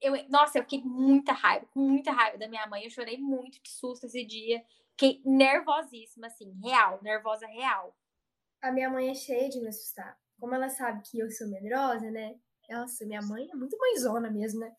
Eu, 0.00 0.12
nossa, 0.28 0.58
eu 0.58 0.62
fiquei 0.62 0.80
com 0.80 0.88
muita 0.88 1.32
raiva, 1.32 1.66
com 1.66 1.80
muita 1.80 2.12
raiva 2.12 2.38
da 2.38 2.46
minha 2.46 2.66
mãe. 2.66 2.84
Eu 2.84 2.90
chorei 2.90 3.18
muito 3.18 3.60
de 3.60 3.68
susto 3.68 4.06
esse 4.06 4.24
dia. 4.24 4.64
Fiquei 4.90 5.20
nervosíssima, 5.24 6.28
assim, 6.28 6.52
real, 6.62 7.00
nervosa 7.02 7.46
real. 7.46 7.96
A 8.62 8.72
minha 8.72 8.88
mãe 8.88 9.10
é 9.10 9.14
cheia 9.14 9.48
de 9.48 9.60
me 9.60 9.68
assustar. 9.68 10.16
Como 10.40 10.54
ela 10.54 10.68
sabe 10.68 11.02
que 11.02 11.18
eu 11.18 11.30
sou 11.30 11.48
medrosa, 11.48 12.10
né? 12.10 12.36
Nossa, 12.70 13.04
minha 13.04 13.20
mãe 13.20 13.48
é 13.52 13.54
muito 13.54 13.76
mãezona 13.76 14.30
mesmo, 14.30 14.60
né? 14.60 14.72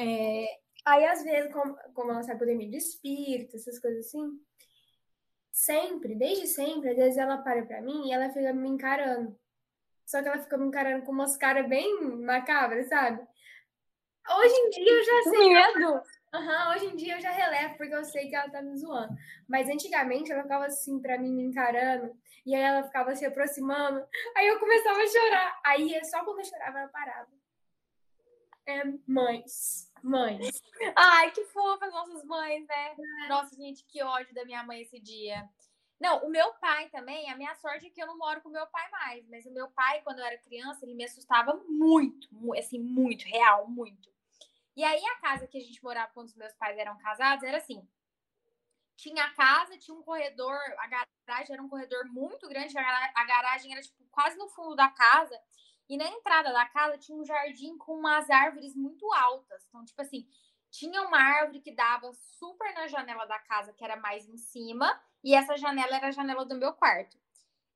É... 0.00 0.46
Aí, 0.84 1.04
às 1.04 1.22
vezes, 1.22 1.52
como, 1.52 1.76
como 1.94 2.10
ela 2.10 2.22
sabe 2.22 2.38
poder 2.38 2.56
me 2.56 2.68
de 2.70 2.78
espírito, 2.78 3.56
essas 3.56 3.78
coisas 3.78 4.06
assim, 4.06 4.40
sempre, 5.52 6.14
desde 6.14 6.46
sempre, 6.46 6.90
às 6.90 6.96
vezes 6.96 7.18
ela 7.18 7.38
para 7.38 7.66
pra 7.66 7.82
mim 7.82 8.08
e 8.08 8.12
ela 8.12 8.30
fica 8.30 8.52
me 8.52 8.68
encarando. 8.68 9.38
Só 10.06 10.22
que 10.22 10.28
ela 10.28 10.38
fica 10.38 10.56
me 10.56 10.66
encarando 10.66 11.04
com 11.04 11.12
umas 11.12 11.36
caras 11.36 11.68
bem 11.68 12.16
macabras, 12.22 12.88
sabe? 12.88 13.20
Hoje 14.30 14.54
em 14.54 14.70
dia 14.70 14.92
eu 14.92 15.04
já 15.04 15.22
sei. 15.30 15.48
Medo! 15.52 16.02
Uhum, 16.34 16.70
hoje 16.72 16.86
em 16.86 16.96
dia 16.96 17.16
eu 17.16 17.20
já 17.20 17.30
relevo, 17.30 17.76
porque 17.76 17.94
eu 17.94 18.04
sei 18.04 18.28
que 18.28 18.36
ela 18.36 18.50
tá 18.50 18.60
me 18.60 18.76
zoando. 18.76 19.16
Mas 19.48 19.68
antigamente 19.68 20.30
ela 20.30 20.42
ficava 20.42 20.66
assim 20.66 21.00
pra 21.00 21.18
mim, 21.18 21.32
me 21.32 21.42
encarando, 21.44 22.14
e 22.44 22.54
aí 22.54 22.62
ela 22.62 22.82
ficava 22.82 23.14
se 23.16 23.24
aproximando, 23.24 24.06
aí 24.36 24.46
eu 24.46 24.58
começava 24.58 24.98
a 25.00 25.06
chorar. 25.06 25.60
Aí 25.64 25.94
é 25.94 26.04
só 26.04 26.24
quando 26.24 26.40
eu 26.40 26.44
chorava 26.44 26.80
ela 26.80 26.88
parava. 26.88 27.28
É, 28.66 28.82
mães. 29.06 29.90
Mães. 30.02 30.62
Ai, 30.94 31.30
que 31.30 31.44
fofas 31.46 31.90
nossas 31.90 32.22
mães, 32.24 32.66
né? 32.66 32.96
Nossa, 33.28 33.56
gente, 33.56 33.84
que 33.86 34.02
ódio 34.02 34.34
da 34.34 34.44
minha 34.44 34.62
mãe 34.62 34.82
esse 34.82 35.00
dia. 35.00 35.48
Não, 35.98 36.24
o 36.24 36.30
meu 36.30 36.52
pai 36.54 36.88
também, 36.90 37.28
a 37.30 37.36
minha 37.36 37.54
sorte 37.56 37.86
é 37.86 37.90
que 37.90 38.00
eu 38.00 38.06
não 38.06 38.16
moro 38.16 38.40
com 38.40 38.50
meu 38.50 38.66
pai 38.68 38.88
mais, 38.90 39.26
mas 39.28 39.46
o 39.46 39.50
meu 39.50 39.68
pai, 39.70 40.00
quando 40.02 40.20
eu 40.20 40.24
era 40.24 40.38
criança, 40.38 40.84
ele 40.84 40.94
me 40.94 41.04
assustava 41.04 41.60
muito, 41.66 42.28
assim, 42.56 42.78
muito, 42.78 43.24
real, 43.24 43.66
muito. 43.66 44.08
E 44.78 44.84
aí 44.84 45.04
a 45.06 45.16
casa 45.16 45.48
que 45.48 45.58
a 45.58 45.60
gente 45.60 45.82
morava 45.82 46.12
quando 46.14 46.28
os 46.28 46.36
meus 46.36 46.54
pais 46.54 46.78
eram 46.78 46.96
casados 46.98 47.42
era 47.42 47.58
assim: 47.58 47.84
tinha 48.94 49.24
a 49.24 49.34
casa, 49.34 49.76
tinha 49.76 49.92
um 49.92 50.04
corredor, 50.04 50.56
a 50.78 50.86
garagem 50.86 51.54
era 51.54 51.60
um 51.60 51.68
corredor 51.68 52.04
muito 52.06 52.48
grande, 52.48 52.78
a 52.78 53.24
garagem 53.24 53.72
era 53.72 53.82
tipo 53.82 54.04
quase 54.08 54.38
no 54.38 54.48
fundo 54.48 54.76
da 54.76 54.88
casa. 54.88 55.36
E 55.88 55.96
na 55.96 56.06
entrada 56.06 56.52
da 56.52 56.64
casa 56.66 56.96
tinha 56.96 57.18
um 57.18 57.24
jardim 57.24 57.76
com 57.76 57.98
umas 57.98 58.30
árvores 58.30 58.76
muito 58.76 59.12
altas. 59.14 59.66
Então, 59.68 59.84
tipo 59.84 60.00
assim, 60.00 60.28
tinha 60.70 61.02
uma 61.02 61.18
árvore 61.18 61.60
que 61.60 61.72
dava 61.72 62.12
super 62.12 62.72
na 62.74 62.86
janela 62.86 63.26
da 63.26 63.40
casa, 63.40 63.72
que 63.72 63.82
era 63.82 63.96
mais 63.96 64.28
em 64.28 64.36
cima, 64.36 64.88
e 65.24 65.34
essa 65.34 65.56
janela 65.56 65.96
era 65.96 66.06
a 66.06 66.12
janela 66.12 66.44
do 66.44 66.54
meu 66.54 66.72
quarto. 66.72 67.18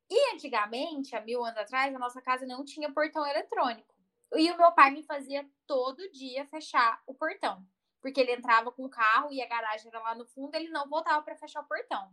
E 0.08 0.34
antigamente, 0.34 1.16
há 1.16 1.20
mil 1.20 1.44
anos 1.44 1.58
atrás, 1.58 1.92
a 1.92 1.98
nossa 1.98 2.22
casa 2.22 2.46
não 2.46 2.64
tinha 2.64 2.92
portão 2.92 3.26
eletrônico. 3.26 3.91
E 4.34 4.50
o 4.50 4.56
meu 4.56 4.72
pai 4.72 4.90
me 4.90 5.02
fazia 5.02 5.48
todo 5.66 6.10
dia 6.10 6.46
fechar 6.46 7.02
o 7.06 7.14
portão. 7.14 7.66
Porque 8.00 8.20
ele 8.20 8.32
entrava 8.32 8.72
com 8.72 8.84
o 8.84 8.90
carro 8.90 9.32
e 9.32 9.40
a 9.40 9.48
garagem 9.48 9.88
era 9.88 10.00
lá 10.00 10.14
no 10.14 10.26
fundo, 10.26 10.54
ele 10.54 10.68
não 10.68 10.88
voltava 10.88 11.22
para 11.22 11.36
fechar 11.36 11.60
o 11.60 11.68
portão. 11.68 12.10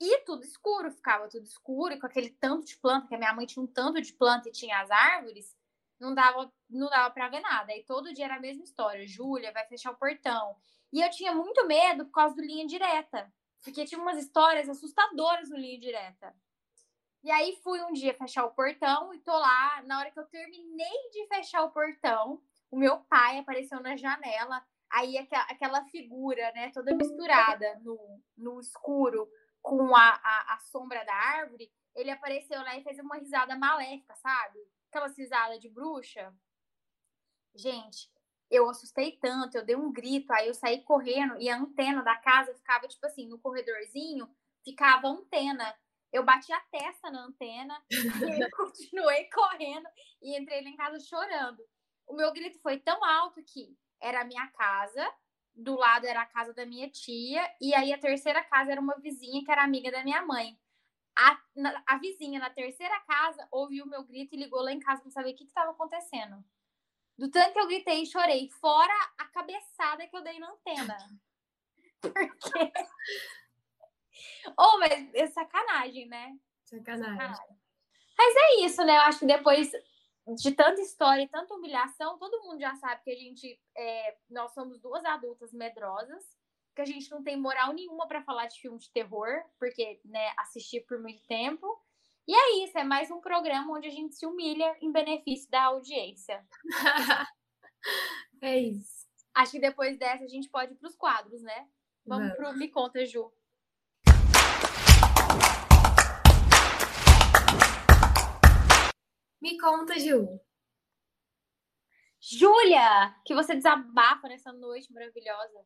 E 0.00 0.18
tudo 0.24 0.42
escuro, 0.42 0.90
ficava 0.90 1.28
tudo 1.28 1.44
escuro, 1.44 1.92
e 1.92 2.00
com 2.00 2.06
aquele 2.06 2.30
tanto 2.30 2.66
de 2.66 2.76
planta, 2.78 3.06
que 3.06 3.14
a 3.14 3.18
minha 3.18 3.34
mãe 3.34 3.44
tinha 3.44 3.62
um 3.62 3.66
tanto 3.66 4.00
de 4.00 4.14
planta 4.14 4.48
e 4.48 4.52
tinha 4.52 4.80
as 4.80 4.90
árvores, 4.90 5.54
não 6.00 6.14
dava, 6.14 6.50
não 6.70 6.88
dava 6.88 7.10
para 7.12 7.28
ver 7.28 7.40
nada. 7.40 7.76
E 7.76 7.84
todo 7.84 8.14
dia 8.14 8.24
era 8.24 8.36
a 8.36 8.40
mesma 8.40 8.64
história. 8.64 9.06
Júlia 9.06 9.52
vai 9.52 9.66
fechar 9.66 9.92
o 9.92 9.98
portão. 9.98 10.56
E 10.90 11.02
eu 11.02 11.10
tinha 11.10 11.34
muito 11.34 11.66
medo 11.66 12.06
por 12.06 12.12
causa 12.12 12.34
do 12.34 12.40
linha 12.40 12.66
direta. 12.66 13.30
Porque 13.62 13.84
tinha 13.84 14.00
umas 14.00 14.16
histórias 14.16 14.68
assustadoras 14.70 15.50
no 15.50 15.56
linha 15.56 15.78
direta. 15.78 16.34
E 17.22 17.30
aí 17.30 17.58
fui 17.62 17.82
um 17.82 17.92
dia 17.92 18.14
fechar 18.14 18.44
o 18.44 18.52
portão 18.52 19.12
e 19.12 19.18
tô 19.20 19.32
lá. 19.32 19.82
Na 19.82 19.98
hora 19.98 20.10
que 20.10 20.18
eu 20.18 20.26
terminei 20.26 21.10
de 21.12 21.26
fechar 21.26 21.62
o 21.62 21.70
portão, 21.70 22.42
o 22.70 22.78
meu 22.78 23.00
pai 23.00 23.38
apareceu 23.38 23.80
na 23.80 23.96
janela. 23.96 24.64
Aí 24.90 25.16
aquela 25.18 25.84
figura, 25.84 26.50
né, 26.52 26.70
toda 26.72 26.94
misturada 26.96 27.78
no, 27.82 28.20
no 28.36 28.60
escuro 28.60 29.30
com 29.62 29.94
a, 29.94 30.20
a, 30.22 30.54
a 30.54 30.58
sombra 30.58 31.04
da 31.04 31.14
árvore, 31.14 31.70
ele 31.94 32.10
apareceu 32.10 32.60
lá 32.62 32.76
e 32.76 32.82
fez 32.82 32.98
uma 32.98 33.16
risada 33.16 33.56
maléfica, 33.56 34.16
sabe? 34.16 34.58
Aquela 34.88 35.08
risada 35.08 35.58
de 35.58 35.68
bruxa. 35.68 36.34
Gente, 37.54 38.10
eu 38.50 38.68
assustei 38.68 39.12
tanto, 39.12 39.56
eu 39.56 39.64
dei 39.64 39.76
um 39.76 39.92
grito, 39.92 40.32
aí 40.32 40.48
eu 40.48 40.54
saí 40.54 40.82
correndo 40.82 41.36
e 41.38 41.48
a 41.48 41.56
antena 41.56 42.02
da 42.02 42.16
casa 42.16 42.54
ficava, 42.54 42.88
tipo 42.88 43.06
assim, 43.06 43.28
no 43.28 43.38
corredorzinho, 43.38 44.28
ficava 44.64 45.06
a 45.06 45.10
antena 45.10 45.74
eu 46.12 46.24
bati 46.24 46.52
a 46.52 46.60
testa 46.60 47.10
na 47.10 47.24
antena 47.24 47.82
e 47.90 48.50
continuei 48.50 49.24
correndo 49.30 49.88
e 50.20 50.38
entrei 50.38 50.62
lá 50.62 50.68
em 50.68 50.76
casa 50.76 50.98
chorando. 51.00 51.62
O 52.06 52.14
meu 52.14 52.32
grito 52.32 52.58
foi 52.60 52.78
tão 52.80 53.04
alto 53.04 53.42
que 53.42 53.76
era 54.00 54.22
a 54.22 54.24
minha 54.24 54.46
casa, 54.48 55.12
do 55.54 55.76
lado 55.76 56.06
era 56.06 56.22
a 56.22 56.26
casa 56.26 56.52
da 56.52 56.66
minha 56.66 56.88
tia, 56.90 57.42
e 57.60 57.74
aí 57.74 57.92
a 57.92 57.98
terceira 57.98 58.42
casa 58.44 58.72
era 58.72 58.80
uma 58.80 58.98
vizinha 58.98 59.44
que 59.44 59.50
era 59.50 59.62
amiga 59.62 59.90
da 59.90 60.02
minha 60.02 60.24
mãe. 60.24 60.58
A, 61.16 61.40
na, 61.54 61.82
a 61.86 61.98
vizinha 61.98 62.40
na 62.40 62.50
terceira 62.50 62.98
casa 63.00 63.46
ouviu 63.50 63.84
o 63.84 63.88
meu 63.88 64.02
grito 64.02 64.34
e 64.34 64.38
ligou 64.38 64.62
lá 64.62 64.72
em 64.72 64.80
casa 64.80 65.02
para 65.02 65.10
saber 65.10 65.32
o 65.32 65.36
que 65.36 65.44
estava 65.44 65.70
acontecendo. 65.70 66.42
Do 67.18 67.30
tanto 67.30 67.52
que 67.52 67.60
eu 67.60 67.66
gritei 67.66 68.02
e 68.02 68.06
chorei, 68.06 68.48
fora 68.48 68.94
a 69.18 69.26
cabeçada 69.26 70.06
que 70.06 70.16
eu 70.16 70.22
dei 70.22 70.38
na 70.38 70.50
antena. 70.50 70.96
Porque 72.00 72.72
oh, 74.58 74.78
mas 74.78 75.14
é 75.14 75.26
sacanagem, 75.28 76.06
né? 76.06 76.36
Sacanagem. 76.64 77.12
sacanagem. 77.12 77.56
Mas 78.16 78.36
é 78.36 78.66
isso, 78.66 78.84
né? 78.84 78.96
Eu 78.96 79.00
acho 79.02 79.20
que 79.20 79.26
depois 79.26 79.72
de 80.36 80.52
tanta 80.52 80.80
história 80.80 81.22
e 81.22 81.28
tanta 81.28 81.54
humilhação, 81.54 82.18
todo 82.18 82.42
mundo 82.42 82.60
já 82.60 82.74
sabe 82.76 83.02
que 83.02 83.10
a 83.10 83.16
gente, 83.16 83.60
é, 83.76 84.16
nós 84.28 84.52
somos 84.52 84.78
duas 84.78 85.04
adultas 85.04 85.52
medrosas, 85.52 86.24
que 86.74 86.82
a 86.82 86.84
gente 86.84 87.10
não 87.10 87.22
tem 87.22 87.36
moral 87.36 87.72
nenhuma 87.72 88.06
para 88.06 88.22
falar 88.22 88.46
de 88.46 88.60
filme 88.60 88.78
de 88.78 88.90
terror, 88.90 89.42
porque, 89.58 90.00
né, 90.04 90.32
assistir 90.38 90.82
por 90.86 91.00
muito 91.00 91.22
tempo. 91.26 91.66
E 92.28 92.34
é 92.34 92.64
isso, 92.64 92.78
é 92.78 92.84
mais 92.84 93.10
um 93.10 93.20
programa 93.20 93.72
onde 93.72 93.88
a 93.88 93.90
gente 93.90 94.14
se 94.14 94.24
humilha 94.24 94.76
em 94.80 94.92
benefício 94.92 95.50
da 95.50 95.64
audiência. 95.64 96.46
é 98.42 98.58
isso. 98.58 99.08
Acho 99.34 99.52
que 99.52 99.60
depois 99.60 99.98
dessa 99.98 100.24
a 100.24 100.28
gente 100.28 100.48
pode 100.48 100.72
ir 100.72 100.76
para 100.76 100.88
os 100.88 100.96
quadros, 100.96 101.42
né? 101.42 101.68
Vamos 102.06 102.28
Não. 102.28 102.36
pro 102.36 102.52
Me 102.52 102.68
Conta, 102.68 103.04
Ju. 103.04 103.32
Me 109.40 109.58
conta, 109.58 109.98
Ju. 109.98 110.40
Júlia, 112.20 113.16
que 113.24 113.34
você 113.34 113.54
desabafa 113.54 114.28
nessa 114.28 114.52
noite 114.52 114.92
maravilhosa. 114.92 115.64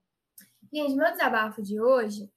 Gente, 0.73 0.95
meu 0.95 1.11
desabafo 1.11 1.61
de 1.61 1.81
hoje 1.81 2.31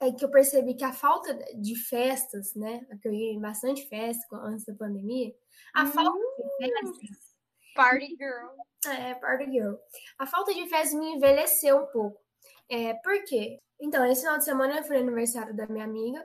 é 0.00 0.12
que 0.12 0.24
eu 0.24 0.30
percebi 0.30 0.74
que 0.74 0.84
a 0.84 0.92
falta 0.92 1.34
de 1.54 1.74
festas, 1.74 2.54
né? 2.54 2.86
Que 3.02 3.08
eu 3.08 3.12
ia 3.12 3.32
em 3.32 3.40
bastante 3.40 3.88
festa 3.88 4.36
antes 4.36 4.64
da 4.64 4.74
pandemia, 4.74 5.34
a 5.74 5.82
hum, 5.82 5.86
falta 5.88 6.18
de 6.18 6.98
festas. 6.98 7.36
Party 7.74 8.16
girl. 8.16 8.56
É, 8.86 9.14
party 9.16 9.50
girl. 9.50 9.74
A 10.18 10.26
falta 10.26 10.54
de 10.54 10.68
festas 10.68 10.98
me 10.98 11.14
envelheceu 11.14 11.78
um 11.78 11.86
pouco. 11.86 12.20
É, 12.68 12.94
por 12.94 13.24
quê? 13.24 13.58
Então, 13.80 14.04
esse 14.06 14.22
final 14.22 14.38
de 14.38 14.44
semana 14.44 14.82
foi 14.84 14.98
aniversário 14.98 15.54
da 15.54 15.66
minha 15.66 15.84
amiga. 15.84 16.24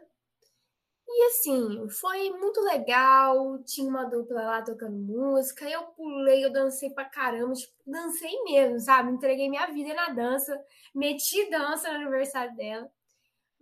E 1.16 1.26
assim, 1.26 1.88
foi 1.90 2.32
muito 2.32 2.60
legal. 2.62 3.64
Tinha 3.64 3.88
uma 3.88 4.04
dupla 4.04 4.42
lá 4.42 4.62
tocando 4.64 4.98
música. 4.98 5.70
Eu 5.70 5.84
pulei, 5.88 6.44
eu 6.44 6.52
dancei 6.52 6.90
pra 6.90 7.06
caramba. 7.06 7.54
Tipo, 7.54 7.74
dancei 7.86 8.44
mesmo, 8.44 8.80
sabe? 8.80 9.12
Entreguei 9.12 9.48
minha 9.48 9.68
vida 9.68 9.94
na 9.94 10.10
dança. 10.10 10.60
Meti 10.94 11.50
dança 11.52 11.90
no 11.92 12.00
aniversário 12.02 12.56
dela. 12.56 12.92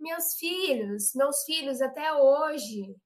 Meus 0.00 0.34
filhos, 0.34 1.14
meus 1.14 1.44
filhos 1.44 1.82
até 1.82 2.12
hoje. 2.14 2.96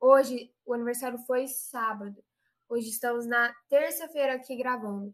Hoje, 0.00 0.52
o 0.64 0.72
aniversário 0.72 1.18
foi 1.26 1.48
sábado. 1.48 2.22
Hoje 2.68 2.88
estamos 2.90 3.26
na 3.26 3.52
terça-feira 3.68 4.34
aqui 4.34 4.56
gravando. 4.56 5.12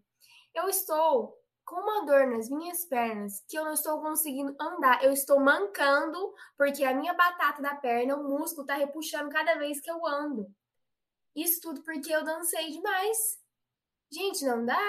Eu 0.54 0.68
estou 0.68 1.41
com 1.64 1.76
uma 1.76 2.04
dor 2.04 2.26
nas 2.26 2.48
minhas 2.48 2.84
pernas 2.84 3.42
que 3.48 3.56
eu 3.56 3.64
não 3.64 3.72
estou 3.72 4.00
conseguindo 4.00 4.54
andar. 4.60 5.02
Eu 5.02 5.12
estou 5.12 5.40
mancando 5.40 6.34
porque 6.56 6.84
a 6.84 6.94
minha 6.94 7.14
batata 7.14 7.62
da 7.62 7.74
perna, 7.74 8.16
o 8.16 8.28
músculo, 8.28 8.66
tá 8.66 8.74
repuxando 8.74 9.30
cada 9.30 9.54
vez 9.56 9.80
que 9.80 9.90
eu 9.90 10.06
ando. 10.06 10.52
Isso 11.34 11.60
tudo 11.60 11.82
porque 11.82 12.12
eu 12.12 12.24
dancei 12.24 12.70
demais. 12.70 13.40
Gente, 14.12 14.44
não 14.44 14.64
dá. 14.64 14.80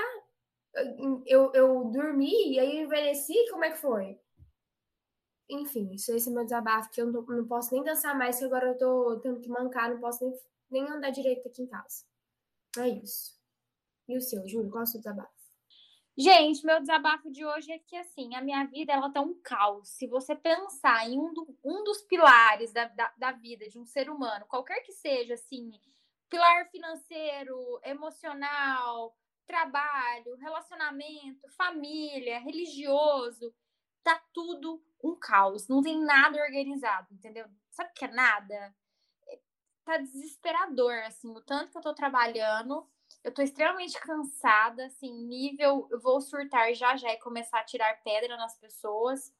Eu, 1.25 1.51
eu 1.53 1.85
dormi 1.85 2.53
e 2.53 2.59
aí 2.59 2.77
eu 2.77 2.85
envelheci, 2.85 3.33
como 3.51 3.63
é 3.63 3.71
que 3.71 3.77
foi? 3.77 4.19
Enfim, 5.49 5.93
isso 5.93 6.11
esse 6.13 6.29
é 6.29 6.31
meu 6.31 6.43
desabafo, 6.43 6.89
que 6.89 7.01
eu 7.01 7.11
não, 7.11 7.21
não 7.21 7.47
posso 7.47 7.73
nem 7.73 7.83
dançar 7.83 8.17
mais, 8.17 8.39
que 8.39 8.45
agora 8.45 8.69
eu 8.69 8.77
tô 8.77 9.19
tendo 9.19 9.39
que 9.39 9.49
mancar, 9.49 9.91
não 9.91 9.99
posso 9.99 10.23
nem, 10.23 10.39
nem 10.71 10.89
andar 10.89 11.11
direito 11.11 11.47
aqui 11.47 11.61
em 11.61 11.67
casa. 11.67 12.03
É 12.77 12.87
isso. 12.87 13.39
E 14.07 14.17
o 14.17 14.21
seu, 14.21 14.47
Júlio, 14.47 14.71
qual 14.71 14.81
é 14.81 14.83
o 14.83 14.87
seu 14.87 14.99
desabafo? 14.99 15.42
Gente, 16.15 16.63
meu 16.63 16.79
desabafo 16.79 17.31
de 17.31 17.43
hoje 17.43 17.71
é 17.71 17.79
que, 17.79 17.95
assim, 17.95 18.35
a 18.35 18.41
minha 18.41 18.63
vida, 18.65 18.93
ela 18.93 19.11
tá 19.11 19.19
um 19.19 19.33
caos. 19.41 19.89
Se 19.89 20.05
você 20.05 20.35
pensar 20.35 21.09
em 21.09 21.17
um, 21.19 21.33
do, 21.33 21.57
um 21.63 21.83
dos 21.83 22.03
pilares 22.03 22.71
da, 22.71 22.85
da, 22.85 23.11
da, 23.17 23.31
vida 23.31 23.67
de 23.67 23.79
um 23.79 23.85
ser 23.85 24.09
humano, 24.11 24.45
qualquer 24.45 24.81
que 24.81 24.91
seja, 24.91 25.33
assim, 25.33 25.71
pilar 26.29 26.69
financeiro, 26.69 27.79
emocional, 27.83 29.17
trabalho, 29.47 30.35
relacionamento, 30.35 31.49
família, 31.57 32.39
religioso, 32.39 33.51
tá 34.03 34.21
tudo 34.31 34.83
um 35.03 35.15
caos. 35.15 35.67
Não 35.67 35.81
tem 35.81 35.99
nada 35.99 36.39
organizado, 36.39 37.07
entendeu? 37.11 37.47
Sabe 37.71 37.89
o 37.89 37.93
que 37.93 38.05
é 38.05 38.11
nada? 38.11 38.75
Tá 39.83 39.97
desesperador, 39.97 40.93
assim, 41.07 41.31
o 41.31 41.41
tanto 41.41 41.71
que 41.71 41.77
eu 41.77 41.81
tô 41.81 41.93
trabalhando 41.93 42.87
eu 43.23 43.33
tô 43.33 43.41
extremamente 43.41 43.99
cansada, 43.99 44.85
assim, 44.85 45.11
nível, 45.25 45.87
eu 45.91 45.99
vou 45.99 46.21
surtar 46.21 46.73
já 46.73 46.95
já 46.95 47.11
e 47.11 47.19
começar 47.19 47.59
a 47.59 47.63
tirar 47.63 48.01
pedra 48.03 48.37
nas 48.37 48.57
pessoas. 48.57 49.33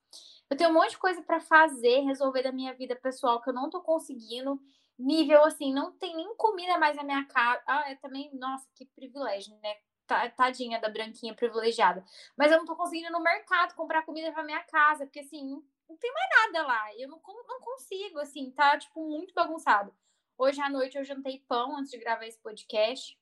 Eu 0.49 0.57
tenho 0.57 0.69
um 0.69 0.74
monte 0.74 0.91
de 0.91 0.97
coisa 0.97 1.21
para 1.21 1.39
fazer, 1.39 2.01
resolver 2.01 2.43
da 2.43 2.51
minha 2.51 2.74
vida 2.74 2.95
pessoal 2.95 3.41
que 3.41 3.49
eu 3.49 3.53
não 3.53 3.69
tô 3.69 3.82
conseguindo. 3.82 4.59
Nível 4.97 5.43
assim, 5.43 5.74
não 5.74 5.91
tem 5.91 6.15
nem 6.15 6.36
comida 6.36 6.78
mais 6.78 6.95
na 6.95 7.03
minha 7.03 7.26
casa. 7.26 7.61
Ah, 7.67 7.89
é 7.89 7.95
também, 7.95 8.30
nossa, 8.36 8.67
que 8.76 8.86
privilégio, 8.86 9.57
né? 9.61 9.76
Tadinha 10.36 10.80
da 10.80 10.89
branquinha 10.89 11.34
privilegiada. 11.34 12.03
Mas 12.38 12.51
eu 12.51 12.57
não 12.57 12.65
tô 12.65 12.76
conseguindo 12.76 13.07
ir 13.07 13.11
no 13.11 13.21
mercado 13.21 13.74
comprar 13.74 14.03
comida 14.03 14.32
para 14.32 14.43
minha 14.43 14.61
casa, 14.63 15.05
porque 15.05 15.21
assim, 15.21 15.63
não 15.89 15.97
tem 15.97 16.13
mais 16.13 16.30
nada 16.45 16.67
lá. 16.67 16.95
Eu 16.95 17.09
não, 17.09 17.21
não 17.47 17.59
consigo, 17.61 18.19
assim, 18.19 18.51
tá 18.51 18.78
tipo 18.78 19.03
muito 19.09 19.34
bagunçado. 19.34 19.93
Hoje 20.38 20.61
à 20.61 20.69
noite 20.69 20.97
eu 20.97 21.03
jantei 21.03 21.43
pão 21.47 21.78
antes 21.78 21.91
de 21.91 21.97
gravar 21.97 22.26
esse 22.26 22.39
podcast. 22.39 23.17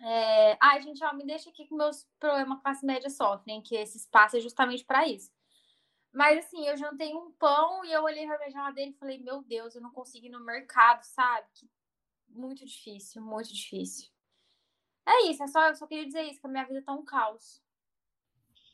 É... 0.00 0.58
Ai, 0.60 0.80
gente, 0.82 1.02
ó, 1.04 1.12
me 1.12 1.26
deixa 1.26 1.50
aqui 1.50 1.66
com 1.66 1.76
meus 1.76 2.06
problemas 2.18 2.60
classe 2.60 2.84
média 2.84 3.10
sofrem, 3.10 3.62
que 3.62 3.76
esse 3.76 3.98
espaço 3.98 4.36
é 4.36 4.40
justamente 4.40 4.84
para 4.84 5.06
isso. 5.06 5.30
Mas 6.12 6.46
assim, 6.46 6.66
eu 6.66 6.76
jantei 6.76 7.14
um 7.14 7.30
pão 7.32 7.84
e 7.84 7.92
eu 7.92 8.02
olhei 8.02 8.26
pra 8.26 8.38
minha 8.38 8.50
geladeira 8.50 8.90
e 8.90 8.98
falei, 8.98 9.18
meu 9.18 9.42
Deus, 9.42 9.74
eu 9.74 9.82
não 9.82 9.90
consigo 9.90 10.26
ir 10.26 10.30
no 10.30 10.40
mercado, 10.40 11.02
sabe? 11.02 11.46
Que... 11.54 11.70
Muito 12.28 12.66
difícil, 12.66 13.22
muito 13.22 13.52
difícil. 13.52 14.10
É 15.06 15.30
isso, 15.30 15.42
é 15.42 15.46
só, 15.46 15.68
eu 15.68 15.76
só 15.76 15.86
queria 15.86 16.04
dizer 16.04 16.22
isso, 16.22 16.40
que 16.40 16.46
a 16.46 16.50
minha 16.50 16.64
vida 16.64 16.82
tá 16.82 16.92
um 16.92 17.04
caos. 17.04 17.62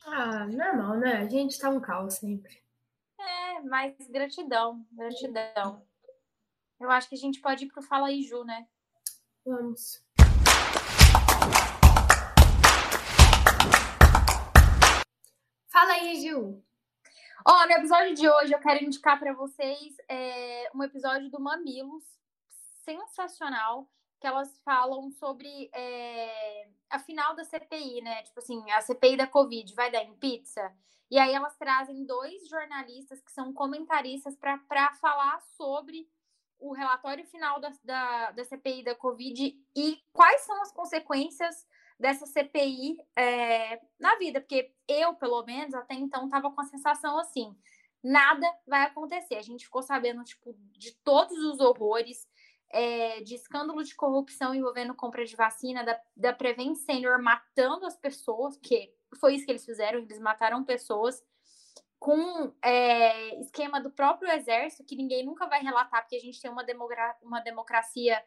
Ah, 0.04 0.46
normal, 0.46 0.96
né? 0.98 1.18
A 1.18 1.28
gente 1.28 1.58
tá 1.58 1.68
um 1.68 1.80
caos 1.80 2.14
sempre. 2.14 2.62
É, 3.18 3.60
mas 3.60 3.94
gratidão, 4.08 4.84
gratidão. 4.90 5.86
Eu 6.80 6.90
acho 6.90 7.08
que 7.08 7.14
a 7.14 7.18
gente 7.18 7.40
pode 7.40 7.64
ir 7.64 7.68
pro 7.68 7.82
Fala 7.82 8.08
aí, 8.08 8.22
Ju, 8.22 8.42
né? 8.42 8.66
Vamos. 9.44 10.01
Fala 15.72 15.94
aí, 15.94 16.16
Gil. 16.16 16.62
Ó, 17.46 17.64
no 17.64 17.72
episódio 17.72 18.14
de 18.14 18.28
hoje 18.28 18.52
eu 18.52 18.58
quero 18.58 18.84
indicar 18.84 19.18
para 19.18 19.32
vocês 19.32 19.96
é, 20.06 20.70
um 20.74 20.82
episódio 20.82 21.30
do 21.30 21.40
Mamilos 21.40 22.04
sensacional 22.84 23.88
que 24.20 24.26
elas 24.26 24.54
falam 24.58 25.10
sobre 25.12 25.70
é, 25.72 26.68
a 26.90 26.98
final 26.98 27.34
da 27.34 27.42
CPI, 27.42 28.02
né? 28.02 28.22
Tipo 28.22 28.40
assim, 28.40 28.70
a 28.70 28.82
CPI 28.82 29.16
da 29.16 29.26
Covid 29.26 29.74
vai 29.74 29.90
dar 29.90 30.02
em 30.02 30.14
pizza. 30.16 30.70
E 31.10 31.18
aí 31.18 31.32
elas 31.32 31.56
trazem 31.56 32.04
dois 32.04 32.46
jornalistas 32.48 33.22
que 33.22 33.32
são 33.32 33.50
comentaristas 33.54 34.36
para 34.36 34.92
falar 35.00 35.40
sobre 35.56 36.06
o 36.58 36.74
relatório 36.74 37.24
final 37.24 37.58
da, 37.58 37.72
da, 37.82 38.30
da 38.32 38.44
CPI 38.44 38.84
da 38.84 38.94
Covid 38.94 39.58
e 39.74 40.04
quais 40.12 40.42
são 40.42 40.60
as 40.60 40.70
consequências 40.70 41.66
dessa 42.02 42.26
CPI 42.26 42.98
é, 43.16 43.80
na 43.98 44.16
vida, 44.16 44.40
porque 44.40 44.74
eu, 44.88 45.14
pelo 45.14 45.42
menos, 45.44 45.72
até 45.72 45.94
então 45.94 46.24
estava 46.24 46.50
com 46.50 46.60
a 46.60 46.64
sensação 46.64 47.16
assim: 47.16 47.56
nada 48.02 48.46
vai 48.66 48.82
acontecer. 48.82 49.36
A 49.36 49.42
gente 49.42 49.64
ficou 49.64 49.82
sabendo, 49.82 50.24
tipo, 50.24 50.52
de 50.72 50.92
todos 50.96 51.38
os 51.38 51.60
horrores, 51.60 52.28
é, 52.70 53.20
de 53.20 53.36
escândalo 53.36 53.84
de 53.84 53.94
corrupção 53.94 54.52
envolvendo 54.52 54.94
compra 54.94 55.24
de 55.24 55.36
vacina, 55.36 55.84
da, 55.84 55.98
da 56.16 56.32
Prevent 56.32 56.74
Senior 56.74 57.22
matando 57.22 57.86
as 57.86 57.96
pessoas, 57.96 58.56
que 58.56 58.92
foi 59.20 59.36
isso 59.36 59.44
que 59.44 59.52
eles 59.52 59.64
fizeram, 59.64 60.00
eles 60.00 60.18
mataram 60.18 60.64
pessoas 60.64 61.22
com 62.00 62.52
é, 62.64 63.40
esquema 63.40 63.80
do 63.80 63.92
próprio 63.92 64.28
exército, 64.32 64.84
que 64.84 64.96
ninguém 64.96 65.24
nunca 65.24 65.46
vai 65.46 65.62
relatar, 65.62 66.00
porque 66.02 66.16
a 66.16 66.20
gente 66.20 66.40
tem 66.40 66.50
uma, 66.50 66.66
uma 67.22 67.40
democracia 67.40 68.20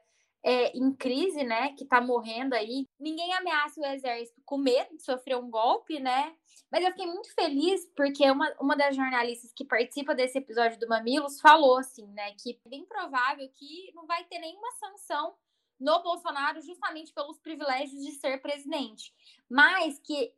é, 0.46 0.78
em 0.78 0.94
crise, 0.94 1.44
né, 1.44 1.74
que 1.74 1.84
tá 1.84 2.00
morrendo 2.00 2.54
aí. 2.54 2.88
Ninguém 3.00 3.34
ameaça 3.34 3.82
o 3.82 3.86
exército 3.86 4.40
com 4.46 4.60
medo 4.60 4.96
de 4.96 5.02
sofrer 5.02 5.36
um 5.36 5.50
golpe, 5.50 6.00
né? 6.00 6.36
Mas 6.72 6.84
eu 6.84 6.92
fiquei 6.92 7.08
muito 7.08 7.34
feliz 7.34 7.84
porque 7.96 8.30
uma, 8.30 8.56
uma 8.62 8.78
das 8.78 8.96
jornalistas 8.96 9.52
que 9.52 9.66
participa 9.66 10.14
desse 10.14 10.38
episódio 10.38 10.80
do 10.80 10.88
Mamilos 10.88 11.42
falou 11.42 11.80
assim, 11.80 12.06
né, 12.14 12.32
que 12.40 12.60
é 12.64 12.70
bem 12.70 12.86
provável 12.86 13.50
que 13.56 13.92
não 13.96 14.06
vai 14.06 14.24
ter 14.26 14.38
nenhuma 14.38 14.72
sanção 14.74 15.34
no 15.80 16.04
Bolsonaro 16.04 16.62
justamente 16.62 17.12
pelos 17.12 17.40
privilégios 17.40 18.04
de 18.04 18.12
ser 18.12 18.40
presidente, 18.40 19.12
mas 19.50 20.00
que 20.00 20.32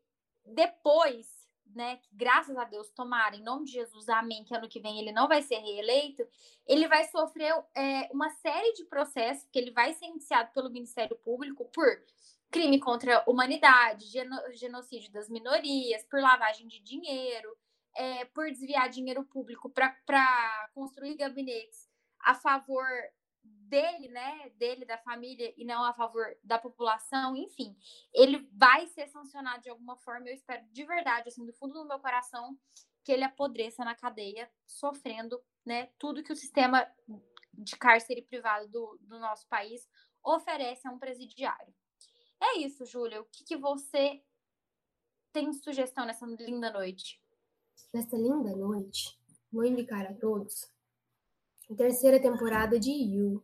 depois 0.46 1.37
né, 1.76 1.98
que 1.98 2.10
graças 2.14 2.58
a 2.58 2.64
Deus 2.64 2.90
tomara, 2.92 3.36
em 3.36 3.44
nome 3.44 3.66
de 3.66 3.74
Jesus, 3.74 4.08
amém, 4.10 4.44
que 4.44 4.56
ano 4.56 4.68
que 4.68 4.80
vem 4.80 5.00
ele 5.00 5.12
não 5.12 5.28
vai 5.28 5.42
ser 5.42 5.58
reeleito, 5.58 6.28
ele 6.66 6.88
vai 6.88 7.06
sofrer 7.06 7.54
é, 7.76 8.10
uma 8.12 8.30
série 8.30 8.74
de 8.74 8.86
processos, 8.86 9.48
que 9.52 9.60
ele 9.60 9.72
vai 9.72 9.94
ser 9.94 10.06
iniciado 10.06 10.52
pelo 10.54 10.70
Ministério 10.70 11.16
Público 11.18 11.66
por 11.74 11.88
crime 12.50 12.80
contra 12.80 13.18
a 13.18 13.30
humanidade, 13.30 14.06
genocídio 14.54 15.12
das 15.12 15.30
minorias, 15.30 16.04
por 16.06 16.22
lavagem 16.22 16.68
de 16.68 16.80
dinheiro, 16.80 17.56
é, 17.96 18.26
por 18.26 18.50
desviar 18.50 18.90
dinheiro 18.90 19.24
público 19.24 19.70
para 19.70 20.70
construir 20.74 21.16
gabinetes 21.16 21.90
a 22.20 22.36
favor 22.36 22.86
dele, 23.68 24.08
né, 24.08 24.50
dele, 24.56 24.86
da 24.86 24.98
família, 24.98 25.54
e 25.58 25.66
não 25.66 25.84
a 25.84 25.94
favor 25.94 26.26
da 26.44 26.58
população, 26.58 27.36
enfim, 27.36 27.76
ele 28.14 28.48
vai 28.54 28.88
ser 28.88 29.08
sancionado 29.08 29.64
de 29.64 29.70
alguma 29.70 29.98
forma. 29.98 30.28
Eu 30.28 30.34
espero 30.34 30.66
de 30.72 30.86
verdade, 30.86 31.30
assim, 31.30 31.46
do 31.46 31.54
fundo 31.54 31.74
do 31.74 31.88
meu 31.88 32.00
coração, 32.00 32.58
que 33.04 33.12
ele 33.12 33.24
apodreça 33.24 33.84
na 33.84 33.96
cadeia, 33.96 34.50
sofrendo, 34.66 35.42
né, 35.66 35.90
tudo 35.98 36.24
que 36.24 36.32
o 36.32 36.36
sistema 36.36 36.90
de 37.54 37.76
cárcere 37.76 38.22
privado 38.22 38.68
do, 38.70 38.98
do 39.02 39.20
nosso 39.20 39.48
país 39.48 39.88
oferece 40.24 40.88
a 40.88 40.92
um 40.92 41.00
presidiário. 41.00 41.74
É 42.40 42.60
isso, 42.60 42.86
Júlia. 42.86 43.22
O 43.22 43.26
que, 43.26 43.44
que 43.44 43.58
você 43.58 44.22
tem 45.34 45.52
sugestão 45.54 46.06
nessa 46.06 46.26
linda 46.26 46.72
noite? 46.72 47.22
Nessa 47.94 48.16
linda 48.16 48.56
noite, 48.56 49.20
vou 49.52 49.66
indicar 49.66 50.06
a 50.06 50.14
todos 50.14 50.72
terceira 51.76 52.22
temporada 52.22 52.80
de 52.80 52.92
You, 52.92 53.44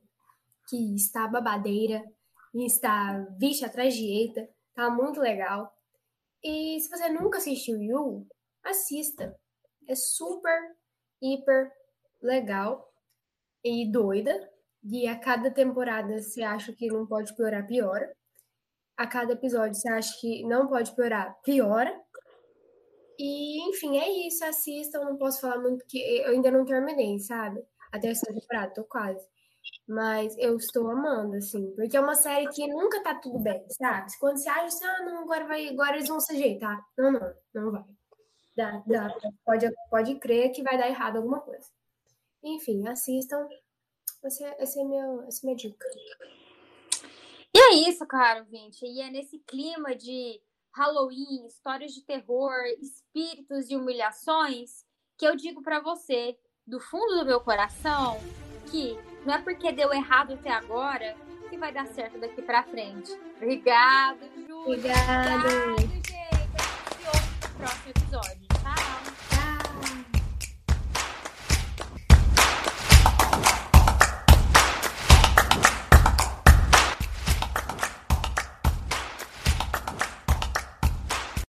que 0.68 0.96
está 0.96 1.28
babadeira 1.28 2.04
está 2.62 3.26
vixe 3.38 3.66
atrás 3.66 3.96
de 3.96 4.06
eita, 4.06 4.48
tá 4.76 4.90
muito 4.90 5.20
legal. 5.20 5.74
E 6.44 6.80
se 6.80 6.90
você 6.90 7.10
nunca 7.10 7.38
assistiu 7.38 7.82
You, 7.82 8.28
assista. 8.64 9.36
É 9.88 9.96
super, 9.96 10.76
hiper 11.22 11.72
legal 12.22 12.88
e 13.64 13.90
doida. 13.92 14.50
E 14.84 15.08
a 15.08 15.18
cada 15.18 15.50
temporada 15.50 16.22
você 16.22 16.44
acha 16.44 16.74
que 16.74 16.88
não 16.88 17.08
pode 17.08 17.36
piorar, 17.36 17.66
piora. 17.66 18.14
A 18.98 19.08
cada 19.08 19.34
episódio 19.34 19.76
você 19.76 19.90
acha 19.90 20.20
que 20.20 20.44
não 20.44 20.68
pode 20.68 20.94
piorar, 20.96 21.36
piora. 21.42 21.98
E, 23.18 23.70
enfim, 23.70 23.98
é 23.98 24.28
isso. 24.28 24.44
Assistam. 24.44 25.00
Não 25.06 25.18
posso 25.18 25.42
falar 25.42 25.60
muito, 25.60 25.86
que 25.88 25.98
eu 25.98 26.32
ainda 26.32 26.52
não 26.52 26.66
terminei, 26.66 27.20
sabe? 27.20 27.64
A 27.94 28.00
terceira 28.00 28.40
temporada, 28.40 28.74
tô 28.74 28.84
quase. 28.84 29.26
Mas 29.88 30.36
eu 30.38 30.58
estou 30.58 30.90
amando, 30.90 31.36
assim, 31.36 31.74
porque 31.76 31.96
é 31.96 32.02
uma 32.02 32.16
série 32.16 32.50
que 32.50 32.68
nunca 32.68 33.02
tá 33.02 33.16
tudo 33.16 33.40
bem, 33.40 33.64
sabe? 33.70 34.12
Quando 34.20 34.38
você 34.38 34.50
acha 34.50 34.66
assim, 34.66 34.86
ah, 34.86 35.04
não, 35.04 35.24
agora, 35.24 35.46
vai, 35.46 35.70
agora 35.70 35.96
eles 35.96 36.10
vão 36.10 36.20
se 36.20 36.34
ajeitar. 36.34 36.84
Não, 36.98 37.12
não, 37.12 37.34
não 37.54 37.72
vai. 37.72 37.84
Dá, 38.58 38.84
dá, 38.86 39.16
pode, 39.46 39.72
pode 39.90 40.16
crer 40.16 40.52
que 40.52 40.64
vai 40.64 40.78
dar 40.78 40.88
errado 40.88 41.18
alguma 41.18 41.40
coisa. 41.40 41.68
Enfim, 42.44 42.88
assistam. 42.88 43.48
Essa, 44.24 44.46
essa, 44.58 44.82
é, 44.82 44.84
meu, 44.84 45.24
essa 45.24 45.40
é 45.42 45.46
minha 45.46 45.56
dica. 45.56 45.88
E 47.56 47.60
é 47.60 47.90
isso, 47.90 48.06
caro 48.08 48.46
gente. 48.50 48.86
E 48.86 49.02
é 49.02 49.10
nesse 49.10 49.40
clima 49.40 49.96
de 49.96 50.42
Halloween, 50.76 51.46
histórias 51.46 51.94
de 51.94 52.02
terror, 52.02 52.64
espíritos 52.82 53.70
e 53.70 53.76
humilhações 53.76 54.84
que 55.18 55.28
eu 55.28 55.36
digo 55.36 55.62
para 55.62 55.80
você, 55.80 56.38
do 56.66 56.80
fundo 56.80 57.20
do 57.20 57.26
meu 57.26 57.40
coração, 57.40 58.20
que 58.68 58.98
não 59.26 59.34
é 59.36 59.38
porque 59.42 59.72
deu 59.72 59.94
errado 59.94 60.34
até 60.34 60.50
agora 60.52 61.16
que 61.50 61.58
vai 61.58 61.72
dar 61.72 61.86
certo 61.88 62.20
daqui 62.20 62.42
para 62.42 62.64
frente. 62.64 63.12
Obrigado, 63.38 64.20
Ju. 64.48 64.58
Obrigada. 64.62 65.36
Obrigado, 65.36 65.80
gente. 65.82 65.84
A 65.84 65.88
gente 65.88 66.08
se 66.08 67.08
ouve 67.08 67.28
no 67.42 67.58
próximo 67.58 67.90
episódio. 67.90 68.43